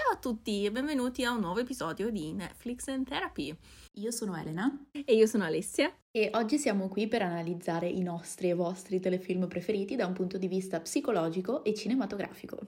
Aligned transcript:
Ciao 0.00 0.12
a 0.12 0.16
tutti 0.16 0.64
e 0.64 0.70
benvenuti 0.70 1.24
a 1.24 1.32
un 1.32 1.40
nuovo 1.40 1.58
episodio 1.58 2.08
di 2.10 2.32
Netflix 2.32 2.86
and 2.86 3.04
Therapy. 3.04 3.52
Io 3.94 4.12
sono 4.12 4.36
Elena 4.36 4.72
E 4.92 5.12
io 5.12 5.26
sono 5.26 5.42
Alessia. 5.42 5.92
e 6.12 6.30
oggi 6.34 6.56
siamo 6.56 6.86
qui 6.86 7.08
per 7.08 7.22
analizzare 7.22 7.88
i 7.88 8.00
nostri 8.00 8.48
e 8.48 8.54
vostri 8.54 9.00
telefilm 9.00 9.48
preferiti 9.48 9.96
da 9.96 10.06
un 10.06 10.12
punto 10.12 10.38
di 10.38 10.46
vista 10.46 10.78
psicologico 10.78 11.64
e 11.64 11.74
cinematografico. 11.74 12.58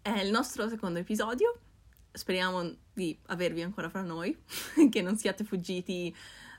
È 0.00 0.18
il 0.22 0.30
nostro 0.30 0.68
secondo 0.70 1.00
episodio. 1.00 1.69
Speriamo 2.12 2.70
di 2.92 3.18
avervi 3.26 3.62
ancora 3.62 3.88
fra 3.88 4.02
noi, 4.02 4.36
che 4.90 5.02
non 5.02 5.16
siate 5.16 5.44
fuggiti 5.44 6.14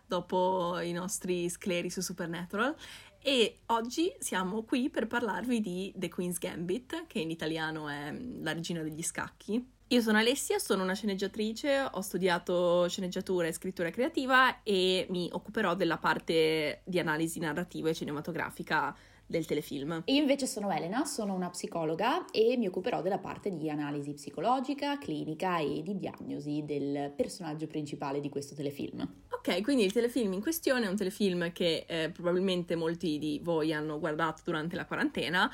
dopo 0.05 0.79
i 0.79 0.91
nostri 0.91 1.49
scleri 1.49 1.89
su 1.89 2.01
Supernatural. 2.01 2.75
E 3.23 3.59
oggi 3.67 4.11
siamo 4.19 4.63
qui 4.63 4.89
per 4.89 5.07
parlarvi 5.07 5.61
di 5.61 5.93
The 5.95 6.09
Queen's 6.09 6.39
Gambit, 6.39 7.05
che 7.07 7.19
in 7.19 7.29
italiano 7.29 7.87
è 7.87 8.11
mm, 8.11 8.43
La 8.43 8.53
regina 8.53 8.81
degli 8.81 9.03
scacchi. 9.03 9.63
Io 9.87 10.01
sono 10.01 10.17
Alessia, 10.17 10.57
sono 10.57 10.83
una 10.83 10.93
sceneggiatrice, 10.95 11.87
ho 11.91 12.01
studiato 12.01 12.87
sceneggiatura 12.87 13.47
e 13.47 13.51
scrittura 13.51 13.89
creativa 13.89 14.63
e 14.63 15.05
mi 15.09 15.29
occuperò 15.31 15.75
della 15.75 15.97
parte 15.97 16.81
di 16.85 16.97
analisi 16.97 17.39
narrativa 17.39 17.89
e 17.89 17.93
cinematografica 17.93 18.95
del 19.31 19.47
telefilm. 19.47 20.03
Io 20.05 20.21
invece 20.21 20.45
sono 20.45 20.69
Elena, 20.69 21.05
sono 21.05 21.33
una 21.33 21.49
psicologa 21.49 22.25
e 22.29 22.55
mi 22.57 22.67
occuperò 22.67 23.01
della 23.01 23.17
parte 23.17 23.55
di 23.55 23.69
analisi 23.69 24.13
psicologica, 24.13 24.99
clinica 24.99 25.57
e 25.57 25.81
di 25.81 25.97
diagnosi 25.97 26.63
del 26.63 27.11
personaggio 27.15 27.65
principale 27.65 28.19
di 28.19 28.29
questo 28.29 28.53
telefilm. 28.53 29.09
Ok, 29.29 29.61
quindi 29.63 29.83
il 29.83 29.91
telefilm 29.91 30.33
in 30.33 30.41
questione 30.41 30.85
è 30.85 30.89
un 30.89 30.95
telefilm 30.95 31.51
che 31.51 31.85
eh, 31.87 32.11
probabilmente 32.11 32.75
molti 32.75 33.17
di 33.17 33.39
voi 33.41 33.73
hanno 33.73 33.97
guardato 33.97 34.43
durante 34.45 34.75
la 34.75 34.85
quarantena. 34.85 35.51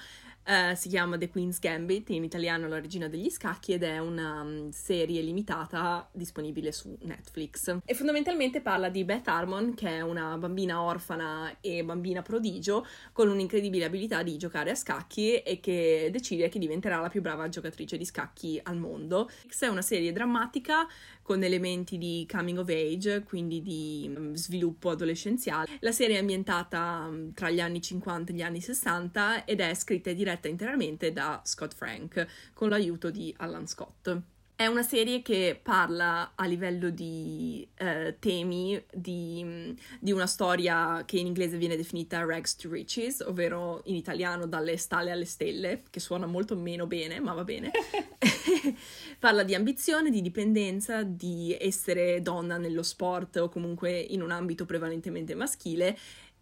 Eh, 0.50 0.76
si 0.76 0.88
chiama 0.88 1.18
The 1.18 1.28
Queen's 1.28 1.60
Gambit, 1.60 2.10
in 2.12 2.24
italiano 2.24 2.70
La 2.70 2.80
regina 2.80 3.10
degli 3.10 3.30
scacchi, 3.30 3.74
ed 3.74 3.84
è 3.84 3.98
una 3.98 4.46
mm, 4.46 4.70
serie 4.70 5.22
limitata 5.22 6.08
disponibile 6.14 6.72
su 6.72 6.98
Netflix. 7.02 7.80
E 7.84 7.94
fondamentalmente 7.94 8.62
parla 8.62 8.88
di 8.88 9.04
Beth 9.04 9.28
Harmon, 9.28 9.74
che 9.74 9.90
è 9.90 10.00
una 10.00 10.38
bambina 10.38 10.82
orfana 10.82 11.58
e 11.60 11.84
bambina 11.84 12.22
prodigio, 12.22 12.88
con 13.12 13.28
un'incredibile 13.28 13.84
abilità 13.84 14.24
di 14.24 14.38
giocare 14.38 14.72
a 14.72 14.76
scacchi 14.76 15.36
e 15.36 15.60
che 15.60 16.08
decide 16.14 16.48
che 16.48 16.60
diventerà 16.60 17.02
la 17.02 17.10
più 17.10 17.20
brava 17.20 17.50
giocatrice 17.50 17.98
di 17.98 18.06
scacchi 18.06 18.58
al 18.64 18.78
mondo. 18.78 19.30
È 19.60 19.68
una 19.68 19.82
serie 19.82 20.14
drammatica 20.14 20.88
con 21.24 21.44
elementi 21.44 21.98
di 21.98 22.26
coming 22.32 22.58
of 22.58 22.70
age, 22.70 23.24
quindi 23.24 23.62
di 23.62 24.10
mm, 24.18 24.34
sviluppo 24.34 24.92
adolescenziale. 24.92 25.68
La 25.82 25.92
serie 25.92 26.16
è 26.16 26.20
ambientata 26.20 27.06
mm, 27.10 27.32
tra 27.32 27.50
gli 27.50 27.60
anni 27.60 27.82
50 27.82 28.32
e 28.32 28.36
gli 28.36 28.42
anni 28.42 28.62
60 28.62 29.44
ed 29.44 29.60
è 29.60 29.74
scritta 29.74 30.10
e 30.10 30.16
diretta 30.16 30.37
interamente 30.46 31.12
da 31.12 31.42
Scott 31.44 31.74
Frank 31.74 32.28
con 32.54 32.70
l'aiuto 32.70 33.10
di 33.10 33.34
Alan 33.38 33.66
Scott. 33.66 34.22
È 34.58 34.66
una 34.66 34.82
serie 34.82 35.22
che 35.22 35.60
parla 35.62 36.32
a 36.34 36.46
livello 36.48 36.90
di 36.90 37.68
eh, 37.76 38.16
temi 38.18 38.84
di, 38.92 39.44
mm, 39.44 39.72
di 40.00 40.12
una 40.12 40.26
storia 40.26 41.04
che 41.06 41.20
in 41.20 41.28
inglese 41.28 41.58
viene 41.58 41.76
definita 41.76 42.26
rags 42.26 42.56
to 42.56 42.68
riches, 42.68 43.20
ovvero 43.20 43.84
in 43.86 43.94
italiano 43.94 44.48
dalle 44.48 44.78
stalle 44.78 45.12
alle 45.12 45.26
stelle, 45.26 45.84
che 45.92 46.00
suona 46.00 46.26
molto 46.26 46.56
meno 46.56 46.88
bene, 46.88 47.20
ma 47.20 47.34
va 47.34 47.44
bene. 47.44 47.70
parla 49.20 49.44
di 49.44 49.54
ambizione, 49.54 50.10
di 50.10 50.22
dipendenza, 50.22 51.04
di 51.04 51.56
essere 51.60 52.24
donna 52.24 52.58
nello 52.58 52.82
sport 52.82 53.36
o 53.36 53.50
comunque 53.50 53.92
in 53.92 54.24
un 54.24 54.32
ambito 54.32 54.66
prevalentemente 54.66 55.36
maschile 55.36 55.96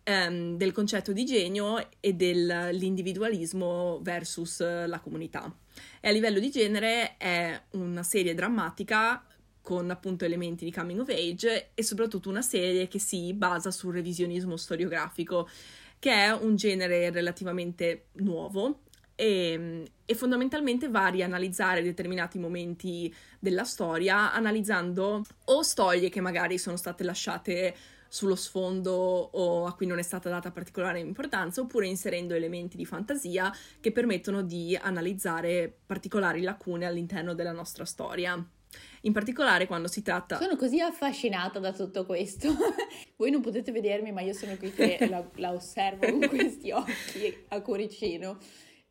ehm, 0.06 0.56
del 0.56 0.72
concetto 0.72 1.12
di 1.12 1.26
genio 1.26 1.90
e 2.00 2.14
dell'individualismo 2.14 4.00
versus 4.02 4.60
la 4.62 5.00
comunità. 5.00 5.54
E 6.00 6.08
a 6.08 6.12
livello 6.12 6.40
di 6.40 6.50
genere 6.50 7.18
è 7.18 7.62
una 7.72 8.04
serie 8.04 8.34
drammatica 8.34 9.26
con 9.62 9.90
appunto 9.90 10.26
elementi 10.26 10.64
di 10.64 10.72
coming 10.72 11.00
of 11.00 11.10
age 11.10 11.72
e 11.74 11.84
soprattutto 11.84 12.30
una 12.30 12.44
serie 12.44 12.88
che 12.88 13.00
si 13.00 13.34
basa 13.34 13.72
sul 13.72 13.94
revisionismo 13.94 14.56
storiografico, 14.56 15.50
che 15.98 16.12
è 16.12 16.32
un 16.32 16.56
genere 16.56 17.10
relativamente 17.10 18.06
nuovo 18.14 18.82
e, 19.16 19.90
e, 20.06 20.14
fondamentalmente 20.14 20.90
va 20.90 21.06
a 21.06 21.10
rianalizzare 21.10 21.82
determinati 21.82 22.38
momenti 22.38 23.14
della 23.40 23.64
storia, 23.64 24.34
analizzando 24.34 25.24
o 25.46 25.62
storie 25.62 26.10
che 26.10 26.20
magari 26.22 26.58
sono 26.58 26.76
state 26.76 27.04
lasciate 27.04 27.76
sullo 28.16 28.36
sfondo 28.36 28.94
o 28.94 29.66
a 29.66 29.76
cui 29.76 29.86
non 29.86 30.00
è 30.00 30.02
stata 30.02 30.30
data 30.30 30.50
particolare 30.50 31.00
importanza, 31.00 31.60
oppure 31.60 31.86
inserendo 31.86 32.34
elementi 32.34 32.78
di 32.78 32.86
fantasia 32.86 33.54
che 33.82 33.92
permettono 33.92 34.42
di 34.42 34.74
analizzare 34.82 35.82
particolari 35.86 36.42
lacune 36.42 36.86
all'interno 36.86 37.34
della 37.34 37.52
nostra 37.52 37.84
storia. 37.84 38.42
In 39.02 39.12
particolare 39.12 39.68
quando 39.68 39.90
si 39.90 40.02
tratta... 40.02 40.40
Sono 40.40 40.56
così 40.56 40.80
affascinata 40.80 41.60
da 41.60 41.74
tutto 41.74 42.06
questo. 42.06 42.56
Voi 43.18 43.32
non 43.32 43.42
potete 43.42 43.74
vedermi, 43.74 44.14
ma 44.14 44.22
io 44.22 44.34
sono 44.34 44.56
qui 44.56 44.72
che 44.72 44.98
la, 45.12 45.24
la 45.36 45.52
osservo 45.52 46.10
con 46.10 46.30
questi 46.30 46.72
occhi 46.72 47.46
a 47.50 47.62
cuoricino 47.62 48.38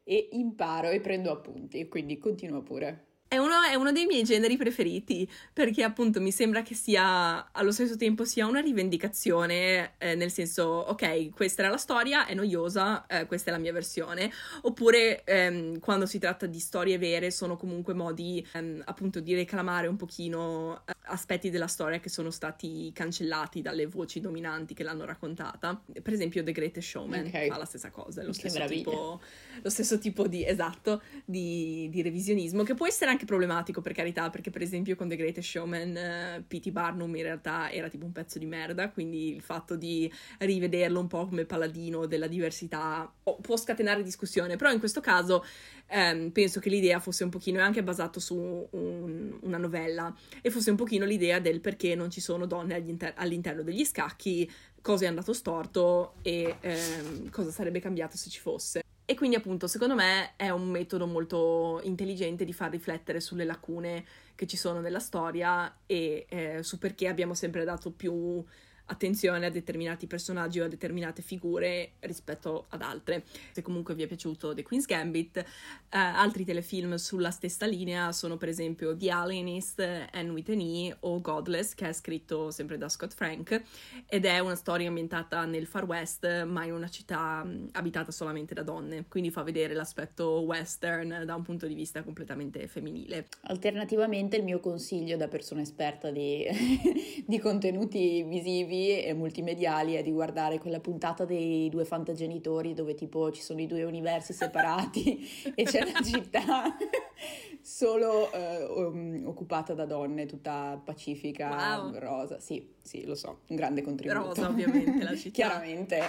e 0.05 0.29
imparo 0.33 0.91
e 0.91 1.01
prendo 1.01 1.33
appunti, 1.33 1.89
quindi 1.89 2.19
continua 2.19 2.63
pure. 2.63 3.14
È 3.35 3.39
uno, 3.39 3.63
è 3.63 3.75
uno, 3.75 3.91
dei 3.91 4.07
miei 4.07 4.23
generi 4.23 4.57
preferiti 4.57 5.29
perché 5.53 5.83
appunto 5.83 6.21
mi 6.21 6.31
sembra 6.31 6.63
che 6.63 6.77
sia 6.77 7.51
allo 7.51 7.73
stesso 7.73 7.97
tempo 7.97 8.25
sia 8.25 8.47
una 8.47 8.61
rivendicazione, 8.61 9.95
eh, 9.99 10.15
nel 10.15 10.31
senso, 10.31 10.63
ok, 10.63 11.31
questa 11.31 11.63
era 11.63 11.71
la 11.73 11.77
storia, 11.77 12.27
è 12.27 12.35
noiosa, 12.35 13.05
eh, 13.07 13.27
questa 13.27 13.51
è 13.51 13.53
la 13.53 13.59
mia 13.59 13.73
versione, 13.73 14.31
oppure 14.61 15.25
ehm, 15.25 15.81
quando 15.81 16.07
si 16.07 16.21
tratta 16.21 16.47
di 16.47 16.61
storie 16.61 16.97
vere 16.97 17.33
sono 17.33 17.57
comunque 17.57 17.93
modi 17.93 18.47
ehm, 18.53 18.83
appunto 18.85 19.19
di 19.19 19.35
reclamare 19.35 19.89
un 19.89 19.97
pochino 19.97 20.85
eh, 20.87 20.93
aspetti 21.07 21.51
della 21.51 21.67
storia 21.67 21.99
che 21.99 22.09
sono 22.09 22.31
stati 22.31 22.93
cancellati 22.95 23.63
dalle 23.63 23.87
voci 23.87 24.21
dominanti 24.21 24.75
che 24.75 24.85
l'hanno 24.85 25.05
raccontata. 25.05 25.83
Per 26.01 26.13
esempio 26.13 26.45
The 26.45 26.53
Greatest 26.53 26.89
Showman 26.89 27.27
okay. 27.27 27.49
fa 27.49 27.57
la 27.57 27.65
stessa 27.65 27.91
cosa, 27.91 28.23
è 28.23 28.25
lo, 28.25 28.33
stesso 28.33 28.65
tipo, 28.67 29.21
lo 29.61 29.71
stesso 29.71 29.99
tipo 29.99 30.29
di, 30.29 30.47
esatto, 30.47 31.03
di, 31.25 31.89
di 31.91 32.01
revisionismo 32.01 32.63
che 32.63 32.75
può 32.75 32.87
essere 32.87 33.11
anche 33.11 33.24
problematico 33.25 33.81
per 33.81 33.93
carità, 33.93 34.31
perché 34.31 34.51
per 34.51 34.63
esempio 34.63 34.97
con 34.97 35.09
The 35.09 35.17
Greatest 35.17 35.49
Showman 35.49 36.39
uh, 36.39 36.45
P.T. 36.47 36.71
Barnum 36.71 37.15
in 37.17 37.23
realtà 37.23 37.71
era 37.71 37.89
tipo 37.89 38.05
un 38.05 38.13
pezzo 38.13 38.39
di 38.39 38.47
merda, 38.47 38.91
quindi 38.91 39.35
il 39.35 39.43
fatto 39.43 39.77
di 39.77 40.11
rivederlo 40.39 41.01
un 41.01 41.07
po' 41.07 41.27
come 41.27 41.45
paladino 41.45 42.07
della 42.07 42.27
diversità 42.27 43.11
oh, 43.23 43.37
può 43.41 43.57
scatenare 43.57 44.03
discussione, 44.03 44.57
però 44.57 44.71
in 44.71 44.79
questo 44.79 45.01
caso 45.01 45.45
um, 45.91 46.31
penso 46.31 46.61
che 46.61 46.69
l'idea 46.69 47.01
fosse 47.01 47.25
un 47.25 47.31
pochino, 47.31 47.59
è 47.59 47.63
anche 47.63 47.83
basato 47.83 48.21
su 48.21 48.69
un, 48.71 49.39
una 49.41 49.59
novella, 49.59 50.15
e 50.41 50.51
fosse 50.51 50.71
un 50.71 50.77
pochino 50.77 51.05
l'idea 51.05 51.39
del 51.39 51.61
perché 51.61 51.95
non 51.95 52.11
ci 52.11 52.21
sono 52.21 52.47
donne 52.47 52.75
all'inter- 52.75 53.15
all'interno 53.17 53.63
degli 53.63 53.85
scacchi, 53.85 54.51
cosa 54.81 55.05
è 55.07 55.09
andato 55.09 55.33
storto 55.33 56.15
e 56.23 56.57
um, 56.63 57.31
cosa 57.31 57.51
sarebbe 57.51 57.81
cambiato 57.81 58.17
se 58.17 58.29
ci 58.31 58.41
fosse. 58.41 58.83
E 59.07 59.15
quindi 59.15 59.37
appunto 59.37 59.67
secondo 59.67 59.95
me 59.95 60.33
è 60.37 60.49
un 60.49 60.69
metodo 60.69 61.07
molto 61.07 61.81
intelligente 61.85 62.45
di 62.45 62.55
far 62.55 62.71
riflettere 62.71 63.21
sulle 63.21 63.45
lacune 63.45 64.05
che 64.35 64.47
ci 64.47 64.57
sono 64.57 64.81
nella 64.81 64.99
storia 64.99 65.81
e 65.85 66.25
eh, 66.29 66.63
su 66.63 66.79
perché 66.79 67.09
abbiamo 67.09 67.35
sempre 67.35 67.65
dato 67.65 67.91
più 67.91 68.43
attenzione 68.87 69.47
a 69.47 69.51
determinati 69.51 70.07
personaggi 70.07 70.61
o 70.61 70.65
a 70.65 70.69
determinate 70.69 71.23
figure 71.23 71.93
rispetto 72.01 72.67
ad 72.69 72.83
altre. 72.83 73.25
Se 73.53 73.63
comunque 73.63 73.95
vi 73.95 74.03
è 74.03 74.07
piaciuto 74.07 74.55
The 74.55 74.63
Queen's 74.63 74.87
Gambit, 74.87 75.39
eh, 75.39 75.45
altri 75.89 76.45
telefilm 76.45 76.97
sulla 76.97 77.31
stessa 77.31 77.67
linea 77.67 78.13
sono 78.13 78.37
per 78.37 78.49
esempio 78.49 78.97
The 78.97 79.11
Alienist, 79.11 79.81
Anne 79.81 80.31
with 80.31 80.51
an 80.51 80.61
E 80.61 80.97
o 81.01 81.21
Godless, 81.21 81.75
che 81.75 81.89
è 81.89 81.93
scritto 81.93 82.51
sempre 82.51 82.77
da 82.77 82.89
Scott 82.89 83.15
Frank 83.15 83.63
ed 84.07 84.25
è 84.25 84.39
una 84.39 84.57
storia 84.57 84.89
ambientata 84.89 85.45
nel 85.45 85.67
Far 85.67 85.85
West, 85.85 86.45
ma 86.45 86.65
in 86.65 86.73
una 86.73 86.89
città 86.89 87.43
mh, 87.43 87.71
abitata 87.73 88.13
solamente 88.13 88.55
da 88.55 88.63
donne, 88.63 89.07
quindi 89.09 89.31
fa 89.31 89.43
vedere 89.43 89.75
l'aspetto 89.75 90.41
western 90.41 91.23
da 91.25 91.35
un 91.35 91.43
punto 91.43 91.67
di 91.67 91.75
vista 91.75 92.03
completamente 92.03 92.67
femminile. 92.67 93.29
Alternativamente 93.43 94.37
il 94.37 94.45
mio 94.45 94.61
consiglio 94.61 95.17
da 95.17 95.29
persona 95.29 95.63
esperta 95.63 96.11
di, 96.11 96.45
di 97.25 97.39
contenuti 97.39 98.23
visivi 98.23 98.74
e 99.03 99.13
multimediali 99.15 99.95
è 99.95 100.03
di 100.03 100.13
guardare 100.13 100.59
quella 100.59 100.81
puntata 100.81 101.25
dei 101.25 101.69
due 101.69 101.85
fantagenitori 101.85 102.75
dove 102.75 102.95
tipo 102.95 103.31
ci 103.31 103.43
sono 103.43 103.61
i 103.61 103.67
due 103.67 103.85
universi 103.85 104.33
separati 104.33 105.29
e 105.55 105.65
c'è 105.65 105.85
la 105.85 106.01
città 106.03 106.77
solo 107.61 108.31
uh, 108.33 108.81
um, 108.81 109.23
occupata 109.25 109.75
da 109.75 109.87
donne, 109.87 110.27
tutta 110.27 110.81
pacifica, 110.85 111.81
wow. 111.81 111.99
rosa. 111.99 112.39
Sì, 112.39 112.75
sì, 112.83 113.05
lo 113.07 113.15
so, 113.15 113.41
un 113.49 113.57
grande 113.57 113.83
contributo. 113.83 114.27
Rosa 114.27 114.49
ovviamente 114.49 115.03
la 115.03 115.15
città. 115.17 115.31
Chiaramente. 115.31 116.01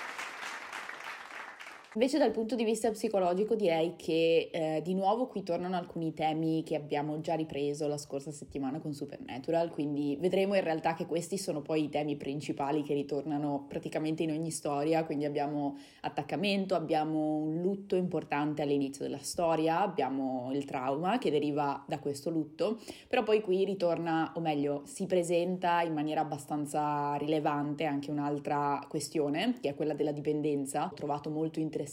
Invece 1.95 2.18
dal 2.18 2.31
punto 2.31 2.56
di 2.56 2.65
vista 2.65 2.92
psicologico 2.92 3.56
direi 3.56 3.95
che 3.95 4.50
eh, 4.51 4.81
di 4.83 4.94
nuovo 4.94 5.27
qui 5.27 5.44
tornano 5.44 5.77
alcuni 5.77 6.13
temi 6.13 6.62
che 6.63 6.75
abbiamo 6.75 7.21
già 7.21 7.36
ripreso 7.36 7.88
la 7.88 7.97
scorsa 7.97 8.31
settimana 8.31 8.81
con 8.81 8.92
Supernatural, 8.94 9.69
quindi 9.69 10.18
vedremo 10.19 10.56
in 10.56 10.63
realtà 10.65 10.94
che 10.94 11.06
questi 11.06 11.38
sono 11.38 11.62
poi 11.62 11.86
i 11.86 11.89
temi 11.89 12.18
principali 12.18 12.81
che 12.81 12.94
ritornano 12.94 13.63
praticamente 13.69 14.24
in 14.24 14.31
ogni 14.31 14.51
storia, 14.51 15.06
quindi 15.06 15.24
abbiamo 15.24 15.77
attaccamento, 16.01 16.75
abbiamo 16.75 17.38
un 17.38 17.62
lutto 17.62 17.95
importante 17.95 18.62
all'inizio 18.62 19.06
della 19.06 19.19
storia, 19.19 19.80
abbiamo 19.80 20.50
il 20.51 20.65
trauma 20.65 21.18
che 21.18 21.31
deriva 21.31 21.81
da 21.88 22.00
questo 22.00 22.30
lutto, 22.30 22.77
però 23.07 23.24
poi 23.24 23.39
qui 23.39 23.63
ritorna, 23.63 24.33
o 24.36 24.42
meglio, 24.42 24.81
si 24.83 25.06
presenta 25.06 25.81
in 25.81 25.94
maniera 25.94 26.19
abbastanza 26.19 27.15
rilevante 27.15 27.86
anche 27.86 28.12
un'altra 28.12 28.86
questione, 28.89 29.56
che 29.62 29.69
è 29.69 29.75
quella 29.75 29.94
della 29.94 30.12
dipendenza. 30.12 30.89
Ho 30.92 30.94
trovato 30.94 31.30
molto 31.30 31.62
interessante 31.62 31.83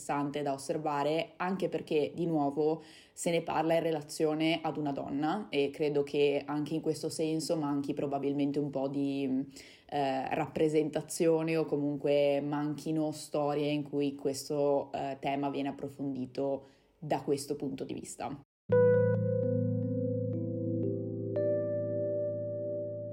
da 0.42 0.52
osservare, 0.52 1.32
anche 1.36 1.68
perché 1.68 2.12
di 2.14 2.26
nuovo 2.26 2.82
se 3.12 3.30
ne 3.30 3.42
parla 3.42 3.74
in 3.74 3.82
relazione 3.82 4.60
ad 4.62 4.76
una 4.76 4.92
donna 4.92 5.46
e 5.50 5.70
credo 5.70 6.02
che 6.02 6.42
anche 6.46 6.74
in 6.74 6.80
questo 6.80 7.08
senso 7.08 7.56
manchi 7.56 7.94
probabilmente 7.94 8.58
un 8.58 8.70
po' 8.70 8.88
di 8.88 9.44
eh, 9.86 10.34
rappresentazione 10.34 11.56
o 11.56 11.66
comunque 11.66 12.40
manchino 12.40 13.12
storie 13.12 13.70
in 13.70 13.82
cui 13.82 14.14
questo 14.14 14.90
eh, 14.92 15.18
tema 15.20 15.50
viene 15.50 15.68
approfondito 15.68 16.68
da 16.98 17.20
questo 17.20 17.56
punto 17.56 17.84
di 17.84 17.94
vista. 17.94 18.51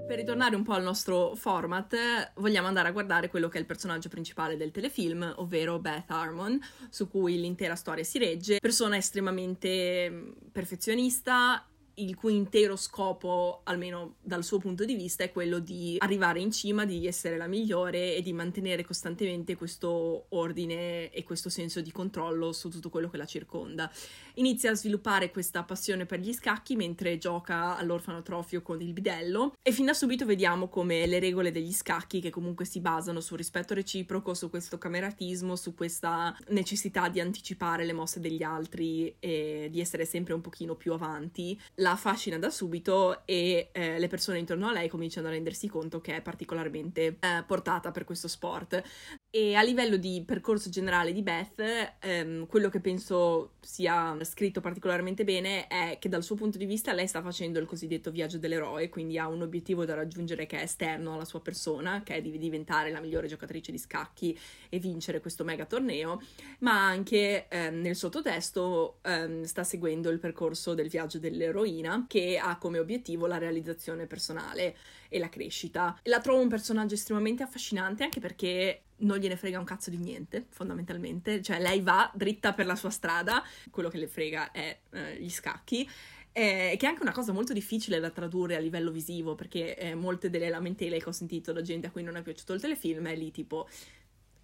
Per 0.09 0.17
ritornare 0.17 0.55
un 0.55 0.63
po' 0.63 0.73
al 0.73 0.81
nostro 0.81 1.35
format, 1.35 2.31
vogliamo 2.37 2.65
andare 2.65 2.87
a 2.87 2.91
guardare 2.91 3.29
quello 3.29 3.47
che 3.47 3.57
è 3.57 3.59
il 3.59 3.67
personaggio 3.67 4.09
principale 4.09 4.57
del 4.57 4.71
telefilm, 4.71 5.35
ovvero 5.37 5.77
Beth 5.77 6.09
Harmon, 6.09 6.59
su 6.89 7.07
cui 7.07 7.39
l'intera 7.39 7.75
storia 7.75 8.03
si 8.03 8.17
regge. 8.17 8.57
Persona 8.59 8.97
estremamente 8.97 10.09
mm, 10.09 10.31
perfezionista 10.51 11.63
il 12.03 12.15
cui 12.15 12.35
intero 12.35 12.75
scopo, 12.75 13.61
almeno 13.63 14.15
dal 14.21 14.43
suo 14.43 14.57
punto 14.57 14.85
di 14.85 14.95
vista, 14.95 15.23
è 15.23 15.31
quello 15.31 15.59
di 15.59 15.97
arrivare 15.99 16.39
in 16.39 16.51
cima, 16.51 16.85
di 16.85 17.05
essere 17.07 17.37
la 17.37 17.47
migliore 17.47 18.15
e 18.15 18.21
di 18.21 18.33
mantenere 18.33 18.85
costantemente 18.85 19.55
questo 19.55 20.25
ordine 20.29 21.11
e 21.11 21.23
questo 21.23 21.49
senso 21.49 21.81
di 21.81 21.91
controllo 21.91 22.51
su 22.53 22.69
tutto 22.69 22.89
quello 22.89 23.09
che 23.09 23.17
la 23.17 23.25
circonda. 23.25 23.91
Inizia 24.35 24.71
a 24.71 24.75
sviluppare 24.75 25.31
questa 25.31 25.63
passione 25.63 26.05
per 26.05 26.19
gli 26.19 26.33
scacchi 26.33 26.75
mentre 26.75 27.17
gioca 27.17 27.77
all'orfanotrofio 27.77 28.61
con 28.61 28.81
il 28.81 28.93
bidello 28.93 29.53
e 29.61 29.71
fin 29.71 29.85
da 29.85 29.93
subito 29.93 30.25
vediamo 30.25 30.69
come 30.69 31.05
le 31.05 31.19
regole 31.19 31.51
degli 31.51 31.73
scacchi, 31.73 32.21
che 32.21 32.29
comunque 32.29 32.65
si 32.65 32.79
basano 32.79 33.19
sul 33.19 33.37
rispetto 33.37 33.73
reciproco, 33.73 34.33
su 34.33 34.49
questo 34.49 34.77
cameratismo, 34.77 35.55
su 35.55 35.75
questa 35.75 36.35
necessità 36.49 37.09
di 37.09 37.19
anticipare 37.19 37.85
le 37.85 37.93
mosse 37.93 38.19
degli 38.19 38.43
altri 38.43 39.15
e 39.19 39.67
di 39.69 39.79
essere 39.79 40.05
sempre 40.05 40.33
un 40.33 40.41
pochino 40.41 40.75
più 40.75 40.93
avanti, 40.93 41.59
la 41.75 41.88
la 41.89 41.95
affascina 41.95 42.37
da 42.37 42.51
subito 42.51 43.25
e 43.25 43.69
eh, 43.71 43.97
le 43.97 44.07
persone 44.07 44.37
intorno 44.37 44.67
a 44.67 44.71
lei 44.71 44.87
cominciano 44.87 45.27
a 45.27 45.31
rendersi 45.31 45.67
conto 45.67 45.99
che 45.99 46.17
è 46.17 46.21
particolarmente 46.21 47.17
eh, 47.19 47.43
portata 47.45 47.91
per 47.91 48.03
questo 48.03 48.27
sport. 48.27 48.81
E 49.31 49.53
a 49.53 49.61
livello 49.61 49.97
di 49.97 50.23
percorso 50.25 50.71
generale 50.71 51.13
di 51.13 51.21
Beth, 51.21 51.61
ehm, 51.99 52.47
quello 52.47 52.67
che 52.69 52.79
penso 52.79 53.51
sia 53.61 54.17
scritto 54.23 54.59
particolarmente 54.59 55.23
bene 55.23 55.67
è 55.67 55.97
che 55.99 56.09
dal 56.09 56.23
suo 56.23 56.33
punto 56.33 56.57
di 56.57 56.65
vista 56.65 56.93
lei 56.93 57.07
sta 57.07 57.21
facendo 57.21 57.59
il 57.59 57.67
cosiddetto 57.67 58.09
viaggio 58.09 58.39
dell'eroe, 58.39 58.89
quindi 58.89 59.19
ha 59.19 59.27
un 59.27 59.43
obiettivo 59.43 59.85
da 59.85 59.93
raggiungere 59.93 60.47
che 60.47 60.57
è 60.57 60.63
esterno 60.63 61.13
alla 61.13 61.25
sua 61.25 61.41
persona, 61.41 62.01
che 62.01 62.15
è 62.15 62.21
di 62.23 62.39
diventare 62.39 62.89
la 62.89 62.99
migliore 63.01 63.27
giocatrice 63.27 63.71
di 63.71 63.77
scacchi 63.77 64.35
e 64.67 64.79
vincere 64.79 65.21
questo 65.21 65.43
mega 65.43 65.65
torneo, 65.65 66.19
ma 66.61 66.87
anche 66.87 67.47
ehm, 67.49 67.81
nel 67.81 67.95
sottotesto 67.95 68.97
ehm, 69.03 69.43
sta 69.43 69.63
seguendo 69.63 70.09
il 70.09 70.17
percorso 70.17 70.73
del 70.73 70.89
viaggio 70.89 71.19
dell'eroina 71.19 72.05
che 72.07 72.39
ha 72.41 72.57
come 72.57 72.79
obiettivo 72.79 73.27
la 73.27 73.37
realizzazione 73.37 74.07
personale 74.07 74.75
e 75.09 75.19
la 75.19 75.29
crescita. 75.29 75.99
La 76.03 76.21
trovo 76.21 76.41
un 76.41 76.47
personaggio 76.47 76.93
estremamente 76.93 77.43
affascinante 77.43 78.03
anche 78.03 78.19
perché 78.19 78.83
non 78.99 79.17
gliene 79.17 79.35
frega 79.35 79.59
un 79.59 79.65
cazzo 79.65 79.89
di 79.89 79.97
niente, 79.97 80.45
fondamentalmente. 80.49 81.41
Cioè, 81.41 81.59
lei 81.59 81.81
va 81.81 82.09
dritta 82.13 82.53
per 82.53 82.65
la 82.65 82.75
sua 82.75 82.89
strada, 82.89 83.43
quello 83.69 83.89
che 83.89 83.97
le 83.97 84.07
frega 84.07 84.51
è 84.51 84.79
eh, 84.91 85.17
gli 85.19 85.29
scacchi. 85.29 85.89
Eh, 86.31 86.75
che 86.77 86.85
è 86.85 86.89
anche 86.89 87.01
una 87.01 87.11
cosa 87.11 87.33
molto 87.33 87.53
difficile 87.53 87.99
da 87.99 88.11
tradurre 88.11 88.55
a 88.55 88.59
livello 88.59 88.91
visivo, 88.91 89.35
perché 89.35 89.75
eh, 89.75 89.95
molte 89.95 90.29
delle 90.29 90.49
lamentele 90.49 90.99
che 90.99 91.09
ho 91.09 91.11
sentito 91.11 91.51
da 91.51 91.61
gente 91.61 91.87
a 91.87 91.91
cui 91.91 92.03
non 92.03 92.15
è 92.15 92.21
piaciuto 92.21 92.53
il 92.53 92.61
telefilm 92.61 93.07
è 93.07 93.15
lì 93.15 93.31
tipo 93.31 93.67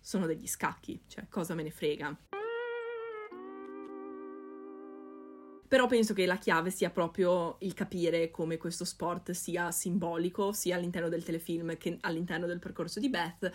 sono 0.02 0.26
degli 0.26 0.48
scacchi, 0.48 1.02
cioè 1.08 1.26
cosa 1.30 1.54
me 1.54 1.64
ne 1.64 1.72
frega. 1.72 2.18
Però 5.76 5.88
penso 5.88 6.14
che 6.14 6.26
la 6.26 6.38
chiave 6.38 6.70
sia 6.70 6.90
proprio 6.90 7.58
il 7.60 7.74
capire 7.74 8.32
come 8.32 8.56
questo 8.56 8.86
sport 8.86 9.32
sia 9.32 9.72
simbolico, 9.72 10.54
sia 10.54 10.78
all'interno 10.78 11.10
del 11.10 11.22
telefilm 11.22 11.76
che 11.76 11.98
all'interno 12.00 12.46
del 12.46 12.60
percorso 12.60 13.02
di 13.02 13.10
Beth, 13.10 13.52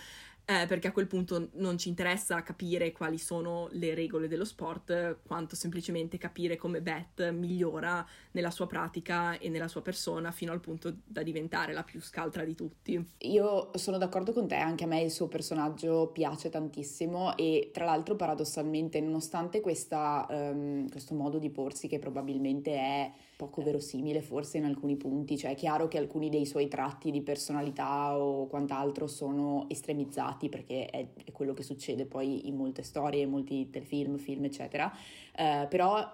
eh, 0.51 0.67
perché 0.67 0.89
a 0.89 0.93
quel 0.93 1.07
punto 1.07 1.51
non 1.55 1.79
ci 1.79 1.89
interessa 1.89 2.43
capire 2.43 2.91
quali 2.91 3.19
sono 3.19 3.69
le 3.71 3.95
regole 3.95 4.27
dello 4.27 4.45
sport, 4.45 5.19
quanto 5.25 5.55
semplicemente 5.55 6.19
capire 6.19 6.57
come 6.57 6.83
Beth 6.83 7.31
migliora 7.31 8.05
nella 8.33 8.51
sua 8.51 8.67
pratica 8.67 9.39
e 9.39 9.49
nella 9.49 9.69
sua 9.69 9.81
persona 9.81 10.33
fino 10.33 10.51
al 10.51 10.59
punto 10.59 10.93
da 11.05 11.23
diventare 11.23 11.73
la 11.73 11.85
più 11.85 12.01
scaltra 12.03 12.45
di 12.45 12.57
tutti. 12.57 13.01
Io 13.19 13.71
sono 13.75 13.97
d'accordo 13.97 14.33
con 14.33 14.49
te, 14.49 14.57
anche 14.57 14.83
a 14.83 14.89
me 14.89 15.03
il 15.03 15.13
suo 15.13 15.29
personaggio 15.29 16.09
piace 16.09 16.49
tantissimo 16.49 17.37
e 17.37 17.71
tra 17.73 17.85
l'altro 17.85 18.17
paradossalmente 18.17 19.01
nonostante 19.01 19.61
questa, 19.61 20.27
um, 20.29 20.91
questo 20.91 21.15
modo 21.15 21.39
di 21.39 21.51
porsi 21.51 21.87
che 21.87 22.01
probabilmente 22.01 22.73
è 22.73 23.13
poco 23.41 23.63
verosimile 23.63 24.21
forse 24.21 24.59
in 24.59 24.65
alcuni 24.65 24.97
punti, 24.97 25.39
cioè 25.39 25.53
è 25.53 25.55
chiaro 25.55 25.89
che 25.89 25.97
alcuni 25.97 26.29
dei 26.29 26.45
suoi 26.45 26.69
tratti 26.69 27.11
di 27.11 27.23
personalità 27.23 28.15
o 28.19 28.47
quant'altro 28.49 29.07
sono 29.07 29.65
estremizzati 29.71 30.51
perché 30.51 30.85
è, 30.85 31.07
è 31.25 31.33
quello 31.33 31.55
che 31.55 31.63
succede 31.63 32.05
poi 32.05 32.49
in 32.49 32.57
molte 32.57 32.83
storie, 32.83 33.23
in 33.23 33.31
molti 33.31 33.71
telefilm, 33.71 34.19
film 34.19 34.45
eccetera, 34.45 34.93
eh, 35.35 35.67
però 35.71 36.07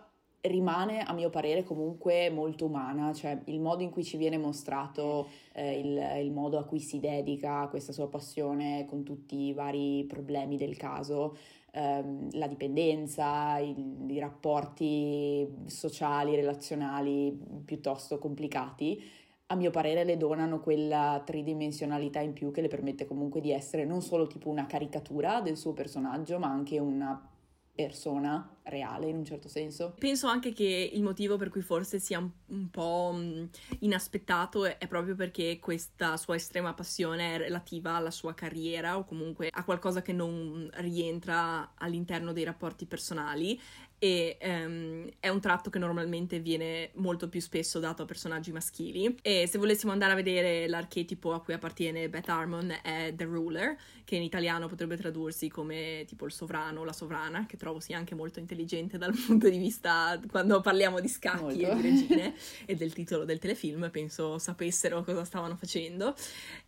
rimane 0.43 1.03
a 1.03 1.13
mio 1.13 1.31
parere 1.31 1.65
comunque 1.65 2.31
molto 2.31 2.67
umana, 2.67 3.13
cioè 3.13 3.41
il 3.47 3.59
modo 3.59 3.83
in 3.83 3.91
cui 3.91 4.05
ci 4.05 4.17
viene 4.17 4.39
mostrato, 4.39 5.27
eh, 5.53 5.81
il, 5.81 6.25
il, 6.25 6.31
modo 6.31 6.59
a 6.59 6.65
cui 6.65 6.79
si 6.79 7.01
dedica 7.01 7.67
questa 7.69 7.93
sua 7.93 8.09
passione 8.09 8.85
con 8.87 9.03
tutti 9.03 9.47
i 9.47 9.53
vari 9.53 10.05
problemi 10.09 10.57
del 10.57 10.77
caso, 10.77 11.37
ehm, 11.77 12.31
la 12.33 12.47
dipendenza, 12.47 13.59
il, 13.59 14.07
i 14.09 14.19
rapporti 14.19 15.47
sociali, 15.67 16.35
relazionali 16.35 17.39
piuttosto 17.65 18.19
complicati, 18.19 19.03
a 19.49 19.55
mio 19.55 19.71
parere 19.71 20.05
le 20.05 20.17
donano 20.17 20.61
quella 20.61 21.23
tridimensionalità 21.25 22.21
in 22.21 22.33
più 22.33 22.51
che 22.51 22.63
le 22.63 22.69
permette 22.69 23.07
comunque 23.07 23.41
di 23.41 23.53
essere 23.53 23.85
non 23.85 24.03
solo 24.03 24.27
tipo 24.27 24.49
una 24.49 24.67
caricatura 24.67 25.41
del 25.41 25.57
suo 25.57 25.73
personaggio, 25.73 26.39
ma 26.39 26.49
anche 26.49 26.79
una 26.79 27.31
persona 27.77 28.57
reale 28.65 29.09
in 29.09 29.17
un 29.17 29.25
certo 29.25 29.49
senso. 29.49 29.95
Penso 29.99 30.27
anche 30.27 30.53
che 30.53 30.91
il 30.93 31.03
motivo 31.03 31.37
per 31.37 31.51
cui 31.51 31.61
forse 31.61 32.01
sia 32.01 32.19
un, 32.19 32.31
un 32.47 32.71
po' 32.71 33.13
mm, 33.15 33.45
inaspettato 33.81 34.65
è, 34.65 34.79
è, 34.79 34.89
proprio 34.89 35.15
perché 35.15 35.59
questa 35.61 36.17
sua 36.17 36.35
estrema 36.35 36.75
passione 36.75 37.35
è 37.35 37.39
relativa 37.39 37.95
alla 37.95 38.11
sua 38.11 38.35
carriera 38.35 38.97
o 38.97 39.05
comunque 39.05 39.51
a 39.53 39.63
qualcosa 39.63 40.03
che 40.03 40.13
non 40.13 40.69
rientra 40.77 41.75
all'interno 41.77 42.33
dei 42.33 42.45
rapporti 42.45 42.87
personali 42.87 43.61
e 43.99 44.37
um, 44.43 45.09
è 45.19 45.29
un 45.29 45.41
tratto 45.41 45.71
che 45.71 45.79
normalmente 45.79 46.39
viene 46.39 46.91
molto 46.95 47.29
più 47.29 47.41
spesso 47.41 47.79
dato 47.79 48.03
a 48.03 48.05
personaggi 48.05 48.53
maschili 48.53 49.17
e 49.23 49.47
se 49.47 49.57
volessimo 49.57 49.91
andare 49.91 50.13
a 50.13 50.17
vedere 50.17 50.69
l'archetipo 50.69 51.33
a 51.33 51.41
cui 51.41 51.55
appartiene 51.55 52.09
Beth 52.11 52.29
Harmon 52.29 52.79
è 52.83 53.13
The 53.15 53.25
Ruler 53.25 53.77
che 54.05 54.17
in 54.17 54.23
italiano 54.23 54.69
potrebbe 54.69 54.97
tradursi 54.97 55.49
come 55.49 56.05
tipo 56.07 56.27
il 56.27 56.33
sovrano 56.33 56.81
o 56.81 56.85
la 56.85 56.93
sovrana 56.93 57.47
che 57.47 57.57
trovo 57.57 57.81
sia 57.81 57.97
anche 57.97 58.15
molto 58.15 58.39
intelligente 58.39 58.99
dal 58.99 59.15
punto 59.27 59.49
di 59.49 59.57
vista 59.57 60.21
quando 60.31 60.61
parliamo 60.61 61.01
di 61.01 61.09
scacchi 61.09 61.43
molto. 61.43 61.71
e 61.71 61.75
di 61.75 61.83
regine 61.83 62.35
e 62.67 62.75
del 62.77 62.93
titolo 62.93 63.25
del 63.25 63.39
telefilm 63.39 63.91
penso 63.91 64.39
sapessero 64.39 65.03
cosa 65.03 65.25
stavano 65.25 65.57
facendo 65.57 66.15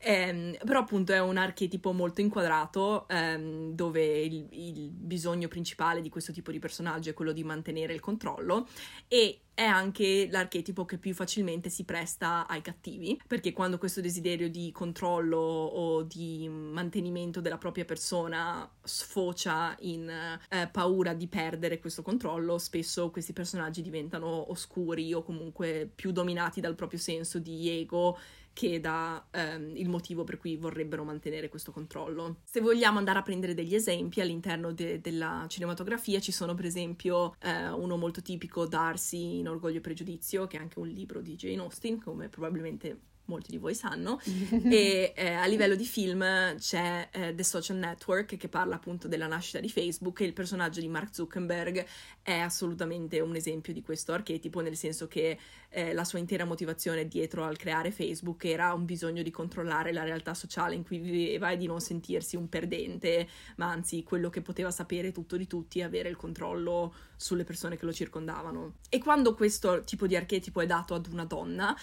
um, 0.07 0.57
però 0.65 0.81
appunto 0.81 1.13
è 1.13 1.21
un 1.21 1.37
archetipo 1.37 1.93
molto 1.93 2.23
inquadrato 2.23 3.07
um, 3.11 3.75
dove 3.75 4.21
il, 4.21 4.47
il 4.51 4.91
bisogno 4.91 5.49
principale 5.49 6.01
di 6.01 6.09
questo 6.09 6.33
tipo 6.33 6.51
di 6.51 6.59
personaggio 6.59 7.11
è 7.11 7.15
quello 7.19 7.33
di 7.33 7.43
mantenere 7.43 7.95
il 7.95 8.01
controllo 8.01 8.69
e 9.09 9.41
è 9.59 9.65
anche 9.65 10.29
l'archetipo 10.31 10.85
che 10.85 10.99
più 10.99 11.13
facilmente 11.15 11.69
si 11.69 11.83
presta 11.83 12.47
ai 12.47 12.61
cattivi, 12.61 13.21
perché 13.27 13.53
quando 13.53 13.77
questo 13.77 14.01
desiderio 14.01 14.49
di 14.49 14.71
controllo 14.71 15.37
o 15.37 16.03
di 16.05 16.49
mantenimento 16.49 17.41
della 17.41 17.59
propria 17.59 17.85
persona 17.85 18.71
sfocia 18.85 19.75
in 19.81 20.09
eh, 20.09 20.69
paura 20.71 21.13
di 21.13 21.27
perdere 21.27 21.81
questo 21.81 22.03
controllo, 22.03 22.57
spesso 22.59 23.11
questi 23.11 23.33
personaggi 23.33 23.83
diventano 23.83 24.49
oscuri 24.53 25.13
o 25.13 25.25
comunque 25.25 25.91
più 25.93 26.13
dominati 26.13 26.61
dal 26.61 26.77
proprio 26.77 27.01
senso 27.01 27.41
di 27.41 27.69
ego 27.69 28.17
che 28.59 28.81
da 28.81 29.25
ehm, 29.31 29.77
il 29.77 29.89
motivo 29.89 30.25
per 30.25 30.37
cui 30.37 30.57
vorrebbero 30.57 31.05
mantenere 31.05 31.49
questo 31.49 31.71
controllo. 31.71 32.39
Se 32.43 32.61
vogliamo 32.61 32.99
andare 32.99 33.21
a 33.21 33.23
prendere 33.23 33.55
degli 33.55 33.73
esempi 33.73 34.21
all'interno 34.21 34.73
de- 34.73 35.01
della 35.01 35.45
cinematografia, 35.47 36.19
ci 36.19 36.33
sono 36.33 36.57
per 36.57 36.65
esempio 36.65 37.37
eh, 37.39 37.69
uno 37.69 37.97
molto 37.97 38.21
tipico, 38.21 38.67
Darcy 38.67 39.39
in 39.39 39.49
Orgoglio 39.49 39.79
e 39.79 39.81
Pregiudizio, 39.81 40.49
che 40.49 40.57
è 40.57 40.61
anche 40.61 40.81
un 40.81 40.89
libro 40.89 41.21
di 41.21 41.37
Jane 41.37 41.61
Austen, 41.61 42.03
come 42.03 42.29
probabilmente 42.29 42.99
molti 43.29 43.51
di 43.51 43.59
voi 43.59 43.75
sanno, 43.75 44.21
e 44.25 45.13
eh, 45.15 45.33
a 45.33 45.47
livello 45.47 45.75
di 45.75 45.85
film 45.85 46.57
c'è 46.57 47.09
eh, 47.11 47.35
The 47.35 47.45
Social 47.45 47.77
Network 47.77 48.37
che 48.37 48.49
parla 48.49 48.75
appunto 48.75 49.09
della 49.09 49.27
nascita 49.27 49.61
di 49.61 49.69
Facebook 49.69 50.21
e 50.21 50.25
il 50.25 50.33
personaggio 50.33 50.81
di 50.81 50.89
Mark 50.89 51.15
Zuckerberg 51.15 51.87
è 52.23 52.39
assolutamente 52.39 53.21
un 53.21 53.37
esempio 53.37 53.73
di 53.73 53.83
questo 53.83 54.13
archetipo, 54.13 54.61
nel 54.61 54.77
senso 54.77 55.07
che 55.07 55.39
eh, 55.71 55.93
la 55.93 56.05
sua 56.05 56.19
intera 56.19 56.45
motivazione 56.45 57.07
dietro 57.07 57.45
al 57.45 57.57
creare 57.57 57.91
Facebook 57.91 58.45
era 58.45 58.73
un 58.73 58.85
bisogno 58.85 59.23
di 59.23 59.31
controllare 59.31 59.93
la 59.93 60.03
realtà 60.03 60.35
sociale 60.35 60.75
in 60.75 60.85
cui 60.85 60.99
viveva 60.99 61.51
e 61.51 61.57
di 61.57 61.67
non 61.67 61.81
sentirsi 61.81 62.37
un 62.37 62.49
perdente, 62.49 63.29
ma 63.57 63.71
anzi 63.71 64.03
quello 64.03 64.31
che 64.31 64.41
poteva 64.41 64.71
sapere 64.71 65.13
tutto 65.13 65.37
di 65.37 65.47
tutti 65.47 65.79
e 65.79 65.85
avere 65.85 66.09
il 66.09 66.17
controllo 66.17 66.95
sulle 67.17 67.45
persone 67.45 67.77
che 67.77 67.85
lo 67.85 67.93
circondavano. 67.93 68.75
E 68.89 68.99
quando 68.99 69.35
questo 69.35 69.83
tipo 69.85 70.07
di 70.07 70.17
archetipo 70.17 70.61
è 70.61 70.67
dato 70.67 70.95
ad 70.95 71.07
una 71.11 71.25
donna, 71.25 71.77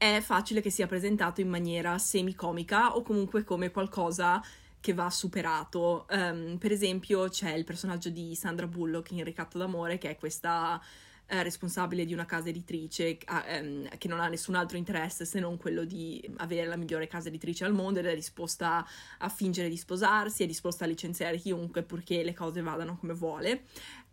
è 0.00 0.22
facile 0.22 0.62
che 0.62 0.70
sia 0.70 0.86
presentato 0.86 1.42
in 1.42 1.48
maniera 1.50 1.98
semicomica 1.98 2.96
o 2.96 3.02
comunque 3.02 3.44
come 3.44 3.70
qualcosa 3.70 4.42
che 4.80 4.94
va 4.94 5.10
superato. 5.10 6.06
Um, 6.08 6.56
per 6.56 6.72
esempio, 6.72 7.28
c'è 7.28 7.52
il 7.52 7.64
personaggio 7.64 8.08
di 8.08 8.34
Sandra 8.34 8.66
Bullock 8.66 9.10
in 9.10 9.24
Ricatto 9.24 9.58
d'amore, 9.58 9.98
che 9.98 10.08
è 10.08 10.16
questa 10.16 10.80
eh, 11.26 11.42
responsabile 11.42 12.06
di 12.06 12.14
una 12.14 12.24
casa 12.24 12.48
editrice 12.48 13.18
um, 13.28 13.86
che 13.98 14.08
non 14.08 14.20
ha 14.20 14.28
nessun 14.28 14.54
altro 14.54 14.78
interesse 14.78 15.26
se 15.26 15.38
non 15.38 15.58
quello 15.58 15.84
di 15.84 16.26
avere 16.38 16.66
la 16.66 16.76
migliore 16.76 17.06
casa 17.06 17.28
editrice 17.28 17.66
al 17.66 17.74
mondo 17.74 17.98
ed 17.98 18.06
è 18.06 18.14
disposta 18.14 18.82
a 19.18 19.28
fingere 19.28 19.68
di 19.68 19.76
sposarsi, 19.76 20.44
è 20.44 20.46
disposta 20.46 20.84
a 20.84 20.88
licenziare 20.88 21.36
chiunque 21.36 21.82
purché 21.82 22.24
le 22.24 22.32
cose 22.32 22.62
vadano 22.62 22.96
come 22.96 23.12
vuole. 23.12 23.64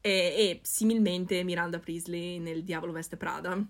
E, 0.01 0.11
e 0.11 0.59
similmente 0.63 1.41
Miranda 1.43 1.79
Priestley 1.79 2.39
nel 2.39 2.65
Diavolo 2.65 2.91
Veste 2.91 3.15
Prada 3.15 3.65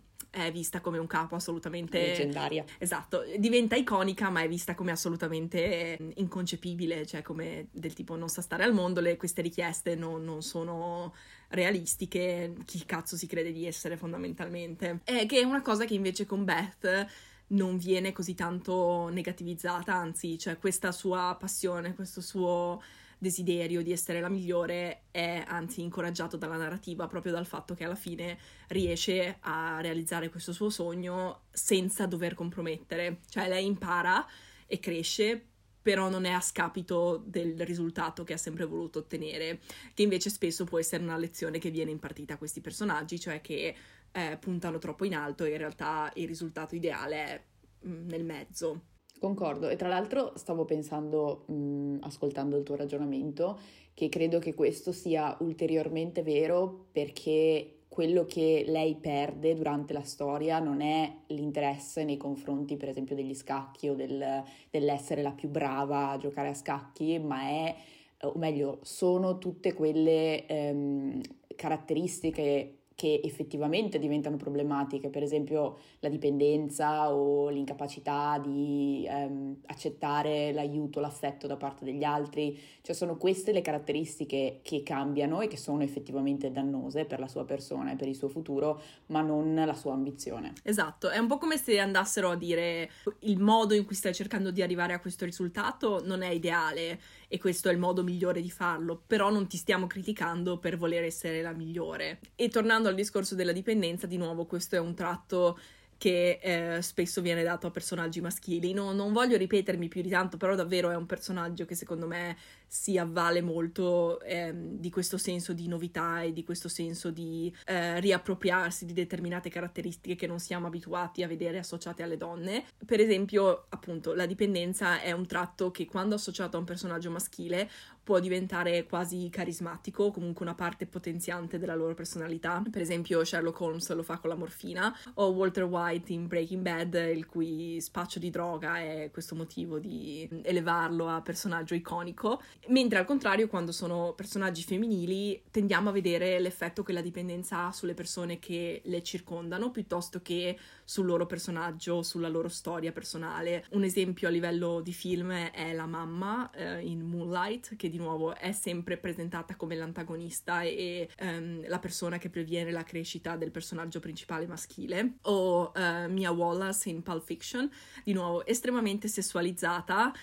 è 0.46 0.52
vista 0.52 0.82
come 0.82 0.98
un 0.98 1.08
capo 1.08 1.36
assolutamente 1.36 2.00
leggendaria. 2.00 2.64
Esatto, 2.78 3.24
diventa 3.38 3.76
iconica, 3.76 4.30
ma 4.30 4.42
è 4.42 4.48
vista 4.48 4.76
come 4.76 4.92
assolutamente 4.92 5.98
inconcepibile, 6.16 7.06
cioè 7.06 7.22
come 7.22 7.68
del 7.72 7.94
tipo 7.94 8.16
non 8.16 8.30
sa 8.30 8.42
stare 8.42 8.64
al 8.64 8.74
mondo, 8.74 9.02
le, 9.02 9.18
queste 9.18 9.42
richieste 9.42 9.96
non, 9.96 10.24
non 10.24 10.42
sono 10.42 11.14
realistiche, 11.50 12.54
chi 12.66 12.84
cazzo 12.86 13.16
si 13.16 13.28
crede 13.28 13.52
di 13.52 13.66
essere 13.66 13.98
fondamentalmente. 13.98 15.00
È 15.04 15.26
che 15.26 15.40
è 15.40 15.44
una 15.44 15.62
cosa 15.62 15.86
che 15.86 15.94
invece 15.94 16.26
con 16.26 16.44
Beth 16.44 17.08
non 17.48 17.78
viene 17.78 18.12
così 18.12 18.34
tanto 18.34 19.08
negativizzata, 19.10 19.94
anzi, 19.94 20.38
cioè 20.38 20.58
questa 20.58 20.92
sua 20.92 21.36
passione, 21.40 21.96
questo 21.96 22.22
suo 22.22 22.82
desiderio 23.18 23.82
di 23.82 23.92
essere 23.92 24.20
la 24.20 24.30
migliore 24.30 25.06
è 25.12 25.44
anzi 25.48 25.82
incoraggiato 25.82 26.38
dalla 26.38 26.58
narrativa 26.58 27.08
proprio 27.08 27.32
dal 27.32 27.46
fatto 27.46 27.74
che 27.74 27.84
alla 27.84 27.96
fine 27.96 28.38
riesce 28.68 29.38
a 29.42 29.80
realizzare 29.82 30.30
questo 30.30 30.54
suo 30.54 30.70
sogno 30.70 31.42
senza 31.52 32.06
dover 32.06 32.34
compromettere, 32.34 33.20
cioè 33.30 33.48
lei 33.48 33.66
impara 33.66 34.26
e 34.66 34.80
cresce 34.80 35.46
però 35.88 36.10
non 36.10 36.26
è 36.26 36.32
a 36.32 36.42
scapito 36.42 37.24
del 37.26 37.58
risultato 37.66 38.26
che 38.26 38.34
ha 38.34 38.38
sempre 38.38 38.66
voluto 38.66 39.00
ottenere, 39.00 39.62
che 39.94 40.04
invece 40.04 40.30
spesso 40.30 40.66
può 40.66 40.80
essere 40.80 41.02
una 41.02 41.16
lezione 41.16 41.60
che 41.60 41.72
viene 41.72 41.92
impartita 41.92 42.34
a 42.34 42.38
questi 42.38 42.60
personaggi, 42.60 43.18
cioè 43.18 43.40
che 43.40 43.74
eh, 44.12 44.38
puntano 44.38 44.80
troppo 44.80 45.06
in 45.06 45.16
alto 45.16 45.46
e 45.46 45.52
in 45.52 45.58
realtà 45.58 46.12
il 46.16 46.28
risultato 46.28 46.76
ideale 46.76 47.16
è 47.16 47.44
mm, 47.88 48.08
nel 48.10 48.26
mezzo. 48.26 48.82
Concordo, 49.20 49.68
e 49.70 49.76
tra 49.76 49.88
l'altro 49.88 50.34
stavo 50.36 50.64
pensando, 50.64 51.46
mh, 51.48 51.98
ascoltando 52.02 52.56
il 52.56 52.64
tuo 52.64 52.76
ragionamento, 52.76 53.60
che 53.94 54.10
credo 54.10 54.38
che 54.38 54.54
questo 54.54 54.92
sia 54.92 55.36
ulteriormente 55.40 56.22
vero 56.22 56.88
perché 56.92 57.86
quello 57.88 58.26
che 58.26 58.64
lei 58.68 58.96
perde 58.96 59.56
durante 59.56 59.92
la 59.92 60.04
storia 60.04 60.60
non 60.60 60.82
è 60.82 61.12
l'interesse 61.28 62.04
nei 62.04 62.18
confronti, 62.18 62.78
per 62.78 62.90
esempio, 62.90 63.16
degli 63.16 63.34
scacchi 63.34 63.90
o 63.90 63.96
del, 63.96 64.44
dell'essere 64.70 65.24
la 65.24 65.32
più 65.32 65.50
brava 65.50 66.12
a 66.12 66.18
giocare 66.18 66.50
a 66.50 66.54
scacchi, 66.54 67.18
ma 67.18 67.42
è, 67.42 67.76
o 68.22 68.34
meglio, 68.36 68.78
sono 68.84 69.40
tutte 69.40 69.74
quelle 69.74 70.46
ehm, 70.46 71.22
caratteristiche 71.56 72.77
che 72.98 73.22
effettivamente 73.24 74.00
diventano 74.00 74.38
problematiche, 74.38 75.12
per 75.12 75.22
esempio 75.22 75.78
la 76.00 76.10
dipendenza 76.10 77.14
o 77.14 77.48
l'incapacità 77.48 78.42
di 78.44 79.06
ehm, 79.08 79.58
accettare 79.68 80.52
l'aiuto, 80.52 81.00
l'affetto 81.00 81.46
da 81.46 81.58
parte 81.58 81.86
degli 81.86 82.04
altri, 82.04 82.60
cioè 82.82 82.96
sono 82.96 83.16
queste 83.16 83.52
le 83.52 83.62
caratteristiche 83.62 84.62
che 84.64 84.82
cambiano 84.82 85.42
e 85.42 85.48
che 85.48 85.58
sono 85.58 85.84
effettivamente 85.84 86.52
dannose 86.52 87.06
per 87.06 87.20
la 87.20 87.28
sua 87.28 87.46
persona 87.46 87.92
e 87.92 87.96
per 87.98 88.08
il 88.08 88.16
suo 88.16 88.30
futuro, 88.30 88.82
ma 89.08 89.22
non 89.22 89.54
la 89.54 89.76
sua 89.76 89.94
ambizione. 89.94 90.54
Esatto, 90.64 91.12
è 91.12 91.20
un 91.20 91.28
po' 91.28 91.38
come 91.38 91.58
se 91.58 91.80
andassero 91.80 92.32
a 92.32 92.36
dire 92.36 92.90
il 93.20 93.40
modo 93.40 93.76
in 93.76 93.86
cui 93.86 93.94
stai 93.94 94.16
cercando 94.16 94.50
di 94.50 94.64
arrivare 94.64 94.94
a 94.94 95.00
questo 95.00 95.24
risultato 95.24 96.02
non 96.04 96.24
è 96.24 96.30
ideale 96.30 97.00
e 97.28 97.40
questo 97.40 97.70
è 97.70 97.72
il 97.72 97.78
modo 97.78 98.04
migliore 98.04 98.42
di 98.42 98.50
farlo, 98.50 99.02
però 99.06 99.30
non 99.30 99.48
ti 99.48 99.58
stiamo 99.58 99.88
criticando 99.88 100.58
per 100.58 100.78
voler 100.78 101.04
essere 101.04 101.42
la 101.42 101.52
migliore. 101.52 102.20
E 102.36 102.50
tornando 102.50 102.90
al 102.90 102.96
discorso 102.96 103.36
della 103.36 103.52
dipendenza, 103.52 104.08
di 104.08 104.18
nuovo 104.18 104.46
questo 104.46 104.76
è 104.76 104.80
un 104.80 104.94
tratto 104.94 105.60
che 105.98 106.40
eh, 106.42 106.82
spesso 106.82 107.22
viene 107.22 107.44
dato 107.44 107.68
a 107.68 107.72
personaggi 107.72 108.22
maschili. 108.22 108.74
No, 108.74 108.92
non 108.94 109.14
voglio 109.14 109.38
ripetermi 109.38 109.88
più 109.88 110.02
di 110.02 110.10
tanto, 110.10 110.38
però 110.38 110.56
davvero 110.56 110.92
è 110.92 110.96
un 110.96 111.06
personaggio 111.06 111.66
che 111.66 111.76
secondo 111.76 112.08
me 112.08 112.38
si 112.68 112.98
avvale 112.98 113.42
molto 113.42 114.20
eh, 114.22 114.54
di 114.54 114.90
questo 114.90 115.18
senso 115.18 115.54
di 115.54 115.68
novità 115.68 116.22
e 116.22 116.34
di 116.34 116.44
questo 116.44 116.68
senso 116.68 117.12
di 117.12 117.54
eh, 117.66 118.00
riappropriarsi 118.00 118.86
di 118.86 118.94
determinate 118.94 119.50
caratteristiche 119.50 120.16
che 120.16 120.28
non 120.28 120.40
siamo 120.40 120.68
abituati 120.68 121.24
a 121.24 121.28
vedere 121.28 121.58
associate 121.58 122.04
alle 122.04 122.18
donne. 122.18 122.66
Per 122.86 123.00
esempio, 123.00 123.66
appunto, 123.70 124.14
la 124.14 124.26
dipendenza 124.26 125.02
è 125.02 125.12
un 125.12 125.26
tratto 125.26 125.72
che 125.72 125.86
quando 125.86 126.16
associato 126.16 126.58
a 126.58 126.60
un 126.60 126.66
personaggio 126.66 127.10
maschile 127.10 127.70
può 128.08 128.20
diventare 128.22 128.86
quasi 128.86 129.28
carismatico, 129.30 130.12
comunque 130.12 130.46
una 130.46 130.56
parte 130.56 130.86
potenziante 130.86 131.60
della 131.60 131.76
loro 131.76 131.94
personalità. 131.94 132.64
Per 132.72 132.82
esempio, 132.82 133.22
Sherlock 133.22 133.60
Holmes 133.60 133.94
lo 133.94 134.02
fa 134.02 134.18
con 134.18 134.30
la 134.30 134.38
morfina, 134.38 134.98
o 135.16 135.28
Walter 135.32 135.66
White 135.66 136.14
in 136.14 136.26
Breaking 136.26 136.62
Bad, 136.62 136.94
il 137.14 137.26
cui 137.26 137.82
spaccio 137.82 138.20
di 138.20 138.30
droga 138.30 138.80
è 138.80 139.10
questo 139.12 139.36
motivo 139.36 139.78
di 139.78 140.26
elevarlo 140.42 141.10
a 141.10 141.22
personaggio 141.22 141.76
iconico. 141.76 142.42
Mentre 142.68 142.98
al 142.98 143.04
contrario, 143.04 143.50
quando 143.50 143.74
sono 143.74 144.14
personaggi 144.14 144.64
femminili, 144.64 145.44
tendiamo 145.52 145.90
a 145.90 145.92
vedere 145.92 146.40
l'effetto 146.40 146.84
che 146.84 146.94
la 146.94 147.02
dipendenza 147.02 147.66
ha 147.66 147.74
sulle 147.74 147.94
persone 147.94 148.40
che 148.40 148.84
le 148.86 149.04
circondano 149.04 149.70
piuttosto 149.70 150.22
che 150.22 150.58
sul 150.86 151.08
loro 151.08 151.26
personaggio, 151.26 152.04
sulla 152.04 152.30
loro 152.30 152.48
storia 152.48 152.94
personale. 152.94 153.66
Un 153.72 153.84
esempio 153.84 154.30
a 154.30 154.32
livello 154.32 154.80
di 154.80 154.94
film 154.94 155.34
è 155.34 155.74
la 155.74 155.86
mamma 155.86 156.50
eh, 156.52 156.80
in 156.80 157.02
Moonlight, 157.02 157.76
che 157.76 157.90
di 157.90 157.96
nuovo 157.98 158.36
è 158.36 158.52
sempre 158.52 158.98
presentata 158.98 159.56
come 159.56 159.76
l'antagonista 159.76 160.62
e 160.62 161.10
ehm, 161.18 161.68
la 161.68 161.80
persona 161.80 162.18
che 162.18 162.30
previene 162.30 162.72
la 162.72 162.84
crescita 162.84 163.36
del 163.36 163.52
personaggio 163.52 164.00
principale 164.00 164.48
maschile. 164.48 165.18
O 165.24 165.72
eh, 165.76 166.08
Mia 166.08 166.32
Wallace 166.32 166.90
in 166.90 167.04
Pulp 167.04 167.24
Fiction, 167.24 167.70
di 168.04 168.14
nuovo 168.14 168.46
estremamente 168.46 169.08
sessualizzata 169.08 170.14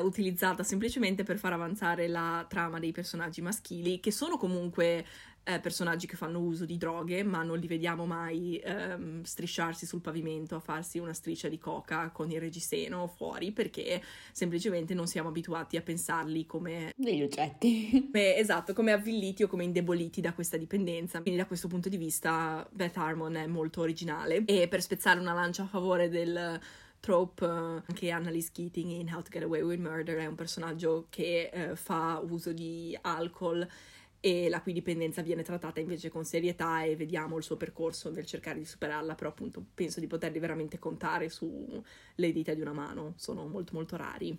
utilizzata 0.00 0.62
semplicemente 0.62 1.24
per 1.24 1.38
far 1.38 1.54
avanzare 1.54 2.06
la 2.06 2.46
trama 2.48 2.78
dei 2.78 2.92
personaggi 2.92 3.42
maschili, 3.42 3.98
che 3.98 4.12
sono 4.12 4.36
comunque 4.36 5.04
eh, 5.44 5.60
personaggi 5.60 6.06
che 6.06 6.16
fanno 6.16 6.40
uso 6.40 6.64
di 6.64 6.76
droghe, 6.76 7.22
ma 7.22 7.42
non 7.42 7.58
li 7.58 7.66
vediamo 7.66 8.06
mai 8.06 8.58
ehm, 8.58 9.22
strisciarsi 9.22 9.86
sul 9.86 10.00
pavimento 10.00 10.54
a 10.54 10.60
farsi 10.60 10.98
una 10.98 11.12
striscia 11.12 11.48
di 11.48 11.58
coca 11.58 12.10
con 12.10 12.30
il 12.30 12.40
reggiseno 12.40 13.06
fuori, 13.08 13.52
perché 13.52 14.02
semplicemente 14.32 14.94
non 14.94 15.06
siamo 15.06 15.28
abituati 15.28 15.76
a 15.76 15.82
pensarli 15.82 16.46
come 16.46 16.92
degli 16.96 17.22
oggetti. 17.22 18.06
Beh, 18.10 18.36
esatto, 18.36 18.72
come 18.72 18.92
avvilliti 18.92 19.42
o 19.42 19.48
come 19.48 19.64
indeboliti 19.64 20.20
da 20.20 20.32
questa 20.32 20.56
dipendenza. 20.56 21.20
Quindi 21.20 21.40
da 21.40 21.46
questo 21.46 21.68
punto 21.68 21.88
di 21.88 21.96
vista 21.96 22.66
Beth 22.70 22.96
Harmon 22.96 23.34
è 23.34 23.46
molto 23.46 23.80
originale 23.80 24.44
e 24.44 24.68
per 24.68 24.80
spezzare 24.80 25.18
una 25.18 25.32
lancia 25.32 25.64
a 25.64 25.66
favore 25.66 26.08
del 26.08 26.60
trope 27.02 27.44
uh, 27.44 27.82
anche 27.84 28.10
Annalise 28.10 28.50
Keating 28.52 28.90
in 28.92 29.12
How 29.12 29.22
to 29.22 29.28
Get 29.28 29.42
Away 29.42 29.60
with 29.62 29.80
Murder 29.80 30.18
è 30.18 30.26
un 30.26 30.36
personaggio 30.36 31.06
che 31.10 31.50
uh, 31.52 31.74
fa 31.74 32.22
uso 32.24 32.52
di 32.52 32.96
alcol 33.00 33.68
e 34.24 34.48
la 34.48 34.62
cui 34.62 34.72
dipendenza 34.72 35.20
viene 35.20 35.42
trattata 35.42 35.80
invece 35.80 36.08
con 36.08 36.24
serietà 36.24 36.84
e 36.84 36.94
vediamo 36.94 37.38
il 37.38 37.42
suo 37.42 37.56
percorso 37.56 38.08
nel 38.08 38.24
cercare 38.24 38.60
di 38.60 38.64
superarla, 38.64 39.16
però 39.16 39.30
appunto 39.30 39.64
penso 39.74 39.98
di 39.98 40.06
poterli 40.06 40.38
veramente 40.38 40.78
contare 40.78 41.28
sulle 41.28 41.82
dita 42.32 42.54
di 42.54 42.60
una 42.60 42.72
mano, 42.72 43.14
sono 43.16 43.48
molto 43.48 43.72
molto 43.74 43.96
rari. 43.96 44.38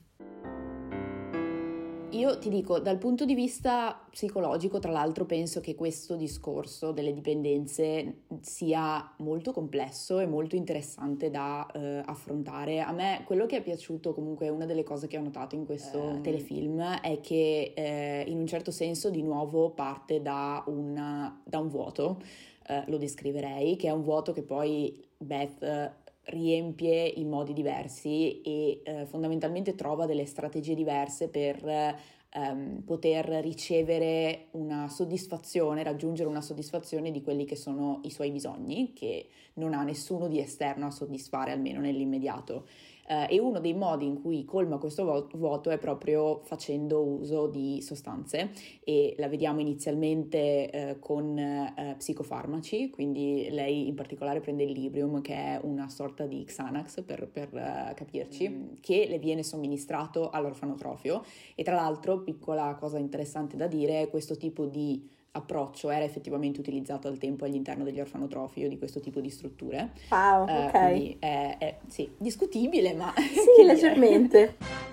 Io 2.13 2.38
ti 2.38 2.50
dico, 2.50 2.79
dal 2.79 3.00
punto 3.00 3.25
di 3.25 3.34
vista 3.34 4.00
psicologico, 4.12 4.77
tra 4.77 4.91
l'altro, 4.91 5.25
penso 5.25 5.62
che 5.62 5.74
questo 5.74 6.15
discorso 6.15 6.91
delle 6.91 7.12
dipendenze 7.12 8.25
sia 8.41 9.13
molto 9.17 9.51
complesso 9.51 10.20
e 10.20 10.27
molto 10.27 10.55
interessante 10.55 11.32
da 11.32 11.65
eh, 11.74 12.03
affrontare. 12.05 12.82
A 12.82 12.91
me 12.91 13.24
quello 13.25 13.48
che 13.48 13.58
è 13.58 13.62
piaciuto, 13.63 14.13
comunque, 14.13 14.50
una 14.50 14.65
delle 14.65 14.84
cose 14.84 15.08
che 15.08 15.17
ho 15.17 15.22
notato 15.22 15.55
in 15.55 15.65
questo 15.65 16.17
eh. 16.17 16.22
telefilm 16.22 17.00
è 17.01 17.20
che 17.20 17.74
eh, 17.75 18.25
in 18.27 18.38
un 18.38 18.46
certo 18.46 18.70
senso 18.70 19.10
di 19.10 19.24
nuovo 19.24 19.72
parte 19.72 20.22
da, 20.22 20.63
una, 20.67 21.41
da 21.43 21.58
un 21.58 21.70
vuoto, 21.70 22.22
eh, 22.67 22.84
lo 22.88 22.98
descriverei, 22.98 23.75
che 23.75 23.88
è 23.88 23.91
un 23.91 24.03
vuoto 24.03 24.34
che 24.34 24.43
poi 24.43 25.03
Beth 25.17 26.01
riempie 26.25 27.06
in 27.06 27.30
modi 27.30 27.53
diversi 27.53 28.42
e 28.42 28.82
eh, 28.84 29.06
fondamentalmente 29.06 29.75
trova 29.75 30.06
delle 30.06 30.25
strategie 30.25 30.75
diverse 30.75 31.27
per 31.27 31.98
ehm, 32.34 32.82
poter 32.86 33.25
ricevere 33.42 34.48
una 34.51 34.89
soddisfazione, 34.89 35.84
raggiungere 35.84 36.30
una 36.30 36.42
soddisfazione 36.42 37.12
di 37.12 37.22
quelli 37.22 37.46
che 37.46 37.56
sono 37.56 38.00
i 38.03 38.10
suoi 38.10 38.32
bisogni, 38.32 38.94
che 38.94 39.30
non 39.56 39.74
ha 39.74 39.84
nessuno 39.84 40.27
di 40.27 40.39
esterno 40.39 40.88
a 40.88 40.92
soddisfare, 40.92 41.51
almeno 41.51 41.80
nell'immediato. 41.80 42.68
Uh, 43.06 43.26
e 43.28 43.38
uno 43.38 43.60
dei 43.60 43.74
modi 43.74 44.06
in 44.06 44.22
cui 44.22 44.46
colma 44.46 44.78
questo 44.78 45.28
vuoto 45.34 45.70
è 45.70 45.78
proprio 45.78 46.40
facendo 46.44 47.04
uso 47.04 47.48
di 47.48 47.82
sostanze 47.82 48.52
e 48.82 49.14
la 49.18 49.28
vediamo 49.28 49.60
inizialmente 49.60 50.70
uh, 50.96 51.00
con 51.00 51.38
uh, 51.38 51.98
psicofarmaci, 51.98 52.90
quindi 52.90 53.50
lei 53.52 53.90
in 53.90 53.96
particolare 53.96 54.40
prende 54.40 54.64
il 54.64 54.72
Librium 54.72 55.22
che 55.22 55.34
è 55.34 55.60
una 55.64 55.90
sorta 55.90 56.26
di 56.26 56.46
Xanax 56.46 57.04
per, 57.04 57.28
per 57.28 57.50
capirci, 57.94 58.48
mm. 58.48 58.68
che 58.80 59.06
le 59.10 59.20
viene 59.20 59.44
somministrato 59.44 60.30
all'orfanotrofio 60.30 61.24
e 61.56 61.64
tra 61.64 61.76
l'altro, 61.76 62.22
piccola 62.22 62.76
cosa 62.80 63.00
interessante 63.00 63.58
da 63.58 63.68
dire, 63.68 64.08
questo 64.08 64.38
tipo 64.38 64.66
di 64.66 65.10
approccio 65.36 65.90
era 65.90 66.04
effettivamente 66.04 66.60
utilizzato 66.60 67.08
al 67.08 67.18
tempo 67.18 67.46
all'interno 67.46 67.84
degli 67.84 68.00
orfanotrofi 68.00 68.63
o 68.66 68.70
di 68.70 68.78
questo 68.78 69.00
tipo 69.00 69.20
di 69.20 69.30
strutture. 69.30 69.92
Wow, 70.10 70.48
uh, 70.48 70.66
ok. 70.66 70.72
Quindi 70.72 71.18
è, 71.20 71.56
è, 71.58 71.78
sì, 71.88 72.10
discutibile, 72.18 72.94
ma... 72.94 73.13
Sì, 73.18 73.63
leggermente. 73.66 74.92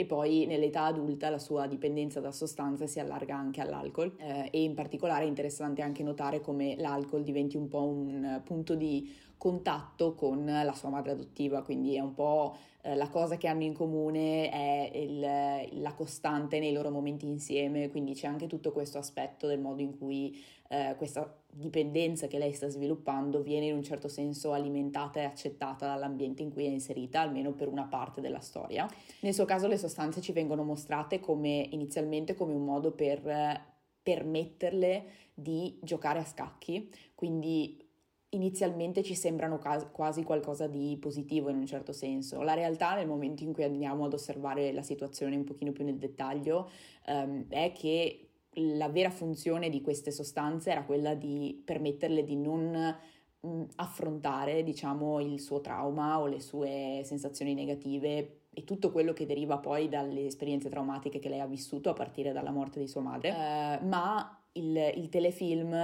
e 0.00 0.06
poi 0.06 0.46
nell'età 0.46 0.84
adulta 0.84 1.28
la 1.28 1.38
sua 1.38 1.66
dipendenza 1.66 2.20
da 2.20 2.32
sostanze 2.32 2.86
si 2.86 3.00
allarga 3.00 3.36
anche 3.36 3.60
all'alcol. 3.60 4.14
Eh, 4.16 4.48
e 4.50 4.62
in 4.62 4.72
particolare 4.72 5.24
è 5.24 5.28
interessante 5.28 5.82
anche 5.82 6.02
notare 6.02 6.40
come 6.40 6.74
l'alcol 6.78 7.22
diventi 7.22 7.58
un 7.58 7.68
po' 7.68 7.82
un 7.82 8.40
punto 8.42 8.74
di 8.76 9.14
contatto 9.36 10.14
con 10.14 10.46
la 10.46 10.72
sua 10.72 10.88
madre 10.88 11.10
adottiva, 11.10 11.62
quindi 11.62 11.96
è 11.96 12.00
un 12.00 12.14
po' 12.14 12.56
eh, 12.80 12.94
la 12.94 13.10
cosa 13.10 13.36
che 13.36 13.46
hanno 13.46 13.62
in 13.62 13.74
comune 13.74 14.48
è 14.48 14.90
il, 14.94 15.82
la 15.82 15.92
costante 15.92 16.58
nei 16.60 16.72
loro 16.72 16.88
momenti 16.90 17.26
insieme, 17.26 17.90
quindi 17.90 18.14
c'è 18.14 18.26
anche 18.26 18.46
tutto 18.46 18.72
questo 18.72 18.96
aspetto 18.96 19.46
del 19.46 19.60
modo 19.60 19.82
in 19.82 19.98
cui 19.98 20.42
eh, 20.68 20.94
questa 20.96 21.39
dipendenza 21.52 22.26
che 22.26 22.38
lei 22.38 22.52
sta 22.52 22.68
sviluppando 22.68 23.42
viene 23.42 23.66
in 23.66 23.74
un 23.74 23.82
certo 23.82 24.08
senso 24.08 24.52
alimentata 24.52 25.20
e 25.20 25.24
accettata 25.24 25.86
dall'ambiente 25.86 26.42
in 26.42 26.52
cui 26.52 26.64
è 26.64 26.68
inserita, 26.68 27.20
almeno 27.20 27.52
per 27.52 27.68
una 27.68 27.84
parte 27.84 28.20
della 28.20 28.40
storia. 28.40 28.88
Nel 29.20 29.34
suo 29.34 29.44
caso 29.44 29.66
le 29.66 29.76
sostanze 29.76 30.20
ci 30.20 30.32
vengono 30.32 30.62
mostrate 30.62 31.20
come 31.20 31.66
inizialmente 31.70 32.34
come 32.34 32.52
un 32.52 32.64
modo 32.64 32.92
per 32.92 33.68
permetterle 34.02 35.04
di 35.34 35.78
giocare 35.82 36.20
a 36.20 36.24
scacchi, 36.24 36.90
quindi 37.14 37.86
inizialmente 38.30 39.02
ci 39.02 39.14
sembrano 39.14 39.58
quasi 39.90 40.22
qualcosa 40.22 40.68
di 40.68 40.96
positivo 41.00 41.48
in 41.48 41.56
un 41.56 41.66
certo 41.66 41.92
senso. 41.92 42.42
La 42.42 42.54
realtà 42.54 42.94
nel 42.94 43.08
momento 43.08 43.42
in 43.42 43.52
cui 43.52 43.64
andiamo 43.64 44.04
ad 44.04 44.12
osservare 44.12 44.72
la 44.72 44.82
situazione 44.82 45.36
un 45.36 45.44
pochino 45.44 45.72
più 45.72 45.84
nel 45.84 45.98
dettaglio 45.98 46.70
um, 47.06 47.46
è 47.48 47.72
che 47.72 48.29
la 48.54 48.88
vera 48.88 49.10
funzione 49.10 49.68
di 49.68 49.80
queste 49.80 50.10
sostanze 50.10 50.70
era 50.70 50.84
quella 50.84 51.14
di 51.14 51.60
permetterle 51.64 52.24
di 52.24 52.36
non 52.36 52.96
mh, 53.40 53.62
affrontare, 53.76 54.62
diciamo, 54.62 55.20
il 55.20 55.40
suo 55.40 55.60
trauma 55.60 56.20
o 56.20 56.26
le 56.26 56.40
sue 56.40 57.02
sensazioni 57.04 57.54
negative 57.54 58.40
e 58.52 58.64
tutto 58.64 58.90
quello 58.90 59.12
che 59.12 59.26
deriva 59.26 59.58
poi 59.58 59.88
dalle 59.88 60.26
esperienze 60.26 60.68
traumatiche 60.68 61.20
che 61.20 61.28
lei 61.28 61.40
ha 61.40 61.46
vissuto 61.46 61.90
a 61.90 61.94
partire 61.94 62.32
dalla 62.32 62.50
morte 62.50 62.80
di 62.80 62.88
sua 62.88 63.00
madre. 63.00 63.30
Uh, 63.30 63.86
ma 63.86 64.39
il, 64.52 64.92
il 64.96 65.08
telefilm 65.08 65.76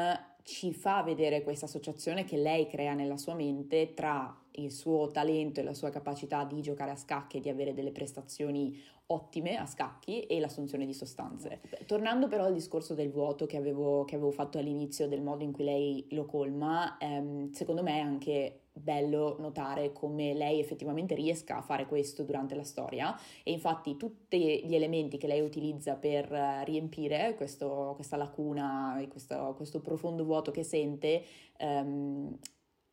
ci 0.42 0.73
fa 0.73 1.02
vedere 1.02 1.42
questa 1.42 1.66
associazione 1.66 2.25
che 2.25 2.37
lei 2.37 2.68
crea 2.68 2.94
nella 2.94 3.16
sua 3.16 3.35
mente 3.35 3.94
tra 3.94 4.35
il 4.52 4.70
suo 4.70 5.08
talento 5.11 5.58
e 5.58 5.64
la 5.64 5.75
sua 5.75 5.90
capacità 5.90 6.44
di 6.44 6.62
giocare 6.62 6.92
a 6.92 6.96
scacchi 6.96 7.38
e 7.38 7.40
di 7.40 7.49
avere 7.49 7.75
delle 7.75 7.90
prestazioni 7.90 8.80
ottime 9.08 9.56
a 9.56 9.66
scacchi 9.66 10.23
e 10.23 10.38
l'assunzione 10.40 10.87
di 10.87 10.94
sostanze. 10.94 11.61
Tornando 11.87 12.28
però 12.28 12.44
al 12.44 12.54
discorso 12.54 12.94
del 12.94 13.11
vuoto 13.11 13.46
che 13.46 13.57
avevo, 13.57 14.05
che 14.05 14.14
avevo 14.14 14.31
fatto 14.31 14.59
all'inizio, 14.59 15.09
del 15.09 15.22
modo 15.22 15.44
in 15.44 15.52
cui 15.52 15.64
lei 15.64 16.07
lo 16.11 16.26
colma, 16.26 16.96
ehm, 16.98 17.50
secondo 17.50 17.83
me 17.83 17.96
è 17.96 18.00
anche 18.00 18.61
bello 18.78 19.36
notare 19.38 19.92
come 19.92 20.34
lei 20.34 20.60
effettivamente 20.60 21.14
riesca 21.14 21.56
a 21.56 21.62
fare 21.62 21.86
questo 21.86 22.24
durante 22.24 22.54
la 22.54 22.64
storia 22.64 23.18
e 23.42 23.52
infatti 23.52 23.96
tutti 23.96 24.64
gli 24.66 24.74
elementi 24.74 25.16
che 25.16 25.26
lei 25.26 25.40
utilizza 25.40 25.94
per 25.94 26.28
riempire 26.64 27.34
questo, 27.36 27.92
questa 27.94 28.16
lacuna 28.16 28.98
e 29.00 29.08
questo, 29.08 29.54
questo, 29.56 29.80
profondo 29.80 30.24
vuoto 30.24 30.50
che 30.50 30.62
sente 30.62 31.24
ehm, 31.56 32.36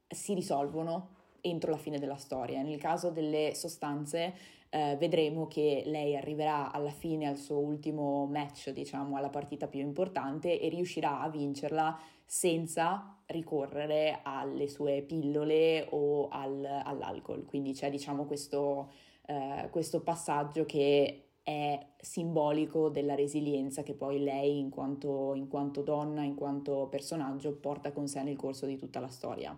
si 0.07 0.33
risolvono 0.33 1.21
entro 1.41 1.71
la 1.71 1.77
fine 1.77 1.99
della 1.99 2.15
storia. 2.15 2.61
Nel 2.61 2.79
caso 2.79 3.09
delle 3.09 3.53
sostanze 3.53 4.33
eh, 4.73 4.95
vedremo 4.97 5.45
che 5.45 5.83
lei 5.85 6.15
arriverà 6.15 6.71
alla 6.71 6.89
fine 6.89 7.27
al 7.27 7.37
suo 7.37 7.59
ultimo 7.59 8.25
match, 8.25 8.71
diciamo, 8.71 9.17
alla 9.17 9.29
partita 9.29 9.67
più 9.67 9.79
importante 9.79 10.59
e 10.59 10.67
riuscirà 10.69 11.21
a 11.21 11.29
vincerla 11.29 11.95
senza 12.25 13.19
ricorrere 13.27 14.21
alle 14.23 14.67
sue 14.67 15.03
pillole 15.03 15.85
o 15.91 16.27
al, 16.29 16.65
all'alcol. 16.65 17.45
Quindi 17.45 17.73
c'è, 17.73 17.91
diciamo, 17.91 18.25
questo, 18.25 18.91
eh, 19.27 19.67
questo 19.69 20.01
passaggio 20.01 20.65
che 20.65 21.33
è 21.43 21.87
simbolico 21.99 22.89
della 22.89 23.13
resilienza 23.13 23.83
che 23.83 23.93
poi 23.93 24.23
lei 24.23 24.57
in 24.57 24.71
quanto, 24.71 25.35
in 25.35 25.49
quanto 25.49 25.83
donna, 25.83 26.23
in 26.23 26.33
quanto 26.33 26.87
personaggio 26.89 27.55
porta 27.57 27.91
con 27.91 28.07
sé 28.07 28.23
nel 28.23 28.37
corso 28.37 28.65
di 28.65 28.77
tutta 28.77 28.99
la 28.99 29.09
storia. 29.09 29.55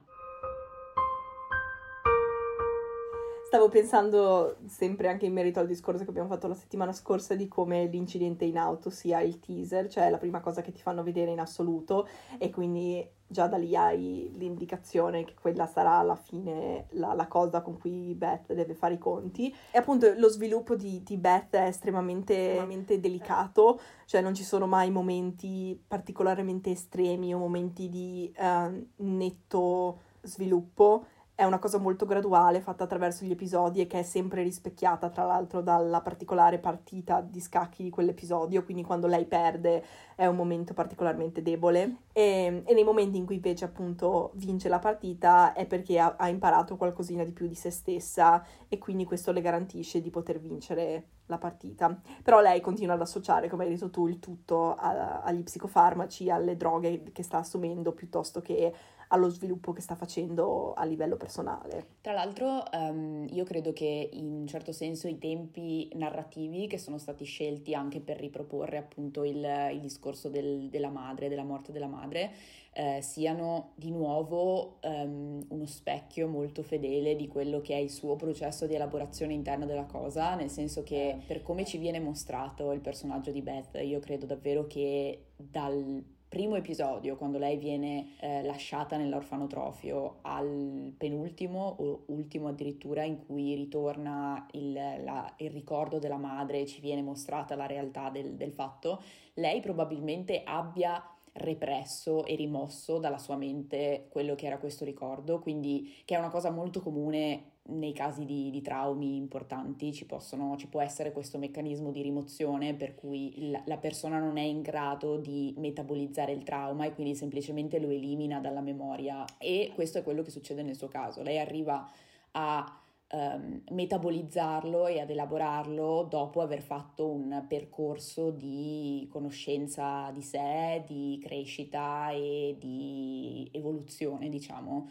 Stavo 3.56 3.70
pensando 3.70 4.58
sempre 4.68 5.08
anche 5.08 5.26
in 5.26 5.32
merito 5.32 5.62
al 5.62 5.66
discorso 5.66 6.04
che 6.04 6.10
abbiamo 6.10 6.28
fatto 6.28 6.46
la 6.46 6.56
settimana 6.56 6.92
scorsa 6.92 7.36
di 7.36 7.48
come 7.48 7.86
l'incidente 7.86 8.44
in 8.44 8.58
auto 8.58 8.90
sia 8.90 9.22
il 9.22 9.40
teaser, 9.40 9.88
cioè 9.88 10.10
la 10.10 10.18
prima 10.18 10.42
cosa 10.42 10.62
che 10.62 10.74
ti 10.74 10.82
fanno 10.82 11.04
vedere 11.04 11.32
in 11.32 11.40
assoluto 11.40 12.06
e 12.38 12.50
quindi 12.50 13.10
già 13.26 13.48
da 13.48 13.56
lì 13.56 13.74
hai 13.74 14.30
l'indicazione 14.34 15.24
che 15.24 15.36
quella 15.40 15.68
sarà 15.68 15.94
alla 15.94 16.18
fine 16.18 16.88
la, 16.90 17.14
la, 17.14 17.28
cosa 17.28 17.62
con 17.62 17.80
cui 17.80 18.14
Beth 18.14 18.52
deve 18.52 18.74
fare 18.74 18.96
i 18.96 18.98
conti. 18.98 19.56
E 19.72 19.78
appunto 19.78 20.14
lo 20.18 20.28
sviluppo 20.28 20.76
di, 20.76 21.02
di 21.02 21.16
Beth 21.16 21.56
è 21.56 21.68
estremamente, 21.68 22.34
estremamente, 22.36 23.00
delicato, 23.00 23.80
cioè 24.04 24.20
non 24.20 24.34
ci 24.34 24.44
sono 24.44 24.68
mai 24.68 24.92
momenti 24.92 25.82
particolarmente 25.88 26.72
estremi 26.72 27.34
o 27.34 27.38
momenti 27.38 27.88
di 27.88 28.30
uh, 28.38 28.86
netto 28.98 30.00
sviluppo 30.24 31.06
è 31.36 31.44
una 31.44 31.60
cosa 31.60 31.78
molto 31.78 32.06
graduale 32.06 32.62
fatta 32.62 32.86
attraverso 32.86 33.26
gli 33.26 33.32
episodi 33.32 33.82
e 33.82 33.88
che 33.88 34.00
è 34.00 34.04
sempre 34.04 34.42
rispecchiata 34.42 35.10
tra 35.10 35.26
l'altro 35.26 35.62
dalla 35.62 36.00
particolare 36.00 36.60
partita 36.60 37.20
di 37.20 37.42
scacchi 37.42 37.84
di 37.84 37.90
quell'episodio, 37.90 38.64
quindi 38.64 38.84
quando 38.84 39.08
lei 39.08 39.26
perde 39.26 39.84
è 40.16 40.26
un 40.26 40.38
momento 40.38 40.74
particolarmente 40.74 41.42
debole 41.42 41.98
e, 42.14 42.64
e 42.66 42.74
nei 42.74 42.86
momenti 42.86 43.18
in 43.18 43.26
cui 43.26 43.36
invece 43.36 43.66
appunto 43.66 44.32
vince 44.36 44.70
la 44.70 44.80
partita 44.80 45.52
è 45.52 45.66
perché 45.66 46.00
ha, 46.00 46.16
ha, 46.18 46.30
imparato 46.30 46.78
qualcosina 46.78 47.26
di 47.26 47.34
più 47.34 47.48
di 47.48 47.56
se 47.56 47.70
stessa 47.70 48.42
e 48.70 48.78
quindi 48.78 49.04
questo 49.04 49.34
le 49.34 49.42
garantisce 49.42 50.02
di 50.02 50.10
poter 50.10 50.40
vincere 50.40 51.10
la 51.28 51.38
partita. 51.38 52.00
Però 52.24 52.40
lei 52.40 52.62
continua 52.62 52.94
ad 52.94 53.02
associare, 53.02 53.50
come 53.50 53.64
hai 53.64 53.72
detto 53.72 53.90
tu, 53.90 54.08
il 54.08 54.20
tutto 54.20 54.76
a, 54.76 55.22
agli 55.22 55.44
psicofarmaci, 55.44 56.30
alle 56.30 56.56
droghe 56.56 57.04
che 57.12 57.24
sta 57.24 57.40
assumendo 57.40 57.92
piuttosto 57.94 58.42
che 58.42 58.74
allo 59.16 59.30
sviluppo 59.30 59.72
che 59.74 59.82
sta 59.82 59.96
facendo 59.96 60.74
a 60.74 60.84
livello 60.84 61.16
personale. 61.16 61.88
Tra 62.02 62.14
l'altro 62.14 62.64
um, 62.72 63.26
io 63.30 63.44
credo 63.46 63.74
che 63.74 64.10
in 64.12 64.32
un 64.32 64.48
certo 64.48 64.72
senso 64.72 65.08
i 65.08 65.18
tempi 65.18 65.90
narrativi 65.96 66.68
che 66.68 66.78
sono 66.78 66.98
stati 66.98 67.24
scelti 67.24 67.74
anche 67.74 68.02
per 68.02 68.20
riproporre 68.20 68.78
appunto 68.78 69.24
il, 69.24 69.44
il 69.72 69.80
discorso 69.80 70.30
del, 70.30 70.70
della 70.70 70.90
madre, 70.90 71.30
della 71.30 71.44
morte 71.44 71.72
della 71.72 71.88
madre, 71.88 72.32
eh, 72.74 73.02
siano 73.02 73.72
di 73.76 73.90
nuovo 73.90 74.80
um, 74.84 75.46
uno 75.48 75.66
specchio 75.66 76.28
molto 76.28 76.62
fedele 76.62 77.16
di 77.16 77.30
quello 77.30 77.62
che 77.62 77.74
è 77.74 77.78
il 77.78 77.90
suo 77.90 78.18
processo 78.18 78.68
di 78.68 78.76
elaborazione 78.76 79.32
interna 79.32 79.66
della 79.66 79.86
cosa, 79.86 80.36
nel 80.36 80.50
senso 80.50 80.84
che 80.84 81.10
eh. 81.10 81.18
per 81.26 81.42
come 81.42 81.64
ci 81.64 81.78
viene 81.78 82.02
mostrato 82.02 82.74
il 82.74 82.82
personaggio 82.82 83.32
di 83.32 83.42
Beth, 83.42 83.80
io 83.82 84.00
credo 84.00 84.26
davvero 84.26 84.68
che 84.68 85.28
dal 85.38 86.04
primo 86.36 86.58
episodio, 86.58 87.16
quando 87.16 87.38
lei 87.38 87.56
viene 87.56 88.18
eh, 88.20 88.44
lasciata 88.44 88.98
nell'orfanotrofio, 88.98 90.18
al 90.24 90.94
penultimo 90.98 91.78
o 91.80 92.04
ultimo 92.08 92.50
addirittura, 92.50 93.04
in 93.04 93.26
cui 93.26 93.56
ritorna 93.56 94.46
il, 94.52 94.74
la, 94.74 95.34
il 95.38 95.50
ricordo 95.50 95.98
della 95.98 96.18
madre 96.18 96.60
e 96.60 96.66
ci 96.66 96.82
viene 96.82 97.02
mostrata 97.02 97.56
la 97.56 97.68
realtà 97.68 98.10
del, 98.10 98.34
del 98.34 98.52
fatto, 98.52 99.02
lei 99.36 99.62
probabilmente 99.62 100.42
abbia 100.44 101.02
represso 101.36 102.26
e 102.26 102.36
rimosso 102.36 102.98
dalla 102.98 103.18
sua 103.18 103.36
mente 103.36 104.08
quello 104.10 104.36
che 104.36 104.46
era 104.46 104.58
questo 104.58 104.86
ricordo, 104.86 105.40
quindi 105.40 105.94
che 106.06 106.16
è 106.16 106.18
una 106.18 106.30
cosa 106.30 106.50
molto 106.50 106.82
comune 106.82 107.54
nei 107.68 107.94
casi 107.94 108.26
di, 108.26 108.52
di 108.52 108.62
traumi 108.62 109.16
importanti 109.16 109.92
ci, 109.92 110.06
possono, 110.06 110.56
ci, 110.56 110.68
può 110.68 110.82
essere 110.82 111.12
questo 111.12 111.40
meccanismo 111.40 111.92
di 111.92 112.04
rimozione 112.04 112.76
per 112.76 112.94
cui 112.94 113.50
la, 113.50 113.62
la, 113.66 113.78
persona 113.78 114.20
non 114.20 114.38
è 114.38 114.44
in 114.44 114.62
grado 114.62 115.18
di 115.18 115.52
metabolizzare 115.58 116.32
il 116.32 116.44
trauma 116.44 116.86
e 116.86 116.94
quindi 116.94 117.16
semplicemente 117.16 117.80
lo 117.80 117.90
elimina 117.90 118.40
dalla 118.40 118.62
memoria 118.62 119.26
e 119.40 119.72
questo 119.74 119.98
è 119.98 120.04
quello 120.04 120.22
che 120.22 120.30
succede 120.30 120.62
nel 120.62 120.76
suo 120.76 120.88
caso. 120.88 121.24
Lei 121.24 121.40
arriva 121.40 121.90
a 122.32 122.80
um, 123.16 123.62
metabolizzarlo 123.72 124.88
e 124.88 125.00
ad 125.00 125.10
elaborarlo 125.10 126.04
dopo 126.10 126.42
aver 126.42 126.62
fatto 126.62 127.10
un 127.10 127.46
percorso 127.48 128.30
di 128.32 129.08
conoscenza 129.10 130.12
di 130.12 130.22
sé, 130.22 130.84
di 130.86 131.20
crescita 131.24 132.12
e 132.12 132.56
di 132.60 133.50
evoluzione, 133.54 134.30
diciamo, 134.30 134.90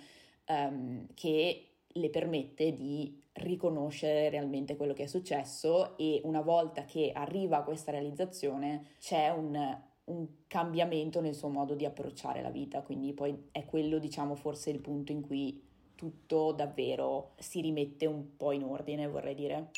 um, 0.48 1.06
che 1.14 1.68
le 1.86 2.10
permette 2.10 2.74
di 2.74 3.22
riconoscere 3.34 4.30
realmente 4.30 4.76
quello 4.76 4.92
che 4.92 5.04
è 5.04 5.06
successo 5.06 5.96
e 5.96 6.20
una 6.24 6.40
volta 6.40 6.84
che 6.84 7.10
arriva 7.12 7.58
a 7.58 7.62
questa 7.62 7.90
realizzazione 7.90 8.94
c'è 9.00 9.28
un, 9.28 9.78
un, 10.04 10.26
cambiamento 10.46 11.20
nel 11.20 11.34
suo 11.34 11.48
modo 11.48 11.74
di 11.74 11.84
approcciare 11.84 12.42
la 12.42 12.50
vita, 12.50 12.82
quindi 12.82 13.12
poi 13.12 13.48
è 13.50 13.64
quello 13.64 13.98
diciamo 13.98 14.36
forse 14.36 14.70
il 14.70 14.80
punto 14.80 15.10
in 15.10 15.20
cui 15.20 15.62
tutto 16.04 16.52
davvero 16.52 17.32
si 17.38 17.62
rimette 17.62 18.04
un 18.04 18.36
po' 18.36 18.52
in 18.52 18.62
ordine, 18.62 19.08
vorrei 19.08 19.34
dire. 19.34 19.70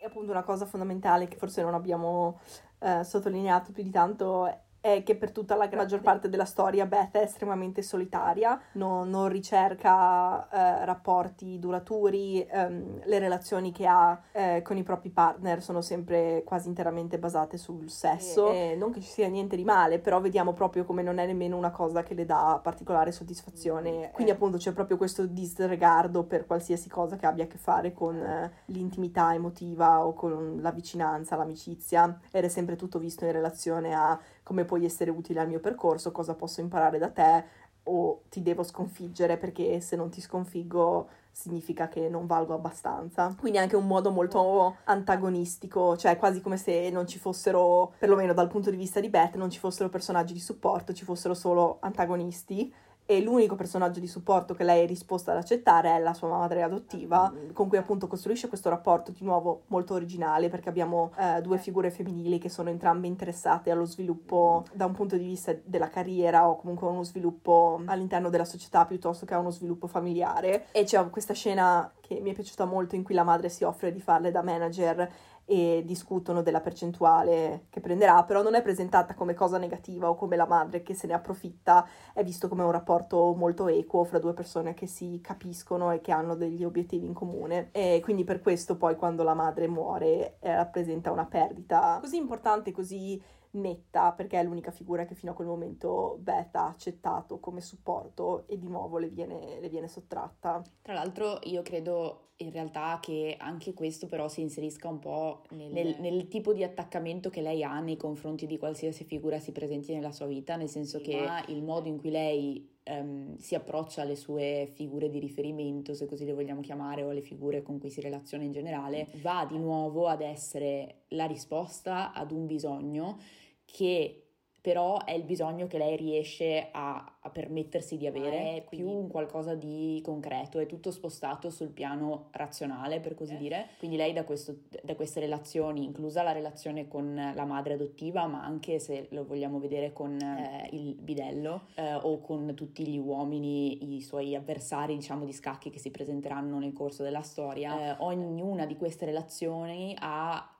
E 0.00 0.06
appunto 0.06 0.30
una 0.30 0.44
cosa 0.44 0.66
fondamentale 0.66 1.26
che 1.26 1.36
forse 1.36 1.62
non 1.62 1.74
abbiamo 1.74 2.40
eh, 2.78 3.02
sottolineato 3.02 3.72
più 3.72 3.82
di 3.82 3.90
tanto 3.90 4.65
è 4.86 5.02
che 5.02 5.16
per 5.16 5.32
tutta 5.32 5.56
la 5.56 5.68
maggior 5.74 6.00
parte 6.00 6.28
della 6.28 6.44
storia 6.44 6.86
Beth 6.86 7.16
è 7.16 7.22
estremamente 7.22 7.82
solitaria, 7.82 8.58
non, 8.72 9.10
non 9.10 9.28
ricerca 9.28 10.48
eh, 10.48 10.84
rapporti 10.84 11.58
duraturi, 11.58 12.46
ehm, 12.48 13.00
le 13.04 13.18
relazioni 13.18 13.72
che 13.72 13.86
ha 13.86 14.20
eh, 14.30 14.62
con 14.62 14.76
i 14.76 14.84
propri 14.84 15.10
partner 15.10 15.60
sono 15.60 15.80
sempre 15.80 16.42
quasi 16.44 16.68
interamente 16.68 17.18
basate 17.18 17.56
sul 17.56 17.90
sesso. 17.90 18.52
E, 18.52 18.72
e 18.72 18.76
non 18.76 18.92
che 18.92 19.00
ci 19.00 19.08
sia 19.08 19.26
niente 19.26 19.56
di 19.56 19.64
male, 19.64 19.98
però 19.98 20.20
vediamo 20.20 20.52
proprio 20.52 20.84
come 20.84 21.02
non 21.02 21.18
è 21.18 21.26
nemmeno 21.26 21.56
una 21.56 21.70
cosa 21.70 22.04
che 22.04 22.14
le 22.14 22.24
dà 22.24 22.60
particolare 22.62 23.10
soddisfazione. 23.10 23.90
Mm, 23.90 24.12
Quindi 24.12 24.30
eh. 24.30 24.34
appunto 24.34 24.56
c'è 24.56 24.72
proprio 24.72 24.96
questo 24.96 25.26
disregardo 25.26 26.22
per 26.22 26.46
qualsiasi 26.46 26.88
cosa 26.88 27.16
che 27.16 27.26
abbia 27.26 27.44
a 27.44 27.48
che 27.48 27.58
fare 27.58 27.92
con 27.92 28.16
eh, 28.16 28.52
l'intimità 28.66 29.34
emotiva 29.34 30.06
o 30.06 30.14
con 30.14 30.58
la 30.60 30.70
vicinanza, 30.70 31.34
l'amicizia 31.34 32.20
ed 32.30 32.44
è 32.44 32.48
sempre 32.48 32.76
tutto 32.76 33.00
visto 33.00 33.24
in 33.24 33.32
relazione 33.32 33.92
a 33.92 34.18
come 34.46 34.64
puoi 34.64 34.84
essere 34.84 35.10
utile 35.10 35.40
al 35.40 35.48
mio 35.48 35.58
percorso, 35.58 36.12
cosa 36.12 36.36
posso 36.36 36.60
imparare 36.60 36.98
da 36.98 37.10
te 37.10 37.44
o 37.88 38.22
ti 38.28 38.42
devo 38.42 38.62
sconfiggere 38.62 39.38
perché 39.38 39.80
se 39.80 39.96
non 39.96 40.08
ti 40.08 40.20
sconfiggo 40.20 41.08
significa 41.32 41.88
che 41.88 42.08
non 42.08 42.26
valgo 42.26 42.54
abbastanza. 42.54 43.34
Quindi 43.36 43.58
anche 43.58 43.74
un 43.74 43.88
modo 43.88 44.12
molto 44.12 44.76
antagonistico, 44.84 45.96
cioè 45.96 46.16
quasi 46.16 46.40
come 46.40 46.58
se 46.58 46.90
non 46.90 47.08
ci 47.08 47.18
fossero, 47.18 47.92
perlomeno 47.98 48.32
dal 48.34 48.46
punto 48.46 48.70
di 48.70 48.76
vista 48.76 49.00
di 49.00 49.10
Beth, 49.10 49.34
non 49.34 49.50
ci 49.50 49.58
fossero 49.58 49.88
personaggi 49.88 50.32
di 50.32 50.38
supporto, 50.38 50.92
ci 50.92 51.04
fossero 51.04 51.34
solo 51.34 51.78
antagonisti 51.80 52.72
e 53.06 53.22
l'unico 53.22 53.54
personaggio 53.54 54.00
di 54.00 54.08
supporto 54.08 54.52
che 54.52 54.64
lei 54.64 54.82
è 54.82 54.86
disposta 54.86 55.30
ad 55.30 55.38
accettare 55.38 55.94
è 55.94 55.98
la 56.00 56.12
sua 56.12 56.28
madre 56.28 56.62
adottiva, 56.62 57.32
con 57.52 57.68
cui 57.68 57.78
appunto 57.78 58.08
costruisce 58.08 58.48
questo 58.48 58.68
rapporto 58.68 59.12
di 59.12 59.24
nuovo 59.24 59.62
molto 59.68 59.94
originale 59.94 60.48
perché 60.48 60.68
abbiamo 60.68 61.12
eh, 61.16 61.40
due 61.40 61.58
figure 61.58 61.90
femminili 61.90 62.38
che 62.38 62.48
sono 62.48 62.68
entrambe 62.68 63.06
interessate 63.06 63.70
allo 63.70 63.84
sviluppo 63.84 64.64
da 64.72 64.86
un 64.86 64.92
punto 64.92 65.16
di 65.16 65.24
vista 65.24 65.54
della 65.64 65.88
carriera 65.88 66.48
o 66.48 66.56
comunque 66.56 66.88
uno 66.88 67.04
sviluppo 67.04 67.80
all'interno 67.86 68.28
della 68.28 68.44
società 68.44 68.84
piuttosto 68.84 69.24
che 69.24 69.34
a 69.34 69.38
uno 69.38 69.50
sviluppo 69.50 69.86
familiare. 69.86 70.66
E 70.72 70.84
c'è 70.84 71.08
questa 71.08 71.32
scena 71.32 71.90
che 72.00 72.20
mi 72.20 72.30
è 72.30 72.34
piaciuta 72.34 72.64
molto 72.64 72.94
in 72.94 73.02
cui 73.02 73.14
la 73.14 73.24
madre 73.24 73.48
si 73.48 73.64
offre 73.64 73.92
di 73.92 74.00
farle 74.00 74.30
da 74.30 74.42
manager 74.42 75.10
e 75.48 75.82
discutono 75.86 76.42
della 76.42 76.60
percentuale 76.60 77.66
che 77.70 77.80
prenderà, 77.80 78.24
però 78.24 78.42
non 78.42 78.56
è 78.56 78.62
presentata 78.62 79.14
come 79.14 79.32
cosa 79.32 79.58
negativa 79.58 80.10
o 80.10 80.16
come 80.16 80.34
la 80.34 80.46
madre 80.46 80.82
che 80.82 80.92
se 80.92 81.06
ne 81.06 81.14
approfitta, 81.14 81.86
è 82.12 82.24
visto 82.24 82.48
come 82.48 82.64
un 82.64 82.72
rapporto 82.72 83.32
molto 83.34 83.68
equo 83.68 84.04
fra 84.04 84.18
due 84.18 84.34
persone 84.34 84.74
che 84.74 84.86
si 84.86 85.20
capiscono 85.22 85.92
e 85.92 86.00
che 86.00 86.10
hanno 86.10 86.34
degli 86.34 86.64
obiettivi 86.64 87.06
in 87.06 87.14
comune. 87.14 87.68
E 87.70 88.00
quindi 88.02 88.24
per 88.24 88.40
questo 88.40 88.76
poi 88.76 88.96
quando 88.96 89.22
la 89.22 89.34
madre 89.34 89.68
muore 89.68 90.36
eh, 90.40 90.54
rappresenta 90.54 91.12
una 91.12 91.26
perdita 91.26 91.98
così 92.00 92.16
importante, 92.16 92.72
così 92.72 93.22
netta 93.56 94.12
perché 94.12 94.38
è 94.38 94.44
l'unica 94.44 94.70
figura 94.70 95.04
che 95.04 95.14
fino 95.14 95.32
a 95.32 95.34
quel 95.34 95.48
momento 95.48 96.16
Beth 96.20 96.54
ha 96.56 96.68
accettato 96.68 97.38
come 97.40 97.60
supporto 97.60 98.46
e 98.46 98.58
di 98.58 98.68
nuovo 98.68 98.98
le 98.98 99.08
viene, 99.08 99.58
le 99.60 99.68
viene 99.68 99.88
sottratta. 99.88 100.62
Tra 100.82 100.94
l'altro 100.94 101.38
io 101.44 101.62
credo 101.62 102.26
in 102.38 102.50
realtà 102.50 102.98
che 103.00 103.36
anche 103.38 103.72
questo 103.72 104.08
però 104.08 104.28
si 104.28 104.42
inserisca 104.42 104.88
un 104.88 104.98
po' 104.98 105.42
nel, 105.50 105.72
nel, 105.72 105.96
nel, 106.00 106.28
tipo 106.28 106.52
di 106.52 106.62
attaccamento 106.62 107.30
che 107.30 107.40
lei 107.40 107.62
ha 107.62 107.80
nei 107.80 107.96
confronti 107.96 108.46
di 108.46 108.58
qualsiasi 108.58 109.04
figura 109.04 109.38
si 109.38 109.52
presenti 109.52 109.94
nella 109.94 110.12
sua 110.12 110.26
vita, 110.26 110.56
nel 110.56 110.68
senso 110.68 111.00
che 111.00 111.26
il 111.48 111.62
modo 111.62 111.88
in 111.88 111.96
cui 111.96 112.10
lei 112.10 112.76
um, 112.84 113.36
si 113.36 113.54
approccia 113.54 114.02
alle 114.02 114.16
sue 114.16 114.70
figure 114.74 115.08
di 115.08 115.18
riferimento, 115.18 115.94
se 115.94 116.04
così 116.04 116.26
le 116.26 116.34
vogliamo 116.34 116.60
chiamare, 116.60 117.02
o 117.02 117.10
alle 117.10 117.22
figure 117.22 117.62
con 117.62 117.78
cui 117.78 117.90
si 117.90 118.00
relaziona 118.00 118.44
in 118.44 118.52
generale, 118.52 119.08
va 119.22 119.46
di 119.48 119.58
nuovo 119.58 120.06
ad 120.06 120.20
essere 120.20 121.04
la 121.08 121.24
risposta 121.24 122.12
ad 122.12 122.32
un 122.32 122.46
bisogno 122.46 123.18
che 123.66 124.25
però 124.66 125.04
è 125.04 125.12
il 125.12 125.22
bisogno 125.22 125.68
che 125.68 125.78
lei 125.78 125.94
riesce 125.94 126.70
a, 126.72 127.18
a 127.20 127.30
permettersi 127.30 127.96
di 127.96 128.04
avere, 128.04 128.56
è 128.56 128.66
più 128.68 128.88
un 128.90 129.06
qualcosa 129.06 129.54
di 129.54 130.00
concreto, 130.02 130.58
è 130.58 130.66
tutto 130.66 130.90
spostato 130.90 131.50
sul 131.50 131.68
piano 131.68 132.30
razionale, 132.32 132.98
per 132.98 133.14
così 133.14 133.34
eh. 133.34 133.36
dire. 133.36 133.68
Quindi 133.78 133.96
lei 133.96 134.12
da, 134.12 134.24
questo, 134.24 134.62
da, 134.82 134.96
queste 134.96 135.20
relazioni, 135.20 135.84
inclusa 135.84 136.24
la 136.24 136.32
relazione 136.32 136.88
con 136.88 137.14
la 137.14 137.44
madre 137.44 137.74
adottiva, 137.74 138.26
ma 138.26 138.42
anche 138.42 138.80
se 138.80 139.06
lo 139.12 139.24
vogliamo 139.24 139.60
vedere 139.60 139.92
con 139.92 140.18
eh, 140.20 140.68
il 140.72 140.96
bidello 140.96 141.66
eh, 141.76 141.94
o 141.94 142.18
con 142.20 142.52
tutti 142.56 142.88
gli 142.88 142.98
uomini, 142.98 143.94
i 143.94 144.00
suoi 144.00 144.34
avversari, 144.34 144.96
diciamo, 144.96 145.24
di 145.24 145.32
scacchi 145.32 145.70
che 145.70 145.78
si 145.78 145.92
presenteranno 145.92 146.58
nel 146.58 146.72
corso 146.72 147.04
della 147.04 147.22
storia, 147.22 147.94
eh, 147.94 147.96
ognuna 148.00 148.66
di 148.66 148.74
queste 148.76 149.04
relazioni 149.04 149.94
ha, 150.00 150.56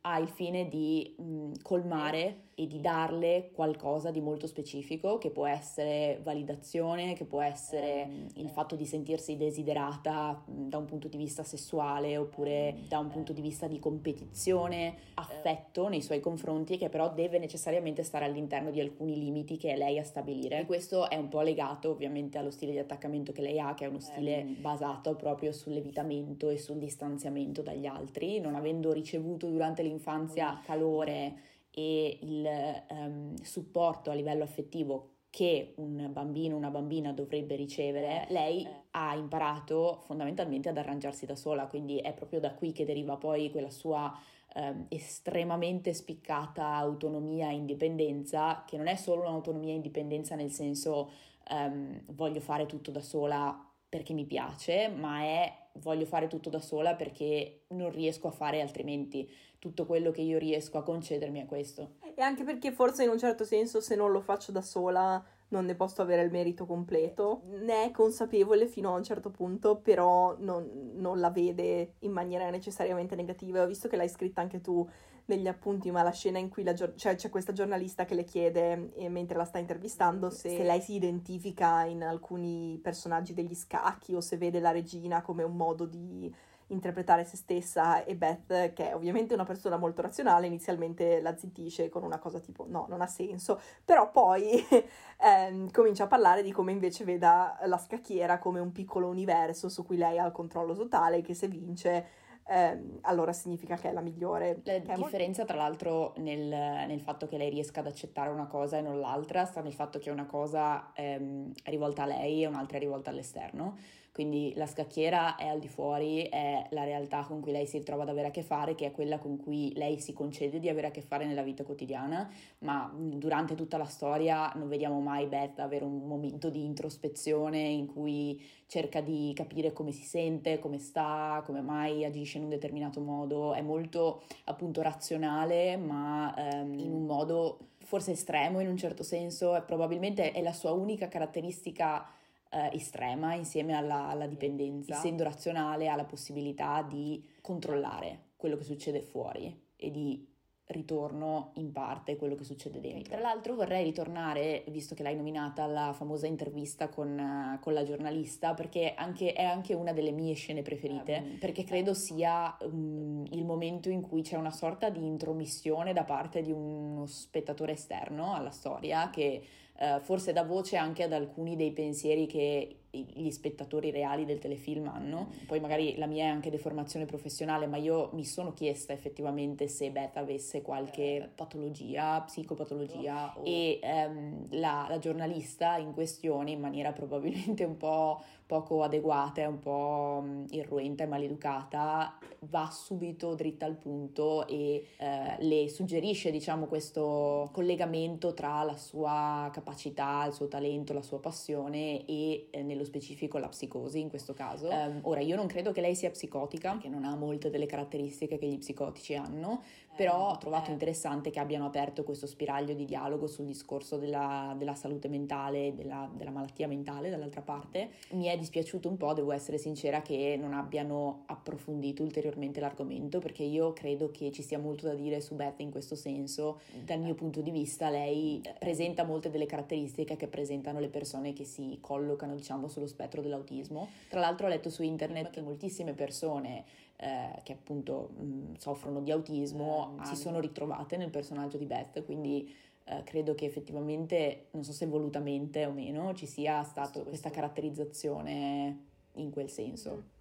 ha 0.00 0.18
il 0.18 0.28
fine 0.28 0.68
di 0.68 1.14
mh, 1.16 1.62
colmare 1.62 2.46
e 2.58 2.66
di 2.66 2.80
darle 2.80 3.50
qualcosa 3.52 4.10
di 4.10 4.20
molto 4.20 4.48
specifico 4.48 5.16
che 5.16 5.30
può 5.30 5.46
essere 5.46 6.18
validazione, 6.24 7.12
che 7.12 7.24
può 7.24 7.40
essere 7.40 8.06
mm, 8.06 8.26
il 8.34 8.48
fatto 8.48 8.74
di 8.74 8.84
sentirsi 8.84 9.36
desiderata 9.36 10.42
mm, 10.50 10.68
da 10.68 10.76
un 10.76 10.84
punto 10.84 11.06
di 11.06 11.16
vista 11.16 11.44
sessuale 11.44 12.16
oppure 12.16 12.78
da 12.88 12.98
un 12.98 13.06
punto 13.06 13.32
di 13.32 13.40
vista 13.40 13.68
di 13.68 13.78
competizione, 13.78 14.96
affetto 15.14 15.86
nei 15.86 16.02
suoi 16.02 16.18
confronti 16.18 16.76
che 16.78 16.88
però 16.88 17.14
deve 17.14 17.38
necessariamente 17.38 18.02
stare 18.02 18.24
all'interno 18.24 18.72
di 18.72 18.80
alcuni 18.80 19.16
limiti 19.16 19.56
che 19.56 19.74
è 19.74 19.76
lei 19.76 20.00
a 20.00 20.04
stabilire. 20.04 20.58
E 20.58 20.66
questo 20.66 21.08
è 21.08 21.14
un 21.14 21.28
po' 21.28 21.42
legato 21.42 21.90
ovviamente 21.90 22.38
allo 22.38 22.50
stile 22.50 22.72
di 22.72 22.78
attaccamento 22.78 23.30
che 23.30 23.42
lei 23.42 23.60
ha, 23.60 23.74
che 23.74 23.84
è 23.84 23.88
uno 23.88 24.00
stile 24.00 24.42
mm. 24.42 24.60
basato 24.60 25.14
proprio 25.14 25.52
sull'evitamento 25.52 26.50
e 26.50 26.58
sul 26.58 26.78
distanziamento 26.78 27.62
dagli 27.62 27.86
altri, 27.86 28.40
non 28.40 28.56
avendo 28.56 28.90
ricevuto 28.90 29.46
durante 29.46 29.84
l'infanzia 29.84 30.60
calore 30.64 31.56
e 31.78 32.18
il 32.22 32.84
um, 32.90 33.36
supporto 33.40 34.10
a 34.10 34.14
livello 34.14 34.42
affettivo 34.42 35.10
che 35.30 35.74
un 35.76 36.08
bambino 36.10 36.56
o 36.56 36.58
una 36.58 36.70
bambina 36.70 37.12
dovrebbe 37.12 37.54
ricevere, 37.54 38.26
lei 38.30 38.66
ha 38.90 39.14
imparato 39.14 40.00
fondamentalmente 40.04 40.68
ad 40.68 40.76
arrangiarsi 40.76 41.24
da 41.24 41.36
sola, 41.36 41.68
quindi 41.68 41.98
è 41.98 42.12
proprio 42.14 42.40
da 42.40 42.52
qui 42.54 42.72
che 42.72 42.84
deriva 42.84 43.16
poi 43.16 43.52
quella 43.52 43.70
sua 43.70 44.12
um, 44.56 44.86
estremamente 44.88 45.94
spiccata 45.94 46.66
autonomia 46.74 47.50
e 47.50 47.54
indipendenza, 47.54 48.64
che 48.66 48.76
non 48.76 48.88
è 48.88 48.96
solo 48.96 49.20
un'autonomia 49.20 49.72
e 49.72 49.76
indipendenza 49.76 50.34
nel 50.34 50.50
senso 50.50 51.10
um, 51.50 52.02
voglio 52.06 52.40
fare 52.40 52.66
tutto 52.66 52.90
da 52.90 53.02
sola 53.02 53.67
perché 53.88 54.12
mi 54.12 54.26
piace, 54.26 54.88
ma 54.88 55.20
è 55.22 55.66
voglio 55.78 56.06
fare 56.06 56.26
tutto 56.26 56.50
da 56.50 56.60
sola 56.60 56.94
perché 56.94 57.64
non 57.68 57.90
riesco 57.90 58.28
a 58.28 58.32
fare 58.32 58.60
altrimenti. 58.60 59.28
Tutto 59.58 59.86
quello 59.86 60.12
che 60.12 60.20
io 60.20 60.38
riesco 60.38 60.78
a 60.78 60.84
concedermi 60.84 61.40
è 61.40 61.46
questo. 61.46 61.96
E 62.14 62.22
anche 62.22 62.44
perché 62.44 62.70
forse 62.70 63.02
in 63.02 63.10
un 63.10 63.18
certo 63.18 63.44
senso 63.44 63.80
se 63.80 63.96
non 63.96 64.12
lo 64.12 64.20
faccio 64.20 64.52
da 64.52 64.62
sola 64.62 65.24
non 65.48 65.64
ne 65.64 65.74
posso 65.74 66.02
avere 66.02 66.22
il 66.22 66.30
merito 66.30 66.64
completo. 66.64 67.42
Ne 67.46 67.86
è 67.86 67.90
consapevole 67.90 68.68
fino 68.68 68.92
a 68.92 68.96
un 68.96 69.02
certo 69.02 69.30
punto, 69.30 69.76
però 69.76 70.36
non, 70.38 70.92
non 70.94 71.18
la 71.18 71.30
vede 71.30 71.94
in 72.00 72.12
maniera 72.12 72.48
necessariamente 72.50 73.16
negativa. 73.16 73.62
Ho 73.62 73.66
visto 73.66 73.88
che 73.88 73.96
l'hai 73.96 74.08
scritta 74.08 74.40
anche 74.40 74.60
tu 74.60 74.88
negli 75.28 75.46
appunti, 75.46 75.90
ma 75.90 76.02
la 76.02 76.10
scena 76.10 76.38
in 76.38 76.48
cui 76.48 76.62
la 76.62 76.72
gior- 76.72 76.94
cioè, 76.96 77.14
c'è 77.14 77.30
questa 77.30 77.52
giornalista 77.52 78.04
che 78.04 78.14
le 78.14 78.24
chiede, 78.24 78.92
eh, 78.94 79.08
mentre 79.08 79.36
la 79.36 79.44
sta 79.44 79.58
intervistando, 79.58 80.30
se, 80.30 80.48
se 80.48 80.62
lei 80.62 80.80
si 80.80 80.94
identifica 80.94 81.84
in 81.84 82.02
alcuni 82.02 82.78
personaggi 82.82 83.34
degli 83.34 83.54
scacchi 83.54 84.14
o 84.14 84.20
se 84.20 84.36
vede 84.36 84.60
la 84.60 84.70
regina 84.70 85.22
come 85.22 85.42
un 85.42 85.56
modo 85.56 85.84
di 85.84 86.34
interpretare 86.68 87.24
se 87.24 87.36
stessa. 87.36 88.04
E 88.04 88.16
Beth, 88.16 88.72
che 88.72 88.90
è 88.90 88.94
ovviamente 88.94 89.34
una 89.34 89.44
persona 89.44 89.76
molto 89.76 90.00
razionale, 90.02 90.46
inizialmente 90.46 91.20
la 91.20 91.36
zittisce 91.36 91.88
con 91.90 92.02
una 92.04 92.18
cosa 92.18 92.40
tipo 92.40 92.64
no, 92.66 92.86
non 92.88 93.02
ha 93.02 93.06
senso, 93.06 93.60
però 93.84 94.10
poi 94.10 94.64
ehm, 95.20 95.70
comincia 95.70 96.04
a 96.04 96.08
parlare 96.08 96.42
di 96.42 96.52
come 96.52 96.72
invece 96.72 97.04
veda 97.04 97.58
la 97.64 97.78
scacchiera 97.78 98.38
come 98.38 98.60
un 98.60 98.72
piccolo 98.72 99.08
universo 99.08 99.68
su 99.68 99.84
cui 99.84 99.96
lei 99.98 100.18
ha 100.18 100.24
il 100.24 100.32
controllo 100.32 100.74
totale, 100.74 101.20
che 101.20 101.34
se 101.34 101.48
vince 101.48 102.26
ehm, 102.48 102.98
allora 103.02 103.32
significa 103.32 103.76
che 103.76 103.90
è 103.90 103.92
la 103.92 104.00
migliore. 104.00 104.60
La 104.86 104.94
differenza, 104.96 105.44
tra 105.44 105.56
l'altro, 105.56 106.14
nel, 106.18 106.46
nel, 106.46 107.00
fatto 107.00 107.26
che 107.26 107.36
lei 107.36 107.50
riesca 107.50 107.80
ad 107.80 107.86
accettare 107.86 108.30
una 108.30 108.46
cosa 108.46 108.78
e 108.78 108.80
non 108.80 109.00
l'altra, 109.00 109.44
sta 109.44 109.60
nel 109.60 109.72
fatto 109.72 109.98
che 109.98 110.10
una 110.10 110.26
cosa 110.26 110.92
ehm, 110.94 111.52
è 111.62 111.70
rivolta 111.70 112.02
a 112.02 112.06
lei 112.06 112.42
e 112.42 112.46
un'altra 112.46 112.76
è 112.76 112.80
rivolta 112.80 113.10
all'esterno. 113.10 113.76
Quindi 114.18 114.52
la 114.56 114.66
scacchiera 114.66 115.36
è 115.36 115.46
al 115.46 115.60
di 115.60 115.68
fuori, 115.68 116.22
è 116.22 116.66
la 116.70 116.82
realtà 116.82 117.22
con 117.22 117.40
cui 117.40 117.52
lei 117.52 117.68
si 117.68 117.78
ritrova 117.78 118.02
ad 118.02 118.08
avere 118.08 118.26
a 118.26 118.30
che 118.32 118.42
fare, 118.42 118.74
che 118.74 118.86
è 118.86 118.90
quella 118.90 119.16
con 119.16 119.36
cui 119.36 119.72
lei 119.76 120.00
si 120.00 120.12
concede 120.12 120.58
di 120.58 120.68
avere 120.68 120.88
a 120.88 120.90
che 120.90 121.02
fare 121.02 121.24
nella 121.24 121.44
vita 121.44 121.62
quotidiana, 121.62 122.28
ma 122.62 122.92
durante 122.92 123.54
tutta 123.54 123.76
la 123.76 123.84
storia 123.84 124.50
non 124.56 124.66
vediamo 124.66 124.98
mai 124.98 125.26
Beth 125.26 125.60
avere 125.60 125.84
un 125.84 126.04
momento 126.04 126.50
di 126.50 126.64
introspezione 126.64 127.60
in 127.60 127.86
cui 127.86 128.44
cerca 128.66 129.00
di 129.00 129.30
capire 129.36 129.72
come 129.72 129.92
si 129.92 130.02
sente, 130.02 130.58
come 130.58 130.78
sta, 130.78 131.40
come 131.46 131.60
mai 131.60 132.04
agisce 132.04 132.38
in 132.38 132.42
un 132.42 132.50
determinato 132.50 133.00
modo, 133.00 133.54
è 133.54 133.62
molto 133.62 134.22
appunto 134.46 134.82
razionale, 134.82 135.76
ma 135.76 136.34
ehm, 136.36 136.76
in 136.76 136.92
un 136.92 137.06
modo 137.06 137.58
forse 137.84 138.10
estremo 138.10 138.58
in 138.58 138.66
un 138.66 138.76
certo 138.76 139.04
senso, 139.04 139.54
è 139.54 139.62
probabilmente 139.62 140.32
è 140.32 140.42
la 140.42 140.52
sua 140.52 140.72
unica 140.72 141.06
caratteristica 141.06 142.04
eh, 142.50 142.70
estrema 142.72 143.34
insieme 143.34 143.74
alla, 143.74 144.08
alla 144.08 144.26
dipendenza. 144.26 144.94
Essendo 144.94 145.24
razionale 145.24 145.88
ha 145.88 145.96
la 145.96 146.04
possibilità 146.04 146.82
di 146.82 147.22
controllare 147.40 148.26
quello 148.36 148.56
che 148.56 148.64
succede 148.64 149.00
fuori 149.02 149.66
e 149.76 149.90
di 149.90 150.36
ritorno 150.68 151.52
in 151.54 151.72
parte 151.72 152.16
quello 152.16 152.34
che 152.34 152.44
succede 152.44 152.80
dentro. 152.80 153.12
Tra 153.14 153.20
l'altro 153.20 153.54
vorrei 153.54 153.84
ritornare, 153.84 154.64
visto 154.68 154.94
che 154.94 155.02
l'hai 155.02 155.16
nominata, 155.16 155.62
alla 155.62 155.92
famosa 155.92 156.26
intervista 156.26 156.88
con, 156.88 157.58
con 157.60 157.72
la 157.72 157.84
giornalista, 157.84 158.54
perché 158.54 158.94
anche, 158.94 159.32
è 159.32 159.44
anche 159.44 159.74
una 159.74 159.92
delle 159.92 160.10
mie 160.10 160.34
scene 160.34 160.62
preferite, 160.62 161.22
um, 161.24 161.38
perché 161.38 161.64
credo 161.64 161.94
sia 161.94 162.54
um, 162.60 163.24
il 163.30 163.44
momento 163.44 163.88
in 163.88 164.02
cui 164.02 164.22
c'è 164.22 164.36
una 164.36 164.50
sorta 164.50 164.90
di 164.90 165.04
intromissione 165.04 165.92
da 165.92 166.04
parte 166.04 166.42
di 166.42 166.52
uno 166.52 167.06
spettatore 167.06 167.72
esterno 167.72 168.34
alla 168.34 168.50
storia 168.50 169.08
che 169.10 169.42
uh, 169.78 170.00
forse 170.00 170.32
dà 170.32 170.42
voce 170.42 170.76
anche 170.76 171.02
ad 171.02 171.12
alcuni 171.12 171.56
dei 171.56 171.72
pensieri 171.72 172.26
che 172.26 172.78
gli 172.90 173.30
spettatori 173.30 173.90
reali 173.90 174.24
del 174.24 174.38
telefilm 174.38 174.88
hanno. 174.88 175.28
Poi 175.46 175.60
magari 175.60 175.96
la 175.98 176.06
mia 176.06 176.24
è 176.24 176.28
anche 176.28 176.50
deformazione 176.50 177.04
professionale, 177.04 177.66
ma 177.66 177.76
io 177.76 178.10
mi 178.14 178.24
sono 178.24 178.54
chiesta 178.54 178.92
effettivamente 178.92 179.68
se 179.68 179.90
Beth 179.90 180.16
avesse 180.16 180.62
qualche 180.62 181.30
patologia, 181.34 182.22
psicopatologia 182.22 183.34
oh. 183.36 183.42
e 183.44 183.78
ehm, 183.82 184.46
la, 184.58 184.86
la, 184.88 184.98
giornalista 184.98 185.76
in 185.76 185.92
questione, 185.92 186.50
in 186.50 186.60
maniera 186.60 186.92
probabilmente 186.92 187.64
un 187.64 187.76
po' 187.76 188.22
poco 188.48 188.82
adeguata, 188.82 189.46
un 189.46 189.58
po' 189.58 190.22
mm, 190.24 190.44
irruenta 190.52 191.04
e 191.04 191.06
maleducata, 191.06 192.18
va 192.48 192.70
subito 192.72 193.34
dritta 193.34 193.66
al 193.66 193.76
punto 193.76 194.46
e 194.46 194.86
eh, 194.96 195.36
le 195.40 195.68
suggerisce, 195.68 196.30
diciamo, 196.30 196.64
questo 196.64 197.50
collegamento 197.52 198.32
tra 198.32 198.62
la 198.62 198.76
sua 198.76 199.50
capacità, 199.52 200.24
il 200.24 200.32
suo 200.32 200.48
talento, 200.48 200.94
la 200.94 201.02
sua 201.02 201.20
passione 201.20 202.06
e 202.06 202.48
eh, 202.50 202.62
nello 202.62 202.84
specifico 202.84 203.36
la 203.36 203.48
psicosi 203.48 204.00
in 204.00 204.08
questo 204.08 204.32
caso. 204.32 204.68
Um, 204.68 205.00
ora, 205.02 205.20
io 205.20 205.36
non 205.36 205.46
credo 205.46 205.70
che 205.70 205.82
lei 205.82 205.94
sia 205.94 206.08
psicotica, 206.08 206.78
che 206.78 206.88
non 206.88 207.04
ha 207.04 207.14
molte 207.16 207.50
delle 207.50 207.66
caratteristiche 207.66 208.38
che 208.38 208.46
gli 208.46 208.58
psicotici 208.58 209.14
hanno, 209.14 209.62
però 209.98 210.30
ho 210.30 210.38
trovato 210.38 210.70
eh. 210.70 210.74
interessante 210.74 211.30
che 211.30 211.40
abbiano 211.40 211.66
aperto 211.66 212.04
questo 212.04 212.28
spiraglio 212.28 212.72
di 212.72 212.84
dialogo 212.84 213.26
sul 213.26 213.46
discorso 213.46 213.96
della, 213.96 214.54
della 214.56 214.76
salute 214.76 215.08
mentale, 215.08 215.74
della, 215.74 216.08
della 216.14 216.30
malattia 216.30 216.68
mentale 216.68 217.10
dall'altra 217.10 217.40
parte. 217.40 217.90
Mi 218.10 218.26
è 218.26 218.38
dispiaciuto 218.38 218.88
un 218.88 218.96
po', 218.96 219.12
devo 219.12 219.32
essere 219.32 219.58
sincera, 219.58 220.00
che 220.00 220.38
non 220.40 220.52
abbiano 220.52 221.24
approfondito 221.26 222.04
ulteriormente 222.04 222.60
l'argomento, 222.60 223.18
perché 223.18 223.42
io 223.42 223.72
credo 223.72 224.12
che 224.12 224.30
ci 224.30 224.42
sia 224.42 224.60
molto 224.60 224.86
da 224.86 224.94
dire 224.94 225.20
su 225.20 225.34
Beth 225.34 225.58
in 225.58 225.72
questo 225.72 225.96
senso. 225.96 226.60
Dal 226.84 227.00
mio 227.00 227.14
punto 227.14 227.40
di 227.40 227.50
vista, 227.50 227.90
lei 227.90 228.40
presenta 228.56 229.02
molte 229.02 229.30
delle 229.30 229.46
caratteristiche 229.46 230.14
che 230.14 230.28
presentano 230.28 230.78
le 230.78 230.90
persone 230.90 231.32
che 231.32 231.42
si 231.42 231.78
collocano, 231.80 232.36
diciamo, 232.36 232.68
sullo 232.68 232.86
spettro 232.86 233.20
dell'autismo. 233.20 233.88
Tra 234.08 234.20
l'altro 234.20 234.46
ho 234.46 234.48
letto 234.48 234.70
su 234.70 234.84
internet 234.84 235.30
che 235.30 235.40
moltissime 235.40 235.92
persone 235.92 236.86
eh, 237.00 237.40
che 237.44 237.52
appunto 237.52 238.10
mh, 238.16 238.54
soffrono 238.56 239.00
di 239.00 239.12
autismo 239.12 239.96
eh, 240.00 240.06
si 240.06 240.16
sono 240.16 240.40
ritrovate 240.40 240.96
nel 240.96 241.10
personaggio 241.10 241.56
di 241.56 241.64
Beth, 241.64 242.04
quindi 242.04 242.52
eh, 242.84 243.02
credo 243.04 243.34
che 243.34 243.44
effettivamente, 243.44 244.46
non 244.50 244.64
so 244.64 244.72
se 244.72 244.86
volutamente 244.86 245.64
o 245.64 245.70
meno, 245.70 246.12
ci 246.14 246.26
sia 246.26 246.62
stata 246.64 247.00
questa 247.02 247.30
caratterizzazione 247.30 248.86
in 249.12 249.30
quel 249.30 249.48
senso. 249.48 249.94
Mm. 249.94 250.16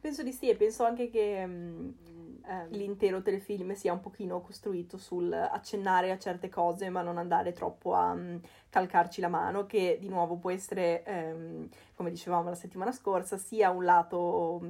Penso 0.00 0.22
di 0.22 0.32
sì 0.32 0.48
e 0.48 0.56
penso 0.56 0.84
anche 0.84 1.10
che 1.10 1.42
um, 1.44 1.94
eh, 2.44 2.66
l'intero 2.70 3.22
telefilm 3.22 3.72
sia 3.74 3.92
un 3.92 4.00
pochino 4.00 4.40
costruito 4.40 4.96
sul 4.96 5.32
accennare 5.32 6.10
a 6.10 6.18
certe 6.18 6.48
cose 6.48 6.88
ma 6.88 7.02
non 7.02 7.18
andare 7.18 7.52
troppo 7.52 7.94
a 7.94 8.10
um, 8.10 8.40
calcarci 8.68 9.20
la 9.20 9.28
mano, 9.28 9.66
che 9.66 9.98
di 10.00 10.08
nuovo 10.08 10.36
può 10.36 10.50
essere, 10.50 11.04
um, 11.06 11.68
come 11.94 12.10
dicevamo 12.10 12.48
la 12.48 12.56
settimana 12.56 12.90
scorsa, 12.90 13.36
sia 13.36 13.70
un 13.70 13.84
lato 13.84 14.60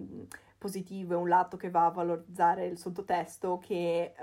positivo 0.63 1.15
e 1.15 1.17
un 1.17 1.29
lato 1.29 1.57
che 1.57 1.71
va 1.71 1.87
a 1.87 1.91
valorizzare 1.91 2.67
il 2.67 2.79
sottotesto 2.79 3.59
che 3.59 4.15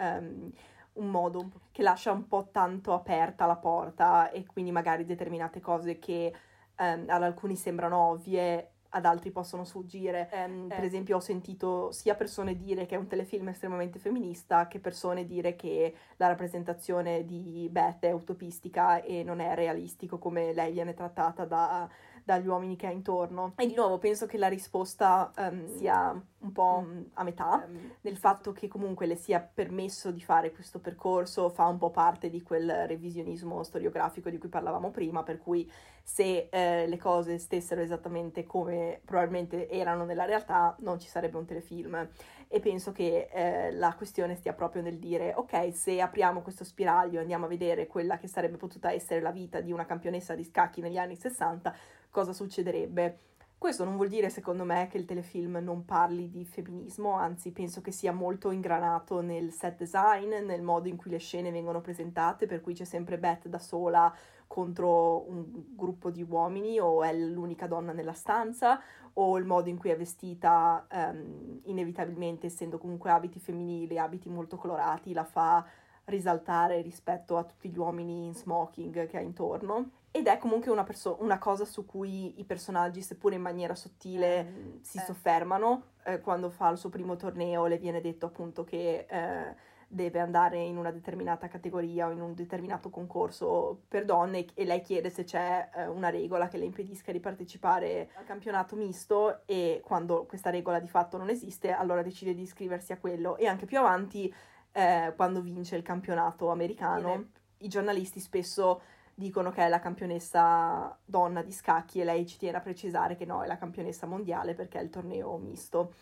un 0.94 1.10
modo 1.10 1.50
che 1.72 1.82
lascia 1.82 2.12
un 2.12 2.28
po' 2.28 2.50
tanto 2.52 2.94
aperta 2.94 3.46
la 3.46 3.56
porta 3.56 4.32
e 4.32 4.46
quindi 4.46 4.72
magari 4.72 5.06
determinate 5.06 5.60
cose 5.60 6.00
che 6.00 6.34
um, 6.78 7.06
ad 7.08 7.24
alcuni 7.24 7.56
sembrano 7.56 7.98
ovvie 7.98 8.72
ad 8.92 9.06
altri 9.06 9.30
possono 9.30 9.66
sfuggire. 9.66 10.30
Um, 10.34 10.66
eh. 10.70 10.76
Per 10.76 10.84
esempio, 10.84 11.18
ho 11.18 11.20
sentito 11.20 11.92
sia 11.92 12.16
persone 12.16 12.56
dire 12.56 12.86
che 12.86 12.96
è 12.96 12.98
un 12.98 13.08
telefilm 13.08 13.50
estremamente 13.50 14.00
femminista 14.00 14.68
che 14.68 14.80
persone 14.80 15.26
dire 15.26 15.56
che 15.56 15.94
la 16.18 16.28
rappresentazione 16.28 17.24
di 17.24 17.68
Beth 17.72 18.04
è 18.04 18.12
utopistica 18.12 19.02
e 19.04 19.24
non 19.24 19.40
è 19.40 19.54
realistico 19.54 20.18
come 20.18 20.54
lei 20.54 20.72
viene 20.72 20.96
trattata 20.96 21.46
da, 21.46 21.88
dagli 22.30 22.46
uomini 22.46 22.76
che 22.76 22.86
ha 22.86 22.92
intorno. 22.92 23.54
E 23.58 23.66
di 23.66 23.74
nuovo 23.74 23.98
penso 23.98 24.28
che 24.28 24.38
la 24.38 24.48
risposta 24.48 25.32
um, 25.36 25.66
sia 25.78 26.12
un 26.42 26.52
po' 26.52 26.84
mm. 26.86 27.02
a 27.14 27.24
metà, 27.24 27.66
um, 27.68 27.94
nel 28.02 28.18
fatto 28.18 28.52
che 28.52 28.68
comunque 28.68 29.08
le 29.08 29.16
sia 29.16 29.40
permesso 29.40 30.12
di 30.12 30.22
fare 30.22 30.52
questo 30.52 30.78
percorso, 30.80 31.50
fa 31.50 31.66
un 31.66 31.80
po' 31.80 31.90
parte 31.90 32.30
di 32.30 32.44
quel 32.44 32.86
revisionismo 32.86 33.64
storiografico 33.64 34.30
di 34.30 34.38
cui 34.38 34.48
parlavamo 34.48 34.92
prima, 34.92 35.24
per 35.24 35.40
cui 35.40 35.70
se 36.04 36.50
eh, 36.52 36.88
le 36.88 36.98
cose 36.98 37.40
stessero 37.40 37.82
esattamente 37.82 38.44
come 38.46 39.02
probabilmente 39.04 39.68
erano 39.68 40.06
nella 40.06 40.26
realtà, 40.26 40.76
non 40.80 41.00
ci 41.00 41.08
sarebbe 41.08 41.38
un 41.38 41.46
telefilm. 41.46 42.10
E 42.48 42.60
penso 42.60 42.92
che 42.92 43.30
eh, 43.32 43.72
la 43.74 43.94
questione 43.96 44.36
stia 44.36 44.54
proprio 44.54 44.82
nel 44.82 44.98
dire, 44.98 45.34
ok, 45.36 45.72
se 45.72 46.02
apriamo 46.02 46.42
questo 46.42 46.64
spiraglio 46.64 47.20
e 47.20 47.22
andiamo 47.22 47.46
a 47.46 47.48
vedere 47.48 47.86
quella 47.86 48.18
che 48.18 48.28
sarebbe 48.28 48.58
potuta 48.58 48.92
essere 48.92 49.22
la 49.22 49.32
vita 49.32 49.62
di 49.62 49.72
una 49.72 49.86
campionessa 49.86 50.34
di 50.34 50.44
scacchi 50.44 50.82
negli 50.82 50.98
anni 50.98 51.16
60, 51.16 51.76
cosa 52.10 52.34
succederebbe? 52.34 53.20
Questo 53.60 53.84
non 53.84 53.98
vuol 53.98 54.08
dire, 54.08 54.30
secondo 54.30 54.64
me, 54.64 54.88
che 54.90 54.98
il 54.98 55.04
telefilm 55.04 55.58
non 55.58 55.84
parli 55.84 56.30
di 56.30 56.46
femminismo, 56.46 57.12
anzi 57.12 57.52
penso 57.52 57.82
che 57.82 57.92
sia 57.92 58.14
molto 58.14 58.52
ingranato 58.52 59.20
nel 59.20 59.52
set 59.52 59.80
design, 59.80 60.34
nel 60.46 60.62
modo 60.62 60.88
in 60.88 60.96
cui 60.96 61.12
le 61.12 61.18
scene 61.18 61.52
vengono 61.52 61.82
presentate, 61.82 62.46
per 62.46 62.62
cui 62.62 62.74
c'è 62.74 62.86
sempre 62.86 63.18
Beth 63.18 63.50
da 63.50 63.60
sola 63.60 64.16
contro 64.48 65.30
un 65.30 65.46
gruppo 65.76 66.10
di 66.10 66.26
uomini 66.28 66.80
o 66.80 67.04
è 67.04 67.14
l'unica 67.14 67.68
donna 67.68 67.92
nella 67.92 68.14
stanza 68.14 68.82
o 69.14 69.38
il 69.38 69.46
modo 69.46 69.68
in 69.68 69.78
cui 69.78 69.90
è 69.90 69.98
vestita, 69.98 70.88
um, 70.92 71.60
inevitabilmente 71.66 72.48
essendo 72.48 72.78
comunque 72.78 73.12
abiti 73.12 73.40
femminili, 73.40 74.00
abiti 74.00 74.30
molto 74.30 74.56
colorati, 74.56 75.12
la 75.12 75.26
fa 75.26 75.66
risaltare 76.10 76.82
rispetto 76.82 77.38
a 77.38 77.44
tutti 77.44 77.70
gli 77.70 77.78
uomini 77.78 78.26
in 78.26 78.34
smoking 78.34 79.08
che 79.08 79.18
ha 79.18 79.22
intorno. 79.22 79.92
Ed 80.12 80.28
è 80.28 80.38
comunque 80.38 80.72
una, 80.72 80.84
perso- 80.84 81.18
una, 81.22 81.38
cosa 81.38 81.66
su 81.66 81.86
cui 81.86 82.40
i 82.40 82.44
personaggi, 82.44 83.02
seppure 83.02 83.36
in 83.36 83.42
maniera 83.42 83.76
sottile, 83.76 84.44
mm, 84.44 84.82
si 84.82 84.98
eh. 84.98 85.02
soffermano. 85.02 85.84
Eh, 86.04 86.20
quando 86.20 86.50
fa 86.50 86.70
il 86.70 86.78
suo 86.78 86.90
primo 86.90 87.16
torneo 87.16 87.68
le 87.68 87.78
viene 87.78 88.02
detto 88.02 88.26
appunto 88.26 88.64
che 88.64 89.06
eh, 89.08 89.56
deve 89.92 90.20
andare 90.20 90.60
in 90.60 90.78
una 90.78 90.92
determinata 90.92 91.48
categoria 91.48 92.08
o 92.08 92.12
in 92.12 92.22
un 92.22 92.36
determinato 92.36 92.92
concorso 92.92 93.82
per 93.88 94.06
donne 94.06 94.46
e 94.54 94.64
lei 94.64 94.82
chiede 94.82 95.10
se 95.10 95.24
c'è 95.24 95.70
eh, 95.76 95.88
una 95.88 96.10
regola 96.10 96.48
che 96.48 96.58
le 96.58 96.66
impedisca 96.66 97.12
di 97.12 97.20
partecipare 97.20 98.12
al 98.14 98.26
campionato 98.26 98.76
misto 98.76 99.42
e 99.48 99.82
quando 99.84 100.26
questa 100.26 100.52
regola 100.52 100.80
di 100.80 100.88
fatto 100.88 101.18
non 101.18 101.30
esiste 101.30 101.72
allora 101.72 102.04
decide 102.04 102.36
di 102.36 102.44
iscriversi 102.44 102.92
a 102.92 103.00
quello 103.00 103.36
e 103.38 103.48
anche 103.48 103.66
più 103.66 103.80
avanti 103.80 104.32
eh, 104.80 105.14
quando 105.16 105.42
vince 105.42 105.76
il 105.76 105.84
campionato 105.84 106.50
americano 106.50 107.38
i 107.60 107.68
giornalisti 107.68 108.20
spesso 108.20 108.82
dicono 109.14 109.52
che 109.52 109.66
è 109.66 109.68
la 109.68 109.80
campionessa 109.80 110.98
donna 111.04 111.42
di 111.42 111.52
scacchi 111.52 112.00
e 112.00 112.06
lei 112.06 112.26
ci 112.26 112.38
tiene 112.38 112.58
a 112.58 112.62
precisare 112.62 113.16
che 113.16 113.26
no, 113.26 113.44
è 113.44 113.48
la 113.48 113.58
campionessa 113.58 114.06
mondiale 114.06 114.54
perché 114.54 114.80
è 114.80 114.82
il 114.82 114.90
torneo 114.90 115.38
misto. 115.38 115.94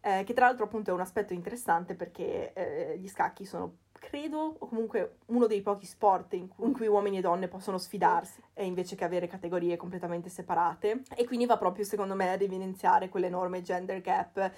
Eh, 0.00 0.24
che 0.24 0.34
tra 0.34 0.46
l'altro 0.46 0.66
appunto 0.66 0.90
è 0.90 0.92
un 0.92 1.00
aspetto 1.00 1.32
interessante 1.32 1.94
perché 1.94 2.52
eh, 2.52 2.98
gli 2.98 3.08
scacchi 3.08 3.44
sono 3.44 3.78
credo, 3.98 4.56
o 4.58 4.68
comunque 4.68 5.16
uno 5.26 5.46
dei 5.46 5.62
pochi 5.62 5.86
sport 5.86 6.34
in 6.34 6.48
cui, 6.48 6.66
in 6.66 6.72
cui, 6.74 6.86
uomini 6.86 7.18
e 7.18 7.22
donne 7.22 7.48
possono 7.48 7.78
sfidarsi, 7.78 8.40
invece 8.58 8.94
che 8.94 9.04
avere 9.04 9.26
categorie 9.26 9.76
completamente 9.76 10.28
separate. 10.28 11.02
E 11.16 11.24
quindi 11.24 11.46
va 11.46 11.56
proprio, 11.56 11.84
secondo 11.84 12.14
me, 12.14 12.30
ad 12.30 12.42
evidenziare 12.42 13.08
quell'enorme 13.08 13.62
gender 13.62 14.00
gap 14.02 14.52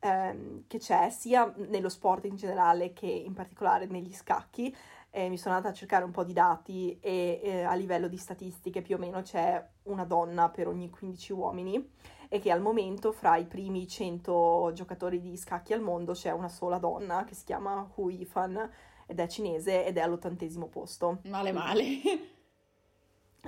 ehm, 0.00 0.64
che 0.66 0.78
c'è 0.78 1.10
sia 1.10 1.52
nello 1.68 1.88
sport 1.88 2.24
in 2.24 2.36
generale 2.36 2.92
che 2.92 3.06
in 3.06 3.32
particolare 3.32 3.86
negli 3.86 4.12
scacchi 4.12 4.74
eh, 5.10 5.28
mi 5.28 5.38
sono 5.38 5.54
andata 5.54 5.72
a 5.72 5.76
cercare 5.76 6.04
un 6.04 6.10
po' 6.10 6.24
di 6.24 6.32
dati 6.32 6.98
e 7.00 7.40
eh, 7.42 7.62
a 7.62 7.74
livello 7.74 8.08
di 8.08 8.16
statistiche 8.16 8.82
più 8.82 8.96
o 8.96 8.98
meno 8.98 9.22
c'è 9.22 9.64
una 9.84 10.04
donna 10.04 10.48
per 10.48 10.68
ogni 10.68 10.88
15 10.88 11.32
uomini 11.32 11.92
e 12.28 12.38
che 12.38 12.52
al 12.52 12.60
momento 12.60 13.10
fra 13.10 13.36
i 13.36 13.44
primi 13.44 13.88
100 13.88 14.70
giocatori 14.72 15.20
di 15.20 15.36
scacchi 15.36 15.72
al 15.72 15.80
mondo 15.80 16.12
c'è 16.12 16.30
una 16.30 16.48
sola 16.48 16.78
donna 16.78 17.24
che 17.24 17.34
si 17.34 17.44
chiama 17.44 17.90
Hu 17.96 18.08
Yifan 18.08 18.70
ed 19.06 19.18
è 19.18 19.26
cinese 19.26 19.84
ed 19.84 19.96
è 19.96 20.00
all'ottantesimo 20.00 20.68
posto. 20.68 21.18
Male 21.24 21.50
male. 21.50 21.82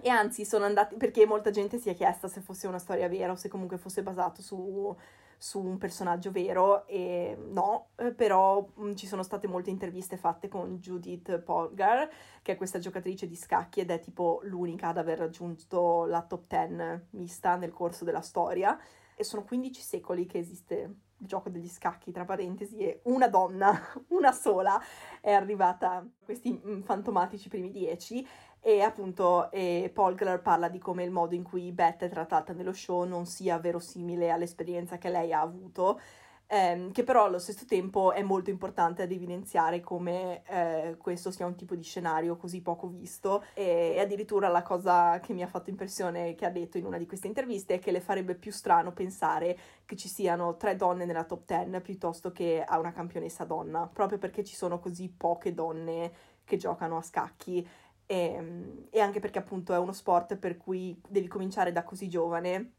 E 0.01 0.09
anzi 0.09 0.45
sono 0.45 0.65
andati 0.65 0.97
perché 0.97 1.27
molta 1.27 1.51
gente 1.51 1.79
si 1.79 1.91
è 1.91 1.95
chiesta 1.95 2.27
se 2.27 2.41
fosse 2.41 2.67
una 2.67 2.79
storia 2.79 3.09
vera 3.09 3.33
o 3.33 3.37
se 3.37 3.49
comunque 3.49 3.79
fosse 3.79 4.03
basato 4.03 4.43
su 4.43 4.97
su 5.43 5.61
un 5.61 5.77
personaggio 5.77 6.31
vero 6.31 6.87
e 6.87 7.37
no, 7.37 7.89
eh, 7.97 8.13
però 8.13 8.61
mh, 8.61 8.87
mm, 8.91 8.95
ci 8.95 9.09
sono 9.09 9.25
state 9.25 9.49
molte 9.49 9.71
interviste 9.71 10.17
fatte 10.17 10.47
con 10.47 10.79
Judith 10.79 11.41
Polgar, 11.41 12.09
che 12.43 12.53
è 12.53 12.57
questa 12.57 12.79
giocatrice 12.79 13.27
di 13.27 13.35
scacchi 13.35 13.81
ed 13.81 13.91
è 13.91 13.99
tipo 13.99 14.39
l'unica 14.45 14.87
ad 14.87 14.99
aver 14.99 15.19
raggiunto 15.19 16.05
la 16.07 16.23
top 16.23 16.45
10 16.47 17.07
mista 17.11 17.57
nel 17.57 17.73
corso 17.73 18.05
della 18.05 18.21
storia. 18.21 18.79
E 19.17 19.25
sono 19.25 19.43
15 19.43 19.81
secoli 19.81 20.27
che 20.27 20.39
esiste 20.39 20.75
il 21.23 21.27
gioco 21.27 21.49
degli 21.51 21.69
scacchi, 21.69 22.13
tra 22.13 22.25
parentesi, 22.25 22.77
e 22.79 23.01
una 23.05 23.27
donna, 23.27 23.77
una 24.11 24.31
sola, 24.31 24.81
è 25.21 25.33
arrivata 25.33 25.97
a 25.97 26.07
questi 26.25 26.53
mm, 26.53 26.83
fantomatici 26.83 27.49
primi 27.49 27.73
10 27.73 28.25
e 28.65 28.81
appunto 28.81 29.51
eh, 29.51 29.91
Polgler 29.93 30.41
parla 30.41 30.69
di 30.69 30.79
come 30.79 31.03
il 31.03 31.11
modo 31.11 31.35
in 31.35 31.43
cui 31.43 31.73
Beth 31.73 32.05
è 32.05 32.09
trattata 32.09 32.53
nello 32.53 32.73
show 32.73 33.03
non 33.03 33.27
sia 33.27 33.59
verosimile 33.59 34.31
all'esperienza 34.31 34.99
che 34.99 35.09
lei 35.09 35.33
ha 35.33 35.41
avuto, 35.41 36.01
ehm, 36.47 36.93
che 36.93 37.03
però 37.03 37.25
allo 37.25 37.41
stesso 37.41 37.65
tempo 37.67 38.13
è 38.13 38.23
molto 38.23 38.51
importante 38.51 39.03
ad 39.03 39.11
evidenziare 39.11 39.81
come 39.81 40.45
eh, 40.47 40.95
questo 40.97 41.33
sia 41.33 41.45
un 41.45 41.57
tipo 41.57 41.75
di 41.75 41.83
scenario 41.83 42.37
così 42.37 42.61
poco 42.61 42.87
visto. 42.87 43.43
E, 43.55 43.95
e, 43.97 44.01
addirittura 44.01 44.47
la 44.47 44.63
cosa 44.63 45.19
che 45.19 45.33
mi 45.33 45.43
ha 45.43 45.49
fatto 45.49 45.71
impressione 45.71 46.37
che 46.37 46.47
ha 46.47 46.51
detto 46.51 46.79
in 46.79 46.85
una 46.85 46.99
di 46.99 47.07
queste 47.07 47.27
interviste 47.27 47.75
è 47.75 47.79
che 47.81 47.91
le 47.91 48.01
farebbe 48.01 48.37
più 48.37 48.53
strano 48.53 48.93
pensare 48.93 49.59
che 49.85 49.97
ci 49.97 50.09
siano 50.09 50.57
tre 50.57 50.77
donne 50.77 51.05
nella 51.05 51.25
top 51.25 51.47
ten 51.47 51.81
piuttosto 51.83 52.31
che 52.31 52.63
a 52.65 52.79
una 52.79 52.93
campionessa 52.93 53.43
donna, 53.43 53.91
proprio 53.93 54.19
perché 54.19 54.45
ci 54.45 54.55
sono 54.55 54.79
così 54.79 55.09
poche 55.09 55.53
donne 55.53 56.13
che 56.45 56.57
giocano 56.57 56.97
a 56.97 57.03
scacchi 57.03 57.67
e, 58.07 58.17
ehm, 58.17 58.87
e 58.91 59.01
anche 59.01 59.21
perché 59.21 59.39
appunto 59.39 59.73
è 59.73 59.79
uno 59.79 59.93
sport 59.93 60.37
per 60.37 60.57
cui 60.57 61.01
devi 61.09 61.29
cominciare 61.29 61.73
da 61.73 61.85
così 61.85 62.09
giovane 62.09 62.73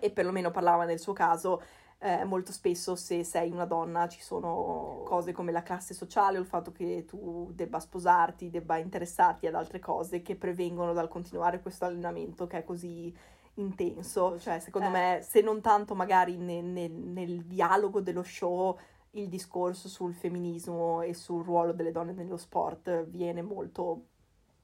e 0.00 0.10
perlomeno 0.10 0.50
parlava 0.50 0.84
nel 0.84 1.00
suo 1.00 1.12
caso 1.12 1.60
eh, 2.02 2.24
molto 2.24 2.50
spesso 2.50 2.96
se 2.96 3.24
sei 3.24 3.50
una 3.50 3.66
donna 3.66 4.08
ci 4.08 4.22
sono 4.22 5.02
cose 5.04 5.32
come 5.32 5.52
la 5.52 5.62
classe 5.62 5.92
sociale 5.92 6.38
o 6.38 6.40
il 6.40 6.46
fatto 6.46 6.72
che 6.72 7.04
tu 7.06 7.50
debba 7.52 7.78
sposarti, 7.78 8.48
debba 8.48 8.78
interessarti 8.78 9.46
ad 9.46 9.54
altre 9.54 9.80
cose 9.80 10.22
che 10.22 10.34
prevengono 10.36 10.94
dal 10.94 11.08
continuare 11.08 11.60
questo 11.60 11.84
allenamento 11.84 12.46
che 12.46 12.58
è 12.58 12.64
così 12.64 13.14
intenso. 13.54 14.38
Cioè, 14.38 14.60
secondo 14.60 14.88
eh. 14.88 14.92
me, 14.92 15.20
se 15.22 15.42
non 15.42 15.60
tanto 15.60 15.94
magari 15.94 16.38
nel, 16.38 16.64
nel, 16.64 16.90
nel 16.90 17.44
dialogo 17.44 18.00
dello 18.00 18.22
show 18.22 18.78
il 19.14 19.28
discorso 19.28 19.88
sul 19.88 20.14
femminismo 20.14 21.02
e 21.02 21.12
sul 21.12 21.44
ruolo 21.44 21.72
delle 21.72 21.92
donne 21.92 22.12
nello 22.12 22.38
sport 22.38 23.04
viene 23.08 23.42
molto 23.42 24.06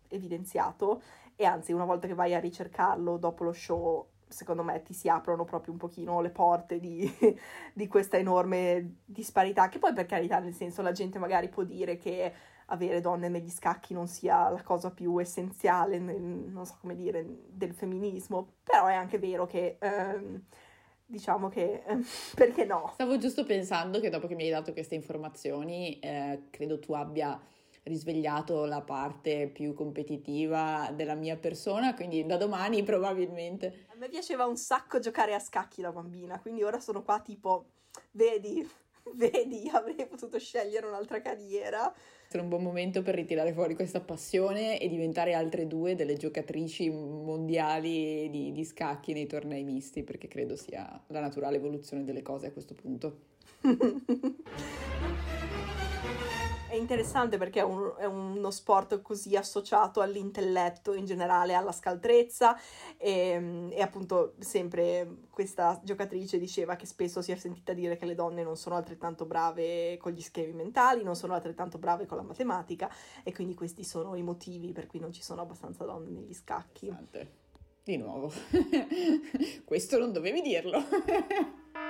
evidenziato 0.09 1.03
e 1.37 1.45
anzi 1.45 1.73
una 1.73 1.85
volta 1.85 2.07
che 2.07 2.15
vai 2.15 2.35
a 2.35 2.41
ricercarlo 2.41 3.17
dopo 3.19 3.45
lo 3.45 3.53
show 3.53 4.09
secondo 4.29 4.63
me 4.63 4.83
ti 4.83 4.93
si 4.93 5.09
aprono 5.09 5.45
proprio 5.45 5.73
un 5.73 5.79
pochino 5.79 6.21
le 6.21 6.31
porte 6.31 6.81
di, 6.81 7.11
di, 7.73 7.87
questa 7.87 8.17
enorme 8.17 8.97
disparità 9.05 9.69
che 9.69 9.79
poi 9.79 9.93
per 9.93 10.07
carità 10.07 10.39
nel 10.39 10.55
senso 10.55 10.83
la 10.83 10.93
gente 10.93 11.19
magari 11.19 11.49
può 11.49 11.63
dire 11.63 11.97
che 11.97 12.33
avere 12.67 13.01
donne 13.01 13.29
negli 13.29 13.51
scacchi 13.51 13.95
non 13.95 14.09
sia 14.09 14.49
la 14.49 14.63
cosa 14.63 14.91
più 14.91 15.21
essenziale 15.21 15.99
nel, 15.99 16.21
non 16.21 16.67
so 16.67 16.77
come 16.81 16.97
dire 16.97 17.25
del 17.49 17.73
femminismo 17.73 18.55
però 18.65 18.87
è 18.87 18.95
anche 18.95 19.19
vero 19.19 19.47
che 19.47 19.77
ehm, 19.79 20.43
diciamo 21.07 21.49
che 21.49 21.85
perché 22.35 22.65
no? 22.65 22.91
Stavo 22.95 23.19
giusto 23.19 23.45
pensando 23.45 24.01
che 24.01 24.11
dopo 24.11 24.27
che 24.27 24.35
mi 24.35 24.45
hai 24.45 24.51
dato 24.51 24.73
queste 24.73 24.97
informazioni 24.97 26.01
eh, 26.01 26.47
credo 26.51 26.81
tu 26.81 26.93
abbia 26.95 27.41
risvegliato 27.87 28.65
la 28.65 28.81
parte 28.81 29.49
più 29.49 29.73
competitiva 29.75 30.93
della 30.95 31.15
mia 31.15 31.37
persona, 31.37 31.95
quindi 31.95 32.25
da 32.27 32.37
domani 32.37 32.83
probabilmente. 32.83 33.87
A 33.93 33.97
me 33.97 34.09
piaceva 34.09 34.45
un 34.47 34.57
sacco 34.57 34.99
giocare 34.99 35.35
a 35.35 35.39
scacchi 35.39 35.83
da 35.83 35.93
bambina, 35.93 36.41
quindi 36.41 36.63
ora 36.63 36.81
sono 36.81 37.03
qua 37.03 37.21
tipo, 37.21 37.67
vedi, 38.13 38.69
vedi, 39.15 39.71
avrei 39.73 40.07
potuto 40.07 40.39
scegliere 40.39 40.87
un'altra 40.87 41.21
carriera. 41.21 41.93
Sarà 42.29 42.43
un 42.43 42.49
buon 42.49 42.65
momento 42.65 43.03
per 43.03 43.15
ritirare 43.15 43.53
fuori 43.53 43.77
questa 43.77 44.01
passione 44.01 44.81
e 44.81 44.89
diventare 44.89 45.35
altre 45.35 45.69
due 45.69 45.95
delle 45.95 46.17
giocatrici 46.17 46.91
mondiali 46.91 48.29
di, 48.31 48.51
di 48.51 48.65
scacchi 48.65 49.13
nei 49.13 49.27
tornei 49.27 49.63
misti, 49.63 50.03
perché 50.03 50.27
credo 50.27 50.57
sia 50.57 51.01
la 51.07 51.21
naturale 51.21 51.57
evoluzione 51.57 52.03
delle 52.03 52.23
cose 52.23 52.49
a 52.49 52.53
questo 52.53 52.75
punto. 52.75 53.35
interessante 56.77 57.39
perché 57.39 57.61
è, 57.61 57.65
un, 57.65 57.93
è, 57.99 58.05
uno 58.05 58.51
sport 58.51 59.03
così 59.03 59.37
associato 59.37 60.01
all'intelletto 60.01 60.95
in 60.95 61.05
generale, 61.05 61.55
alla 61.55 61.73
scaltrezza 61.73 62.59
e, 62.97 63.69
e, 63.71 63.83
appunto 63.83 64.35
sempre 64.39 65.25
questa 65.31 65.81
giocatrice 65.83 66.39
diceva 66.39 66.77
che 66.77 66.87
spesso 66.87 67.23
si 67.23 67.33
è 67.33 67.37
sentita 67.37 67.73
dire 67.73 67.97
che 67.97 68.07
le 68.07 68.15
donne 68.15 68.43
non 68.43 68.57
sono 68.57 68.77
altrettanto 68.77 69.25
brave 69.25 69.97
con 69.99 70.13
gli 70.13 70.21
schemi 70.21 70.53
mentali, 70.53 71.03
non 71.03 71.17
sono 71.17 71.35
altrettanto 71.35 71.79
brave 71.79 72.07
con 72.07 72.17
la 72.17 72.23
matematica 72.23 72.91
e 73.23 73.33
quindi 73.33 73.55
questi 73.55 73.85
sono 73.85 74.15
i 74.15 74.23
motivi 74.23 74.73
per 74.73 74.87
cui 74.87 75.01
non 75.01 75.13
ci 75.13 75.23
sono 75.23 75.43
abbastanza 75.43 75.85
donne 75.85 76.11
negli 76.11 76.35
scacchi. 76.35 76.95
Di 77.83 77.97
nuovo, 77.97 78.33
questo 79.65 79.99
non 79.99 80.13
dovevi 80.13 80.41
dirlo. 80.41 80.83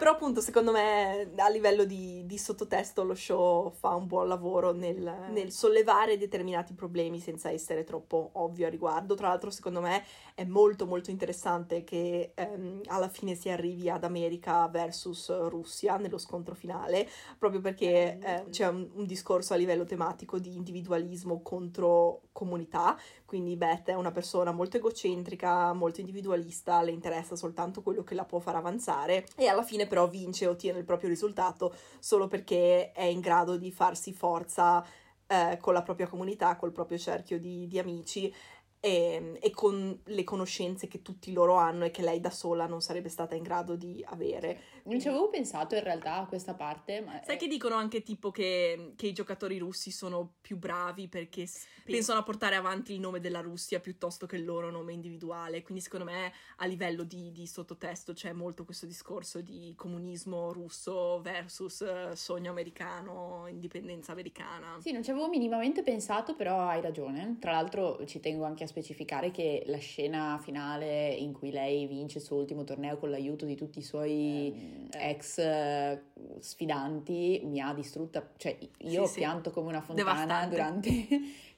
Però 0.00 0.12
appunto 0.12 0.40
secondo 0.40 0.72
me 0.72 1.30
a 1.36 1.50
livello 1.50 1.84
di, 1.84 2.24
di 2.24 2.38
sottotesto 2.38 3.04
lo 3.04 3.14
show 3.14 3.70
fa 3.70 3.90
un 3.90 4.06
buon 4.06 4.28
lavoro 4.28 4.72
nel, 4.72 5.26
nel, 5.28 5.52
sollevare 5.52 6.16
determinati 6.16 6.72
problemi 6.72 7.20
senza 7.20 7.50
essere 7.50 7.84
troppo 7.84 8.30
ovvio 8.32 8.66
a 8.66 8.70
riguardo. 8.70 9.14
Tra 9.14 9.28
l'altro 9.28 9.50
secondo 9.50 9.82
me 9.82 10.02
è 10.34 10.44
molto 10.44 10.86
molto 10.86 11.10
interessante 11.10 11.84
che 11.84 12.32
ehm, 12.34 12.80
alla 12.86 13.10
fine 13.10 13.34
si 13.34 13.50
arrivi 13.50 13.90
ad 13.90 14.02
America 14.02 14.66
versus 14.68 15.28
Russia 15.48 15.98
nello 15.98 16.16
scontro 16.16 16.54
finale, 16.54 17.06
proprio 17.38 17.60
perché 17.60 18.18
eh, 18.22 18.44
c'è 18.48 18.68
un, 18.68 18.88
un 18.94 19.04
discorso 19.04 19.52
a 19.52 19.56
livello 19.56 19.84
tematico 19.84 20.38
di 20.38 20.56
individualismo 20.56 21.42
contro 21.42 22.22
comunità, 22.32 22.98
quindi 23.24 23.56
Beth 23.56 23.88
è 23.88 23.94
una 23.94 24.12
persona 24.12 24.52
molto 24.52 24.76
egocentrica, 24.76 25.72
molto 25.72 26.00
individualista, 26.00 26.82
le 26.82 26.92
interessa 26.92 27.36
soltanto 27.36 27.82
quello 27.82 28.02
che 28.02 28.14
la 28.14 28.24
può 28.24 28.38
far 28.38 28.56
avanzare 28.56 29.26
e 29.36 29.46
alla 29.46 29.62
fine 29.62 29.86
però 29.86 30.08
vince, 30.08 30.46
ottiene 30.46 30.78
il 30.78 30.84
proprio 30.84 31.08
risultato 31.08 31.74
solo 31.98 32.28
perché 32.28 32.92
è 32.92 33.04
in 33.04 33.20
grado 33.20 33.56
di 33.56 33.70
farsi 33.72 34.12
forza 34.12 34.84
eh, 35.26 35.58
con 35.60 35.72
la 35.74 35.82
propria 35.82 36.08
comunità, 36.08 36.56
col 36.56 36.72
proprio 36.72 36.98
cerchio 36.98 37.38
di, 37.38 37.66
di 37.68 37.78
amici 37.78 38.32
e, 38.80 39.38
e, 39.40 39.50
con 39.50 40.00
le 40.04 40.24
conoscenze 40.24 40.88
che 40.88 41.02
tutti 41.02 41.32
loro 41.32 41.56
hanno 41.56 41.84
e 41.84 41.90
che 41.90 42.00
lei 42.00 42.18
da 42.18 42.30
sola 42.30 42.66
non 42.66 42.80
sarebbe 42.80 43.10
stata 43.10 43.34
in 43.34 43.42
grado 43.42 43.76
di 43.76 44.02
avere. 44.08 44.78
Non 44.84 44.98
ci 44.98 45.08
avevo 45.08 45.28
pensato 45.28 45.74
in 45.74 45.82
realtà 45.82 46.16
a 46.16 46.26
questa 46.26 46.54
parte. 46.54 47.02
Ma 47.02 47.20
Sai 47.22 47.36
è... 47.36 47.38
che 47.38 47.46
dicono 47.46 47.74
anche 47.74 48.02
tipo 48.02 48.30
che, 48.30 48.94
che, 48.96 49.08
i 49.08 49.12
giocatori 49.12 49.58
russi 49.58 49.90
sono 49.90 50.36
più 50.40 50.56
bravi 50.56 51.08
perché 51.08 51.44
sì. 51.44 51.66
pensano 51.84 52.20
a 52.20 52.22
portare 52.22 52.56
avanti 52.56 52.94
il 52.94 53.00
nome 53.00 53.20
della 53.20 53.40
Russia 53.40 53.80
piuttosto 53.80 54.24
che 54.24 54.36
il 54.36 54.46
loro 54.46 54.70
nome 54.70 54.94
individuale. 54.94 55.60
Quindi 55.60 55.82
secondo 55.82 56.06
me 56.06 56.32
a 56.56 56.64
livello 56.64 57.04
di, 57.04 57.30
di 57.32 57.46
sottotesto 57.46 58.14
c'è 58.14 58.32
molto 58.32 58.64
questo 58.64 58.86
discorso 58.86 59.42
di 59.42 59.74
comunismo 59.76 60.54
russo 60.54 61.20
versus 61.20 61.82
eh, 61.82 62.12
sogno 62.14 62.50
americano, 62.50 63.44
indipendenza 63.46 64.12
americana. 64.12 64.78
Sì, 64.80 64.92
non 64.92 65.04
ci 65.04 65.10
avevo 65.10 65.28
minimamente 65.28 65.82
pensato, 65.82 66.34
però 66.34 66.66
hai 66.66 66.80
ragione. 66.80 67.36
Tra 67.38 67.52
l'altro 67.52 68.06
ci 68.06 68.20
tengo 68.20 68.44
anche 68.44 68.64
a 68.64 68.68
specificare 68.70 69.30
che 69.30 69.64
la 69.66 69.78
scena 69.78 70.38
finale 70.42 71.10
in 71.10 71.32
cui 71.32 71.50
lei 71.50 71.86
vince 71.86 72.18
il 72.18 72.24
suo 72.24 72.36
ultimo 72.36 72.64
torneo 72.64 72.96
con 72.96 73.10
l'aiuto 73.10 73.44
di 73.44 73.56
tutti 73.56 73.80
i 73.80 73.82
suoi 73.82 74.88
eh, 74.90 75.10
ex 75.10 75.38
eh, 75.38 76.02
sfidanti 76.38 77.42
mi 77.44 77.60
ha 77.60 77.74
distrutta, 77.74 78.32
cioè 78.36 78.56
io 78.78 79.06
sì, 79.06 79.18
pianto 79.18 79.50
come 79.50 79.68
una 79.68 79.80
fontana 79.80 80.46
durante, 80.46 80.88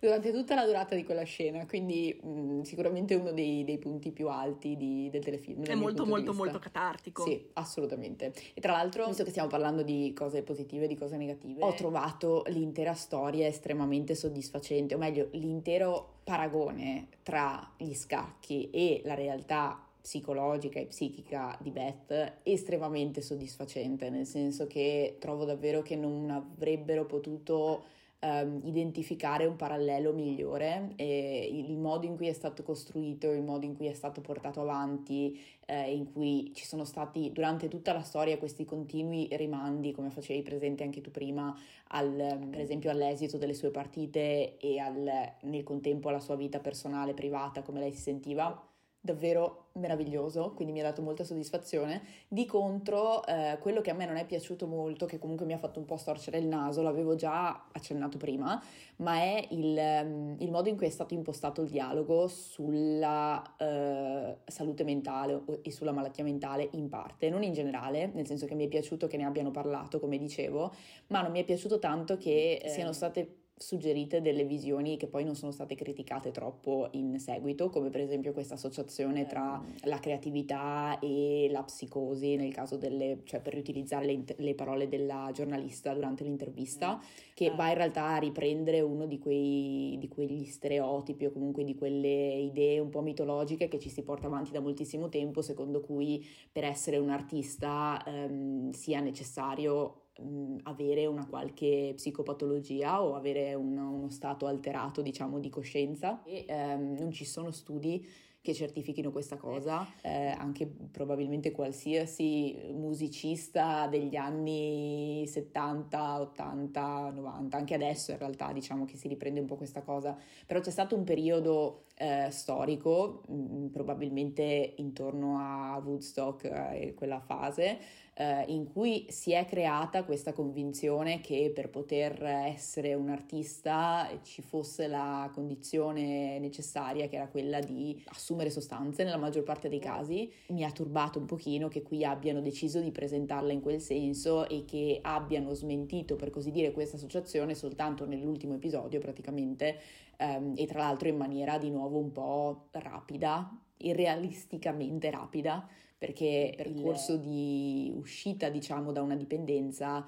durante, 0.02 0.32
tutta 0.32 0.56
la 0.56 0.66
durata 0.66 0.96
di 0.96 1.04
quella 1.04 1.22
scena, 1.22 1.64
quindi 1.64 2.18
mh, 2.20 2.62
sicuramente 2.62 3.14
uno 3.14 3.30
dei, 3.30 3.62
dei, 3.62 3.78
punti 3.78 4.10
più 4.10 4.28
alti 4.28 4.76
di, 4.76 5.08
del 5.10 5.22
telefilm. 5.22 5.64
È 5.64 5.74
molto 5.76 6.04
molto 6.04 6.34
molto 6.34 6.58
catartico. 6.58 7.22
Sì, 7.22 7.50
assolutamente. 7.52 8.32
E 8.52 8.60
tra 8.60 8.72
l'altro, 8.72 9.06
visto 9.06 9.22
che 9.22 9.30
stiamo 9.30 9.48
parlando 9.48 9.82
di 9.82 10.12
cose 10.12 10.42
positive 10.42 10.86
e 10.86 10.88
di 10.88 10.96
cose 10.96 11.16
negative, 11.16 11.62
ho 11.62 11.72
trovato 11.74 12.42
l'intera 12.48 12.94
storia 12.94 13.46
estremamente 13.46 14.16
soddisfacente, 14.16 14.96
o 14.96 14.98
meglio, 14.98 15.28
l'intero 15.32 16.14
paragone 16.24 17.06
tra 17.22 17.72
gli 17.76 17.94
scacchi 17.94 18.70
e 18.70 19.02
la 19.04 19.14
realtà 19.14 19.86
psicologica 20.00 20.80
e 20.80 20.86
psichica 20.86 21.56
di 21.60 21.70
Beth 21.70 22.38
estremamente 22.42 23.20
soddisfacente, 23.20 24.10
nel 24.10 24.26
senso 24.26 24.66
che 24.66 25.18
trovo 25.20 25.44
davvero 25.44 25.80
che 25.82 25.94
non 25.94 26.28
avrebbero 26.28 27.06
potuto 27.06 28.00
um, 28.22 28.60
identificare 28.64 29.46
un 29.46 29.56
parallelo 29.56 30.12
migliore 30.12 30.92
e 30.96 31.48
il 31.50 31.76
modo 31.76 32.06
in 32.06 32.16
cui 32.16 32.28
è 32.28 32.32
stato 32.32 32.62
costruito, 32.62 33.30
il 33.30 33.42
modo 33.42 33.66
in 33.66 33.76
cui 33.76 33.86
è 33.86 33.92
stato 33.92 34.20
portato 34.20 34.60
avanti, 34.60 35.38
eh, 35.66 35.94
in 35.94 36.12
cui 36.12 36.52
ci 36.54 36.64
sono 36.64 36.84
stati 36.84 37.30
durante 37.32 37.68
tutta 37.68 37.92
la 37.92 38.02
storia 38.02 38.38
questi 38.38 38.64
continui 38.64 39.28
rimandi, 39.32 39.92
come 39.92 40.10
facevi 40.10 40.42
presente 40.42 40.82
anche 40.82 41.00
tu 41.00 41.10
prima, 41.10 41.56
al, 41.88 42.46
per 42.50 42.60
esempio 42.60 42.90
all'esito 42.90 43.38
delle 43.38 43.54
sue 43.54 43.70
partite 43.70 44.56
e 44.58 44.78
al, 44.78 45.34
nel 45.42 45.62
contempo 45.62 46.08
alla 46.08 46.20
sua 46.20 46.36
vita 46.36 46.60
personale, 46.60 47.14
privata, 47.14 47.62
come 47.62 47.80
lei 47.80 47.92
si 47.92 48.00
sentiva 48.00 48.70
davvero 49.04 49.70
meraviglioso, 49.72 50.52
quindi 50.54 50.72
mi 50.72 50.78
ha 50.78 50.84
dato 50.84 51.02
molta 51.02 51.24
soddisfazione. 51.24 52.02
Di 52.28 52.46
contro, 52.46 53.26
eh, 53.26 53.58
quello 53.60 53.80
che 53.80 53.90
a 53.90 53.94
me 53.94 54.06
non 54.06 54.16
è 54.16 54.24
piaciuto 54.24 54.68
molto, 54.68 55.06
che 55.06 55.18
comunque 55.18 55.44
mi 55.44 55.52
ha 55.52 55.58
fatto 55.58 55.80
un 55.80 55.86
po' 55.86 55.96
storcere 55.96 56.38
il 56.38 56.46
naso, 56.46 56.82
l'avevo 56.82 57.16
già 57.16 57.66
accennato 57.72 58.16
prima, 58.16 58.62
ma 58.96 59.16
è 59.16 59.44
il, 59.50 59.76
ehm, 59.76 60.36
il 60.38 60.50
modo 60.52 60.68
in 60.68 60.76
cui 60.76 60.86
è 60.86 60.90
stato 60.90 61.14
impostato 61.14 61.62
il 61.62 61.70
dialogo 61.70 62.28
sulla 62.28 63.42
eh, 63.58 64.36
salute 64.46 64.84
mentale 64.84 65.42
e 65.62 65.72
sulla 65.72 65.90
malattia 65.92 66.22
mentale 66.22 66.68
in 66.72 66.88
parte, 66.88 67.28
non 67.28 67.42
in 67.42 67.52
generale, 67.52 68.12
nel 68.14 68.26
senso 68.26 68.46
che 68.46 68.54
mi 68.54 68.66
è 68.66 68.68
piaciuto 68.68 69.08
che 69.08 69.16
ne 69.16 69.24
abbiano 69.24 69.50
parlato, 69.50 69.98
come 69.98 70.16
dicevo, 70.16 70.72
ma 71.08 71.22
non 71.22 71.32
mi 71.32 71.40
è 71.40 71.44
piaciuto 71.44 71.80
tanto 71.80 72.16
che 72.18 72.60
eh, 72.62 72.68
siano 72.68 72.92
state 72.92 73.41
suggerite 73.56 74.20
delle 74.20 74.44
visioni 74.44 74.96
che 74.96 75.06
poi 75.06 75.24
non 75.24 75.36
sono 75.36 75.52
state 75.52 75.74
criticate 75.74 76.30
troppo 76.30 76.88
in 76.92 77.18
seguito, 77.18 77.70
come 77.70 77.90
per 77.90 78.00
esempio 78.00 78.32
questa 78.32 78.54
associazione 78.54 79.26
tra 79.26 79.62
eh. 79.62 79.88
la 79.88 79.98
creatività 79.98 80.98
e 80.98 81.48
la 81.50 81.62
psicosi, 81.62 82.36
nel 82.36 82.52
caso 82.52 82.76
delle, 82.76 83.20
cioè 83.24 83.40
per 83.40 83.54
riutilizzare 83.54 84.06
le, 84.06 84.24
le 84.36 84.54
parole 84.54 84.88
della 84.88 85.30
giornalista 85.32 85.94
durante 85.94 86.24
l'intervista, 86.24 86.96
mm. 86.96 87.00
che 87.34 87.50
va 87.54 87.68
in 87.68 87.74
realtà 87.74 88.08
a 88.08 88.18
riprendere 88.18 88.80
uno 88.80 89.06
di, 89.06 89.18
quei, 89.18 89.96
di 89.98 90.08
quegli 90.08 90.44
stereotipi 90.44 91.26
o 91.26 91.32
comunque 91.32 91.64
di 91.64 91.74
quelle 91.74 92.34
idee 92.34 92.78
un 92.78 92.90
po' 92.90 93.00
mitologiche 93.00 93.68
che 93.68 93.78
ci 93.78 93.90
si 93.90 94.02
porta 94.02 94.26
avanti 94.26 94.50
da 94.50 94.60
moltissimo 94.60 95.08
tempo, 95.08 95.40
secondo 95.40 95.80
cui 95.80 96.26
per 96.50 96.64
essere 96.64 96.98
un 96.98 97.10
artista 97.10 98.02
ehm, 98.04 98.70
sia 98.72 99.00
necessario 99.00 100.01
mh, 100.18 100.58
avere 100.64 101.06
una 101.06 101.26
qualche 101.26 101.92
psicopatologia 101.96 103.02
o 103.02 103.14
avere 103.14 103.54
un, 103.54 103.76
uno 103.76 104.10
stato 104.10 104.46
alterato, 104.46 105.02
diciamo, 105.02 105.38
di 105.38 105.48
coscienza. 105.48 106.22
E 106.24 106.44
ehm, 106.46 106.96
non 106.98 107.12
ci 107.12 107.24
sono 107.24 107.50
studi 107.50 108.06
che 108.42 108.54
certifichino 108.54 109.12
questa 109.12 109.36
cosa, 109.36 109.86
eh, 110.02 110.26
anche 110.26 110.66
probabilmente 110.66 111.52
qualsiasi 111.52 112.56
musicista 112.72 113.86
degli 113.86 114.16
anni 114.16 115.24
70, 115.28 116.20
80, 116.20 117.10
90, 117.10 117.56
anche 117.56 117.74
adesso 117.74 118.10
in 118.10 118.18
realtà 118.18 118.52
diciamo 118.52 118.84
che 118.84 118.96
si 118.96 119.06
riprende 119.06 119.38
un 119.38 119.46
po' 119.46 119.54
questa 119.54 119.82
cosa, 119.82 120.18
però 120.44 120.58
c'è 120.58 120.72
stato 120.72 120.96
un 120.96 121.04
periodo 121.04 121.84
eh, 121.94 122.30
storico, 122.32 123.22
mh, 123.28 123.34
mm, 123.34 123.66
probabilmente 123.68 124.74
intorno 124.78 125.38
a 125.38 125.80
Woodstock 125.82 126.44
e 126.44 126.86
eh, 126.88 126.94
quella 126.94 127.20
fase, 127.20 127.78
eh, 128.14 128.44
in 128.48 128.70
cui 128.70 129.06
si 129.08 129.32
è 129.32 129.46
creata 129.46 130.04
questa 130.04 130.32
convinzione 130.32 131.20
che 131.20 131.50
per 131.54 131.70
poter 131.70 132.22
essere 132.22 132.94
un 132.94 133.08
artista 133.08 134.08
ci 134.22 134.42
fosse 134.42 134.86
la 134.86 135.30
condizione 135.32 136.38
necessaria, 136.38 137.08
che 137.08 137.16
era 137.16 137.28
quella 137.28 137.60
di 137.60 138.02
assumere 138.08 138.50
sostanze 138.50 139.04
nella 139.04 139.16
maggior 139.16 139.44
parte 139.44 139.68
dei 139.68 139.78
casi. 139.78 140.30
Mi 140.48 140.64
ha 140.64 140.70
turbato 140.70 141.18
un 141.18 141.26
pochino 141.26 141.68
che 141.68 141.82
qui 141.82 142.04
abbiano 142.04 142.40
deciso 142.40 142.80
di 142.80 142.90
presentarla 142.90 143.52
in 143.52 143.60
quel 143.60 143.80
senso 143.80 144.48
e 144.48 144.64
che 144.66 144.98
abbiano 145.00 145.54
smentito, 145.54 146.16
per 146.16 146.30
così 146.30 146.50
dire, 146.50 146.72
questa 146.72 146.96
associazione 146.96 147.54
soltanto 147.54 148.04
nell'ultimo 148.04 148.54
episodio 148.54 149.00
praticamente 149.00 149.78
ehm, 150.18 150.54
e 150.56 150.66
tra 150.66 150.80
l'altro 150.80 151.08
in 151.08 151.16
maniera 151.16 151.56
di 151.56 151.70
nuovo 151.70 151.98
un 151.98 152.12
po' 152.12 152.68
rapida, 152.72 153.50
irrealisticamente 153.78 155.10
rapida, 155.10 155.66
perché 156.02 156.52
il 156.58 156.72
percorso 156.72 157.16
di 157.16 157.92
uscita, 157.94 158.48
diciamo, 158.48 158.90
da 158.90 159.02
una 159.02 159.14
dipendenza 159.14 160.04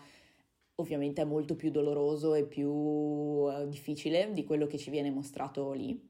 ovviamente 0.81 1.23
è 1.23 1.25
molto 1.25 1.55
più 1.55 1.71
doloroso 1.71 2.35
e 2.35 2.43
più 2.47 2.69
uh, 2.69 3.69
difficile 3.69 4.33
di 4.33 4.43
quello 4.43 4.67
che 4.67 4.77
ci 4.77 4.91
viene 4.91 5.13
mostrato 5.13 5.71
lì. 5.71 6.05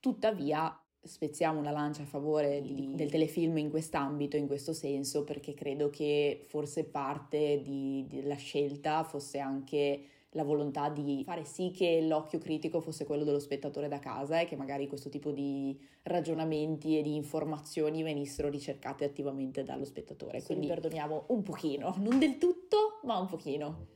Tuttavia, 0.00 0.76
spezziamo 1.00 1.60
una 1.60 1.70
lancia 1.70 2.02
a 2.02 2.06
favore 2.06 2.60
di, 2.60 2.90
del 2.96 3.08
telefilm 3.08 3.58
in 3.58 3.70
quest'ambito, 3.70 4.36
in 4.36 4.48
questo 4.48 4.72
senso, 4.72 5.22
perché 5.22 5.54
credo 5.54 5.90
che 5.90 6.44
forse 6.48 6.86
parte 6.86 7.60
di, 7.62 8.04
della 8.08 8.34
scelta 8.34 9.04
fosse 9.04 9.38
anche 9.38 10.06
la 10.34 10.44
volontà 10.44 10.88
di 10.88 11.22
fare 11.24 11.44
sì 11.44 11.72
che 11.74 12.00
l'occhio 12.02 12.38
critico 12.38 12.80
fosse 12.80 13.04
quello 13.04 13.24
dello 13.24 13.40
spettatore 13.40 13.88
da 13.88 13.98
casa 13.98 14.40
e 14.40 14.46
che 14.46 14.54
magari 14.54 14.86
questo 14.86 15.08
tipo 15.08 15.32
di 15.32 15.76
ragionamenti 16.02 16.98
e 16.98 17.02
di 17.02 17.16
informazioni 17.16 18.02
venissero 18.02 18.48
ricercate 18.48 19.04
attivamente 19.04 19.64
dallo 19.64 19.84
spettatore. 19.84 20.42
Quindi 20.42 20.68
perdoniamo 20.68 21.24
un 21.28 21.42
pochino, 21.42 21.94
non 21.98 22.18
del 22.18 22.38
tutto, 22.38 23.00
ma 23.02 23.18
un 23.18 23.26
pochino. 23.26 23.86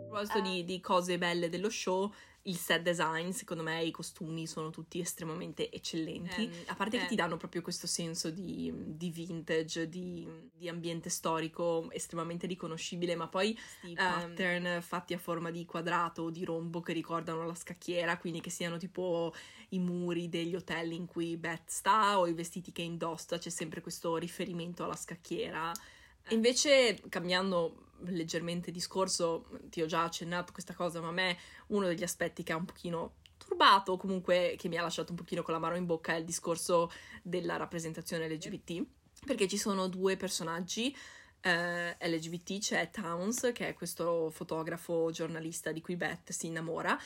A 0.00 0.24
proposito 0.24 0.40
di, 0.40 0.64
di 0.64 0.80
cose 0.80 1.18
belle 1.18 1.48
dello 1.48 1.70
show, 1.70 2.10
il 2.44 2.56
set 2.56 2.82
design, 2.82 3.30
secondo 3.30 3.62
me 3.62 3.84
i 3.84 3.90
costumi 3.90 4.46
sono 4.46 4.70
tutti 4.70 4.98
estremamente 4.98 5.70
eccellenti, 5.70 6.44
eh, 6.44 6.64
a 6.66 6.74
parte 6.74 6.96
eh. 6.96 7.00
che 7.00 7.06
ti 7.06 7.14
danno 7.14 7.36
proprio 7.36 7.62
questo 7.62 7.86
senso 7.86 8.30
di, 8.30 8.72
di 8.74 9.10
vintage, 9.10 9.88
di, 9.88 10.26
di, 10.52 10.68
ambiente 10.68 11.08
storico 11.08 11.88
estremamente 11.92 12.46
riconoscibile, 12.46 13.14
ma 13.14 13.28
poi 13.28 13.56
i 13.82 13.90
um, 13.90 13.94
pattern 13.94 14.82
fatti 14.82 15.14
a 15.14 15.18
forma 15.18 15.50
di 15.50 15.64
quadrato 15.64 16.22
o 16.22 16.30
di 16.30 16.44
rombo 16.44 16.80
che 16.80 16.92
ricordano 16.92 17.46
la 17.46 17.54
scacchiera, 17.54 18.18
quindi 18.18 18.40
che 18.40 18.50
siano 18.50 18.76
tipo 18.76 19.32
i 19.70 19.78
muri 19.78 20.28
degli 20.28 20.56
hotel 20.56 20.92
in 20.92 21.06
cui 21.06 21.36
Beth 21.36 21.68
sta 21.68 22.18
o 22.18 22.26
i 22.26 22.34
vestiti 22.34 22.72
che 22.72 22.82
indossa, 22.82 23.38
c'è 23.38 23.50
sempre 23.50 23.80
questo 23.80 24.16
riferimento 24.16 24.82
alla 24.82 24.96
scacchiera. 24.96 25.72
Eh. 26.28 26.34
Invece, 26.34 27.00
cambiando 27.08 27.90
leggermente 28.04 28.70
discorso, 28.70 29.46
ti 29.70 29.82
ho 29.82 29.86
già 29.86 30.04
accennato 30.04 30.52
questa 30.52 30.74
cosa, 30.74 31.00
ma 31.00 31.08
a 31.08 31.12
me 31.12 31.38
uno 31.68 31.86
degli 31.86 32.02
aspetti 32.02 32.42
che 32.42 32.52
ha 32.52 32.56
un 32.56 32.64
pochino 32.64 33.14
turbato, 33.36 33.96
comunque 33.96 34.54
che 34.58 34.68
mi 34.68 34.76
ha 34.76 34.82
lasciato 34.82 35.10
un 35.10 35.18
pochino 35.18 35.42
con 35.42 35.54
la 35.54 35.60
mano 35.60 35.76
in 35.76 35.86
bocca, 35.86 36.14
è 36.14 36.18
il 36.18 36.24
discorso 36.24 36.90
della 37.22 37.56
rappresentazione 37.56 38.28
LGBT, 38.28 38.84
perché 39.24 39.48
ci 39.48 39.56
sono 39.56 39.88
due 39.88 40.16
personaggi 40.16 40.94
eh, 41.40 41.96
LGBT, 41.98 42.58
c'è 42.58 42.90
Towns, 42.90 43.50
che 43.52 43.68
è 43.68 43.74
questo 43.74 44.30
fotografo 44.30 45.10
giornalista 45.10 45.72
di 45.72 45.80
cui 45.80 45.96
Beth 45.96 46.30
si 46.30 46.46
innamora, 46.46 46.98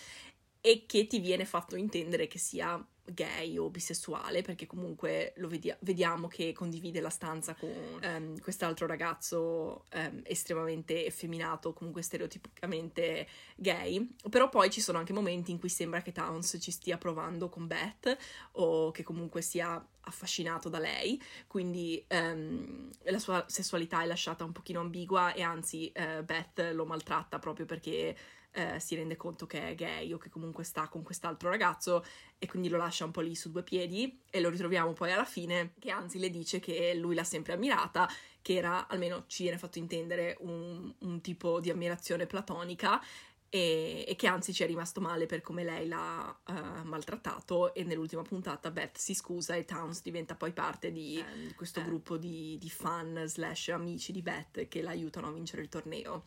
e 0.61 0.85
che 0.87 1.07
ti 1.07 1.21
viene 1.21 1.45
fatto 1.45 1.77
intendere 1.77 2.27
che 2.27 2.39
sia 2.39 2.85
gay 3.13 3.57
o 3.59 3.71
bisessuale, 3.71 4.43
perché 4.43 4.67
comunque 4.67 5.33
lo 5.37 5.49
vedi- 5.49 5.75
vediamo 5.81 6.29
che 6.29 6.53
condivide 6.53 7.01
la 7.01 7.11
stanza 7.11 7.55
con 7.55 7.71
um, 8.03 8.39
quest'altro 8.41 8.87
ragazzo 8.87 9.85
um, 9.95 10.23
estremamente 10.25 11.07
effeminato, 11.07 11.73
comunque 11.73 12.03
stereotipicamente 12.03 13.27
gay. 13.57 14.15
Però 14.29 14.49
poi 14.49 14.71
ci 14.71 14.81
sono 14.81 14.99
anche 14.99 15.13
momenti 15.13 15.51
in 15.51 15.59
cui 15.59 15.69
sembra 15.69 16.03
che 16.03 16.13
Towns 16.13 16.57
ci 16.61 16.71
stia 16.71 16.99
provando 16.99 17.49
con 17.49 17.67
Beth 17.67 18.17
o 18.53 18.91
che 18.91 19.03
comunque 19.03 19.43
sia 19.43 19.85
affascinato 20.09 20.69
da 20.69 20.79
lei, 20.79 21.21
quindi 21.47 22.05
um, 22.11 22.89
la 23.05 23.19
sua 23.19 23.45
sessualità 23.49 24.03
è 24.03 24.07
lasciata 24.07 24.45
un 24.45 24.53
pochino 24.53 24.81
ambigua 24.81 25.33
e 25.33 25.43
anzi 25.43 25.93
uh, 25.95 26.23
Beth 26.23 26.71
lo 26.73 26.87
maltratta 26.87 27.39
proprio 27.39 27.67
perché 27.67 28.17
uh, 28.57 28.79
si 28.79 28.95
rende 28.95 29.17
conto 29.17 29.47
che 29.47 29.69
è 29.69 29.75
gay 29.75 30.13
o 30.13 30.19
che 30.19 30.31
comunque 30.31 30.65
sta 30.65 30.89
con 30.89 31.03
quest'altro 31.03 31.49
ragazzo 31.49 32.05
e 32.39 32.47
quindi 32.47 32.69
lo 32.69 32.77
lascia 32.77 33.05
un 33.05 33.11
po' 33.11 33.21
lì 33.21 33.35
su 33.35 33.51
due 33.51 33.63
piedi 33.63 34.21
e 34.31 34.41
lo 34.41 34.49
ritroviamo 34.49 34.93
poi 34.93 35.13
alla 35.13 35.25
fine 35.25 35.75
che 35.79 35.91
anzi 35.91 36.19
le 36.19 36.31
dice 36.31 36.59
che 36.61 36.95
lui 36.95 37.15
l'ha 37.15 37.25
sempre 37.25 37.53
ammirata, 37.55 38.09
che 38.43 38.55
era, 38.55 38.87
almeno 38.89 39.25
ci 39.27 39.43
viene 39.43 39.59
fatto 39.59 39.79
intendere, 39.79 40.37
un, 40.41 40.93
un 40.99 41.21
tipo 41.21 41.61
di 41.61 41.71
ammirazione 41.71 42.27
platonica 42.27 43.01
e, 43.49 44.05
e, 44.07 44.17
che 44.17 44.27
anzi 44.27 44.53
ci 44.53 44.65
è 44.65 44.67
rimasto 44.67 45.01
male 45.01 45.27
per 45.27 45.41
come 45.41 45.65
lei 45.65 45.87
l'ha 45.87 46.37
uh, 46.47 46.87
maltrattato 46.87 47.75
e 47.75 47.85
nell'ultima 47.85 48.23
puntata 48.23 48.71
Beth 48.71 48.99
si 48.99 49.15
scusa 49.15 49.55
e 49.55 49.65
Towns 49.65 50.03
diventa 50.03 50.35
poi 50.35 50.53
parte 50.53 50.91
di 50.91 51.19
eh, 51.19 51.55
questo 51.55 51.81
eh. 51.81 51.85
gruppo 51.85 52.17
di, 52.17 52.59
di, 52.59 52.69
fan 52.69 53.23
slash 53.27 53.69
amici 53.69 54.13
di 54.13 54.23
Beth 54.23 54.69
che 54.69 54.83
l'aiutano 54.83 55.29
a 55.29 55.33
vincere 55.33 55.63
il 55.63 55.69
torneo. 55.69 56.25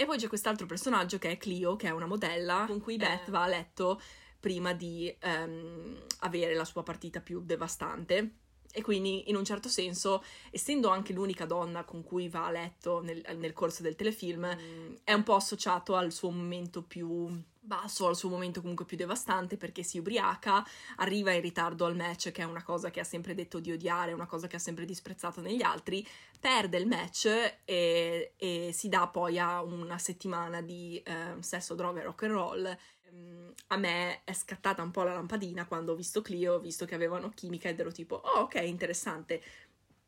E 0.00 0.04
poi 0.04 0.16
c'è 0.16 0.28
quest'altro 0.28 0.64
personaggio 0.64 1.18
che 1.18 1.32
è 1.32 1.36
Clio, 1.36 1.74
che 1.74 1.88
è 1.88 1.90
una 1.90 2.06
modella 2.06 2.66
con 2.68 2.80
cui 2.80 2.96
Beth 2.96 3.26
eh. 3.26 3.30
va 3.32 3.42
a 3.42 3.48
letto 3.48 4.00
prima 4.38 4.72
di 4.72 5.12
um, 5.24 6.00
avere 6.20 6.54
la 6.54 6.64
sua 6.64 6.84
partita 6.84 7.20
più 7.20 7.40
devastante 7.40 8.34
e 8.70 8.80
quindi, 8.80 9.28
in 9.28 9.34
un 9.34 9.44
certo 9.44 9.68
senso, 9.68 10.22
essendo 10.50 10.88
anche 10.90 11.12
l'unica 11.12 11.46
donna 11.46 11.82
con 11.82 12.04
cui 12.04 12.28
va 12.28 12.46
a 12.46 12.50
letto 12.52 13.00
nel, 13.00 13.24
nel 13.38 13.52
corso 13.52 13.82
del 13.82 13.96
telefilm, 13.96 14.46
mm. 14.46 14.94
è 15.02 15.12
un 15.14 15.24
po' 15.24 15.34
associato 15.34 15.96
al 15.96 16.12
suo 16.12 16.30
momento 16.30 16.82
più 16.82 17.28
basso, 17.68 18.08
al 18.08 18.16
suo 18.16 18.28
momento 18.28 18.60
comunque 18.60 18.84
più 18.84 18.96
devastante 18.96 19.56
perché 19.56 19.84
si 19.84 19.98
ubriaca, 19.98 20.66
arriva 20.96 21.30
in 21.30 21.40
ritardo 21.40 21.84
al 21.84 21.94
match, 21.94 22.32
che 22.32 22.42
è 22.42 22.44
una 22.44 22.64
cosa 22.64 22.90
che 22.90 22.98
ha 22.98 23.04
sempre 23.04 23.34
detto 23.34 23.60
di 23.60 23.70
odiare, 23.70 24.12
una 24.12 24.26
cosa 24.26 24.48
che 24.48 24.56
ha 24.56 24.58
sempre 24.58 24.84
disprezzato 24.84 25.40
negli 25.40 25.62
altri, 25.62 26.04
perde 26.40 26.78
il 26.78 26.88
match 26.88 27.26
e, 27.64 28.32
e 28.36 28.70
si 28.72 28.88
dà 28.88 29.06
poi 29.06 29.38
a 29.38 29.62
una 29.62 29.98
settimana 29.98 30.60
di 30.60 31.00
eh, 31.04 31.36
sesso, 31.38 31.76
droga 31.76 32.00
e 32.00 32.04
rock 32.04 32.22
and 32.24 32.32
roll 32.32 32.76
Ehm, 33.10 33.52
a 33.68 33.76
me 33.76 34.22
è 34.24 34.32
scattata 34.32 34.82
un 34.82 34.90
po' 34.90 35.02
la 35.02 35.14
lampadina 35.14 35.66
quando 35.66 35.92
ho 35.92 35.94
visto 35.94 36.22
Clio, 36.22 36.58
visto 36.58 36.84
che 36.84 36.94
avevano 36.94 37.30
chimica 37.30 37.68
ed 37.68 37.80
ero 37.80 37.92
tipo, 37.92 38.16
oh 38.16 38.40
ok, 38.40 38.54
interessante. 38.64 39.42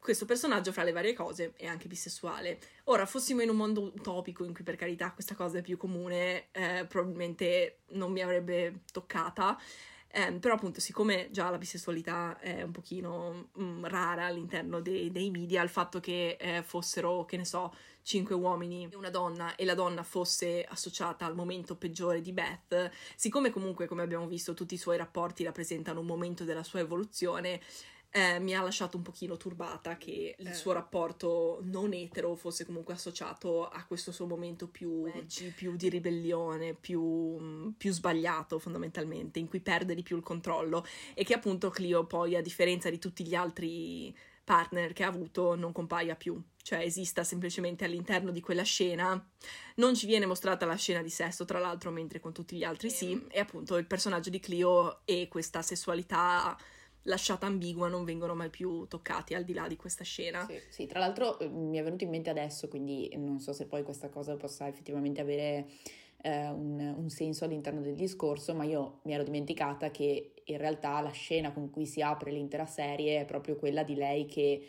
Questo 0.01 0.25
personaggio, 0.25 0.73
fra 0.73 0.83
le 0.83 0.93
varie 0.93 1.13
cose, 1.13 1.53
è 1.57 1.67
anche 1.67 1.87
bisessuale. 1.87 2.59
Ora, 2.85 3.05
fossimo 3.05 3.43
in 3.43 3.51
un 3.51 3.57
mondo 3.57 3.83
utopico 3.83 4.45
in 4.45 4.55
cui 4.55 4.65
per 4.65 4.75
carità 4.75 5.13
questa 5.13 5.35
cosa 5.35 5.59
è 5.59 5.63
più 5.63 5.77
comune, 5.77 6.47
eh, 6.53 6.87
probabilmente 6.89 7.81
non 7.89 8.11
mi 8.11 8.23
avrebbe 8.23 8.81
toccata. 8.93 9.61
Eh, 10.13 10.33
però 10.33 10.55
appunto 10.55 10.81
siccome 10.81 11.29
già 11.31 11.51
la 11.51 11.59
bisessualità 11.59 12.37
è 12.41 12.63
un 12.63 12.73
pochino 12.73 13.51
mh, 13.53 13.63
mm, 13.63 13.85
rara 13.85 14.25
all'interno 14.25 14.81
dei, 14.81 15.13
dei, 15.13 15.31
media, 15.31 15.63
il 15.63 15.69
fatto 15.69 16.01
che 16.01 16.37
eh, 16.41 16.63
fossero, 16.65 17.25
che 17.27 17.37
ne 17.37 17.45
so, 17.45 17.73
cinque 18.03 18.35
uomini 18.35 18.89
e 18.91 18.97
una 18.97 19.11
donna 19.11 19.55
e 19.55 19.65
la 19.65 19.75
donna 19.75 20.03
fosse 20.03 20.65
associata 20.65 21.27
al 21.27 21.37
momento 21.37 21.77
peggiore 21.77 22.23
di 22.23 22.33
Beth, 22.33 22.91
siccome 23.15 23.51
comunque 23.51 23.87
come 23.87 24.03
abbiamo 24.03 24.27
visto 24.27 24.55
tutti 24.55 24.75
i 24.75 24.79
suoi 24.79 24.97
rapporti 24.97 25.45
rappresentano 25.45 26.01
un 26.01 26.07
momento 26.07 26.43
della 26.43 26.65
sua 26.65 26.81
evoluzione, 26.81 27.61
eh, 28.13 28.41
mi 28.41 28.55
ha 28.55 28.63
lasciato 28.63 28.97
un 28.97 29.03
pochino 29.03 29.37
turbata 29.37 29.97
che 29.97 30.35
il 30.37 30.49
eh. 30.49 30.55
suo 30.55 30.73
rapporto 30.73 31.61
non 31.63 31.93
etero 31.93 32.35
fosse 32.35 32.67
comunque 32.67 32.95
associato 32.95 33.69
a 33.69 33.85
questo 33.85 34.11
suo 34.11 34.27
momento 34.27 34.67
più 34.69 35.09
più 35.55 35.77
di 35.77 35.89
ribellione, 35.89 36.75
più, 36.75 37.75
più, 37.77 37.93
sbagliato 37.93 38.59
fondamentalmente, 38.59 39.39
in 39.39 39.49
cui 39.49 39.61
perde 39.61 39.95
di 39.95 40.03
più 40.03 40.17
il 40.17 40.23
controllo 40.23 40.85
e 41.15 41.25
che 41.25 41.35
appunto 41.35 41.71
Clio 41.71 42.05
poi 42.05 42.35
a 42.37 42.43
differenza 42.43 42.91
di 42.91 42.99
tutti 42.99 43.25
gli 43.25 43.35
altri 43.35 44.15
partner 44.43 44.93
che 44.93 45.05
ha 45.05 45.09
avuto 45.09 45.55
non 45.55 45.71
compaia 45.71 46.17
più, 46.17 46.41
cioè 46.63 46.81
esista 46.81 47.23
semplicemente 47.23 47.85
all'interno 47.85 48.33
di 48.33 48.41
quella 48.41 48.65
scena. 48.65 49.25
Non 49.77 49.95
ci 49.95 50.07
viene 50.07 50.27
mostrata 50.27 50.67
la 50.67 50.75
scena 50.75 51.03
di 51.03 51.11
sesso, 51.11 51.45
tra 51.45 51.61
l'altro, 51.61 51.93
mentre 51.93 52.19
con 52.19 52.33
tutti 52.33 52.57
gli 52.57 52.65
altri 52.65 52.91
sì, 52.91 53.25
e 53.29 53.39
appunto 53.39 53.77
il 53.77 53.87
personaggio 53.87 54.31
di 54.31 54.41
Clio 54.41 55.03
e 55.05 55.29
questa 55.29 55.63
sessualità 55.63 56.59
lasciata 57.05 57.47
ambigua 57.47 57.89
non 57.89 58.05
vengono 58.05 58.35
mai 58.35 58.51
più 58.51 58.87
toccati 58.87 59.35
al 59.35 59.45
di 59.45 59.53
là 59.53 59.67
di 59.69 59.77
questa 59.77 60.05
scena. 60.05 60.45
Sì, 60.47 60.61
sì, 60.69 60.87
tra 60.87 60.99
l'altro 60.99 61.39
eh, 61.39 61.49
mi 61.49 61.79
è 61.79 61.83
venuto 61.83 62.05
in 62.05 62.11
mente 62.11 62.31
adesso, 62.31 62.69
quindi 62.69 63.11
non 63.17 63.41
so 63.41 63.53
se 63.53 63.67
poi 63.67 63.83
questa 63.83 64.09
cosa 64.09 64.37
possa 64.37 64.69
effettivamente 64.69 65.21
avere 65.21 65.69
eh, 66.23 66.49
un, 66.49 66.95
un, 66.97 67.09
senso 67.09 67.45
all'interno 67.45 67.81
del 67.81 67.95
discorso, 67.95 68.55
ma 68.55 68.65
io 68.65 69.01
mi 69.03 69.15
ero 69.15 69.23
dimenticata 69.23 69.91
che 69.91 70.35
in 70.45 70.59
realtà 70.59 71.01
la 71.01 71.11
scena 71.11 71.53
con 71.53 71.71
cui 71.71 71.87
si 71.87 72.03
apre 72.03 72.31
l'intera 72.31 72.67
serie 72.67 73.21
è 73.21 73.25
proprio 73.25 73.57
quella 73.57 73.83
di 73.83 73.95
lei 73.95 74.27
che 74.27 74.69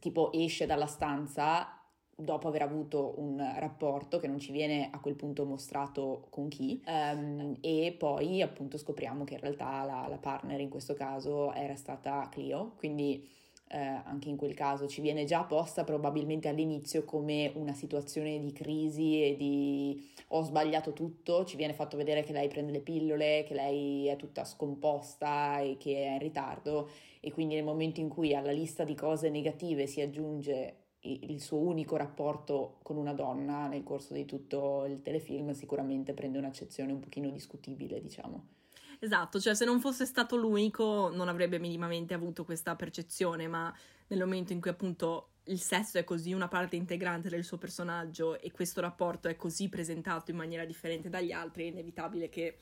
tipo 0.00 0.32
esce 0.32 0.66
dalla 0.66 0.86
stanza 0.86 1.77
dopo 2.20 2.48
aver 2.48 2.62
avuto 2.62 3.14
un 3.18 3.40
rapporto 3.58 4.18
che 4.18 4.26
non 4.26 4.40
ci 4.40 4.50
viene 4.50 4.88
a 4.90 4.98
quel 4.98 5.14
punto 5.14 5.44
mostrato 5.44 6.26
con 6.30 6.48
chi 6.48 6.82
um, 6.84 7.56
e 7.60 7.94
poi 7.96 8.42
appunto 8.42 8.76
scopriamo 8.76 9.22
che 9.22 9.34
in 9.34 9.40
realtà 9.40 9.84
la, 9.84 10.06
la, 10.08 10.16
partner 10.16 10.58
in 10.58 10.68
questo 10.68 10.94
caso 10.94 11.52
era 11.52 11.76
stata 11.76 12.28
Clio. 12.28 12.72
Quindi 12.76 13.24
eh, 13.68 13.78
anche 13.78 14.28
in 14.28 14.36
quel 14.36 14.54
caso 14.54 14.88
ci 14.88 15.00
viene 15.00 15.26
già 15.26 15.44
posta 15.44 15.84
probabilmente 15.84 16.48
all'inizio 16.48 17.04
come 17.04 17.52
una 17.54 17.74
situazione 17.74 18.40
di 18.40 18.52
crisi 18.52 19.22
e 19.22 19.36
di 19.36 20.04
ho 20.28 20.42
sbagliato 20.42 20.92
tutto, 20.92 21.44
ci 21.44 21.56
viene 21.56 21.72
fatto 21.72 21.96
vedere 21.96 22.24
che 22.24 22.32
lei 22.32 22.48
prende 22.48 22.72
le 22.72 22.80
pillole, 22.80 23.44
che 23.46 23.54
lei 23.54 24.08
è 24.08 24.16
tutta 24.16 24.44
scomposta 24.44 25.60
e 25.60 25.76
che 25.78 26.04
è 26.04 26.12
in 26.14 26.18
ritardo. 26.18 26.88
E 27.20 27.30
quindi 27.32 27.54
nel 27.54 27.64
momento 27.64 28.00
in 28.00 28.08
cui 28.08 28.34
alla 28.34 28.50
lista 28.50 28.82
di 28.82 28.94
cose 28.96 29.30
negative 29.30 29.86
si 29.86 30.00
aggiunge 30.00 30.87
il 31.00 31.40
suo 31.40 31.58
unico 31.58 31.96
rapporto 31.96 32.78
con 32.82 32.96
una 32.96 33.12
donna 33.12 33.68
nel 33.68 33.84
corso 33.84 34.14
di 34.14 34.24
tutto 34.24 34.84
il 34.86 35.00
telefilm 35.00 35.52
sicuramente 35.52 36.12
prende 36.12 36.38
un'accezione 36.38 36.92
un 36.92 37.00
pochino 37.00 37.30
discutibile, 37.30 38.00
diciamo. 38.00 38.56
Esatto, 39.00 39.38
cioè 39.38 39.54
se 39.54 39.64
non 39.64 39.80
fosse 39.80 40.04
stato 40.04 40.36
l'unico 40.36 41.10
non 41.12 41.28
avrebbe 41.28 41.60
minimamente 41.60 42.14
avuto 42.14 42.44
questa 42.44 42.74
percezione, 42.74 43.46
ma 43.46 43.72
nel 44.08 44.18
momento 44.18 44.52
in 44.52 44.60
cui 44.60 44.70
appunto 44.70 45.34
il 45.44 45.60
sesso 45.60 45.98
è 45.98 46.04
così 46.04 46.32
una 46.32 46.48
parte 46.48 46.74
integrante 46.74 47.28
del 47.28 47.44
suo 47.44 47.58
personaggio 47.58 48.40
e 48.40 48.50
questo 48.50 48.80
rapporto 48.80 49.28
è 49.28 49.36
così 49.36 49.68
presentato 49.68 50.32
in 50.32 50.36
maniera 50.36 50.64
differente 50.64 51.08
dagli 51.08 51.30
altri, 51.30 51.64
è 51.64 51.66
inevitabile 51.68 52.28
che 52.28 52.58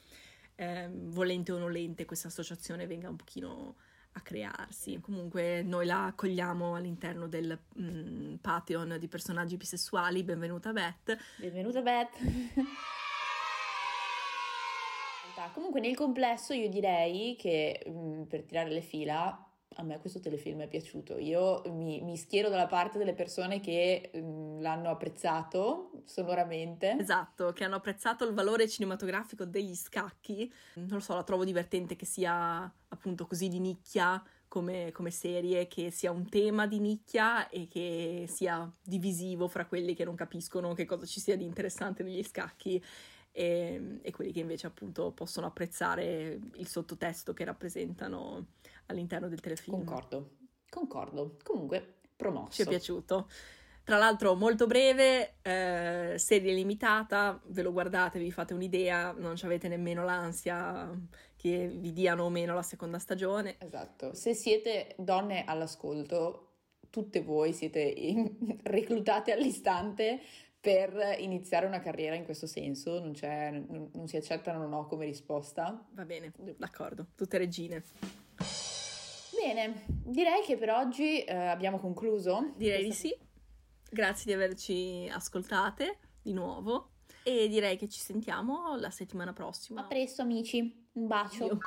eh, 0.57 0.89
volente 0.93 1.53
o 1.53 1.59
nolente 1.59 2.05
questa 2.05 2.29
associazione 2.29 2.87
venga 2.87 3.09
un 3.09 3.17
pochino 3.17 3.77
a 4.17 4.21
crearsi. 4.21 4.99
Comunque 5.01 5.63
noi 5.63 5.87
la 5.87 6.07
accogliamo 6.07 6.75
all'interno 6.75 7.29
del 7.29 7.59
mm, 7.81 8.35
Patreon 8.37 8.97
di 8.99 9.09
personaggi 9.09 9.57
bisessuali. 9.57 10.23
Benvenuta 10.23 10.73
Beth. 10.73 11.17
Benvenuta 11.37 11.83
Beth. 11.83 12.17
Comunque 15.53 15.81
nel 15.81 15.95
complesso 15.95 16.55
io 16.55 16.69
direi 16.69 17.37
che 17.37 17.85
mm, 17.89 18.23
per 18.23 18.43
tirare 18.43 18.71
le 18.71 18.81
fila 18.81 19.46
a 19.79 19.83
me 19.83 19.99
questo 20.01 20.21
telefilm 20.21 20.63
è 20.63 20.69
piaciuto. 20.69 21.19
Io 21.19 21.63
mi, 21.67 22.01
mi 22.03 22.17
schiero 22.17 22.49
dalla 22.49 22.67
parte 22.67 22.99
delle 22.99 23.15
persone 23.15 23.61
che 23.61 24.11
mh, 24.13 24.61
l'hanno 24.61 24.91
apprezzato 24.91 25.91
sonoramente. 26.05 26.97
Esatto, 26.99 27.53
che 27.53 27.65
hanno 27.65 27.77
apprezzato 27.77 28.27
il 28.27 28.33
valore 28.33 28.69
cinematografico 28.69 29.45
degli 29.45 29.75
scacchi. 29.75 30.51
Non 30.75 30.89
lo 30.89 31.01
so, 31.01 31.15
la 31.15 31.25
trovo 31.25 31.45
divertente 31.45 31.95
che 31.97 32.07
sia 32.07 32.73
appunto 32.89 33.27
così 33.27 33.49
di 33.49 33.61
nicchia 33.61 34.23
come, 34.49 34.93
come 34.93 35.11
serie, 35.11 35.67
che 35.67 35.91
sia 35.91 36.11
un 36.11 36.29
tema 36.29 36.67
di 36.67 36.79
nicchia 36.79 37.49
e 37.49 37.69
che 37.69 38.25
sia 38.29 38.71
divisivo 38.83 39.49
fra 39.49 39.67
quelli 39.67 39.95
che 39.95 40.05
non 40.05 40.15
capiscono 40.15 40.73
che 40.73 40.87
cosa 40.87 41.05
ci 41.05 41.21
sia 41.21 41.37
di 41.37 41.45
interessante 41.45 42.03
negli 42.03 42.23
scacchi 42.23 42.83
e, 43.39 43.99
e, 44.01 44.13
quelli 44.13 44.33
che 44.33 44.41
invece 44.41 44.67
appunto 44.67 45.11
possono 45.11 45.47
apprezzare 45.47 46.39
il 46.55 46.67
sottotesto 46.67 47.35
che 47.35 47.45
rappresentano 47.45 48.47
all'interno 48.87 49.29
del 49.29 49.41
telefilm. 49.41 49.77
Concordo, 49.77 50.37
concordo. 50.69 51.37
Comunque, 51.43 52.01
promosso. 52.17 52.53
Ci 52.53 52.63
è 52.63 52.67
piaciuto. 52.67 53.29
Tra 53.87 53.99
l'altro 53.99 54.35
molto 54.35 54.67
breve, 54.67 55.37
eh, 55.43 56.15
serie 56.19 56.53
limitata, 56.53 57.41
ve 57.47 57.63
lo 57.63 57.71
guardate, 57.71 58.19
vi 58.19 58.33
fate 58.33 58.53
un'idea, 58.53 59.13
non 59.13 59.37
avete 59.41 59.69
nemmeno 59.69 60.05
l'ansia 60.05 60.91
che 61.37 61.69
vi 61.69 61.93
diano 61.93 62.25
o 62.25 62.29
meno 62.29 62.53
la 62.53 62.63
seconda 62.63 62.99
stagione. 62.99 63.55
Esatto, 63.61 64.13
se 64.13 64.35
siete 64.35 64.97
donne 64.99 65.45
all'ascolto, 65.45 66.55
tutte 66.91 67.23
voi 67.23 67.53
siete 67.53 67.79
in... 67.79 68.59
reclutate 68.65 69.31
all'istante 69.31 70.21
per 70.59 71.15
iniziare 71.21 71.65
una 71.65 71.79
carriera 71.79 72.17
in 72.17 72.25
questo 72.25 72.49
senso, 72.49 72.99
non, 72.99 73.13
non, 73.23 73.91
non 73.93 74.09
si 74.09 74.17
accettano 74.17 74.67
no 74.67 74.87
come 74.87 75.05
risposta. 75.05 75.87
Va 75.93 76.05
bene, 76.05 76.33
d'accordo, 76.57 77.07
tutte 77.15 77.39
regine. 77.39 77.85
Bene, 79.47 79.85
direi 79.87 80.43
che 80.43 80.57
per 80.57 80.71
oggi 80.71 81.23
eh, 81.23 81.33
abbiamo 81.33 81.79
concluso. 81.79 82.53
Direi 82.57 82.83
di 82.83 82.93
sì. 82.93 83.17
Grazie 83.89 84.25
di 84.25 84.33
averci 84.33 85.09
ascoltate 85.09 85.99
di 86.21 86.33
nuovo 86.33 86.95
e 87.23 87.47
direi 87.47 87.77
che 87.77 87.89
ci 87.89 88.01
sentiamo 88.01 88.75
la 88.75 88.91
settimana 88.91 89.33
prossima. 89.33 89.83
A 89.83 89.85
presto 89.85 90.23
amici, 90.23 90.89
un 90.95 91.07
bacio. 91.07 91.45
Io. 91.45 91.59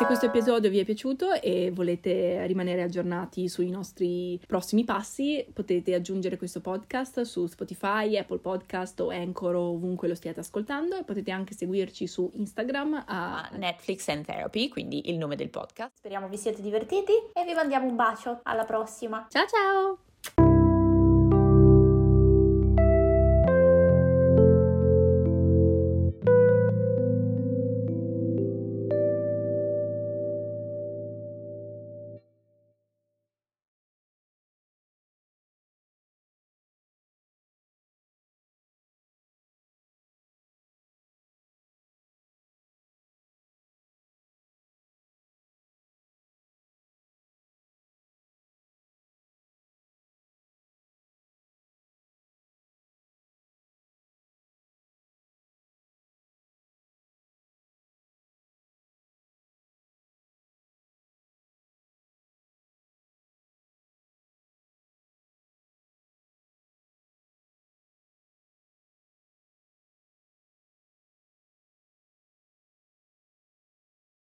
Se 0.00 0.06
questo 0.06 0.24
episodio 0.24 0.70
vi 0.70 0.78
è 0.78 0.84
piaciuto 0.84 1.34
e 1.42 1.70
volete 1.70 2.46
rimanere 2.46 2.80
aggiornati 2.80 3.50
sui 3.50 3.68
nostri 3.68 4.40
prossimi 4.46 4.82
passi, 4.82 5.44
potete 5.52 5.92
aggiungere 5.92 6.38
questo 6.38 6.62
podcast 6.62 7.20
su 7.20 7.44
Spotify, 7.44 8.16
Apple 8.16 8.38
Podcast 8.38 8.98
o 9.00 9.10
Anchor 9.10 9.56
o 9.56 9.72
ovunque 9.72 10.08
lo 10.08 10.14
stiate 10.14 10.40
ascoltando 10.40 10.96
e 10.96 11.04
potete 11.04 11.30
anche 11.30 11.52
seguirci 11.52 12.06
su 12.06 12.30
Instagram 12.32 13.04
a 13.08 13.50
Netflix 13.58 14.08
and 14.08 14.24
Therapy, 14.24 14.70
quindi 14.70 15.10
il 15.10 15.18
nome 15.18 15.36
del 15.36 15.50
podcast. 15.50 15.90
Speriamo 15.98 16.28
vi 16.28 16.38
siate 16.38 16.62
divertiti 16.62 17.12
e 17.34 17.44
vi 17.44 17.52
mandiamo 17.52 17.86
un 17.86 17.96
bacio. 17.96 18.40
Alla 18.44 18.64
prossima. 18.64 19.26
Ciao 19.28 19.44
ciao! 19.46 20.09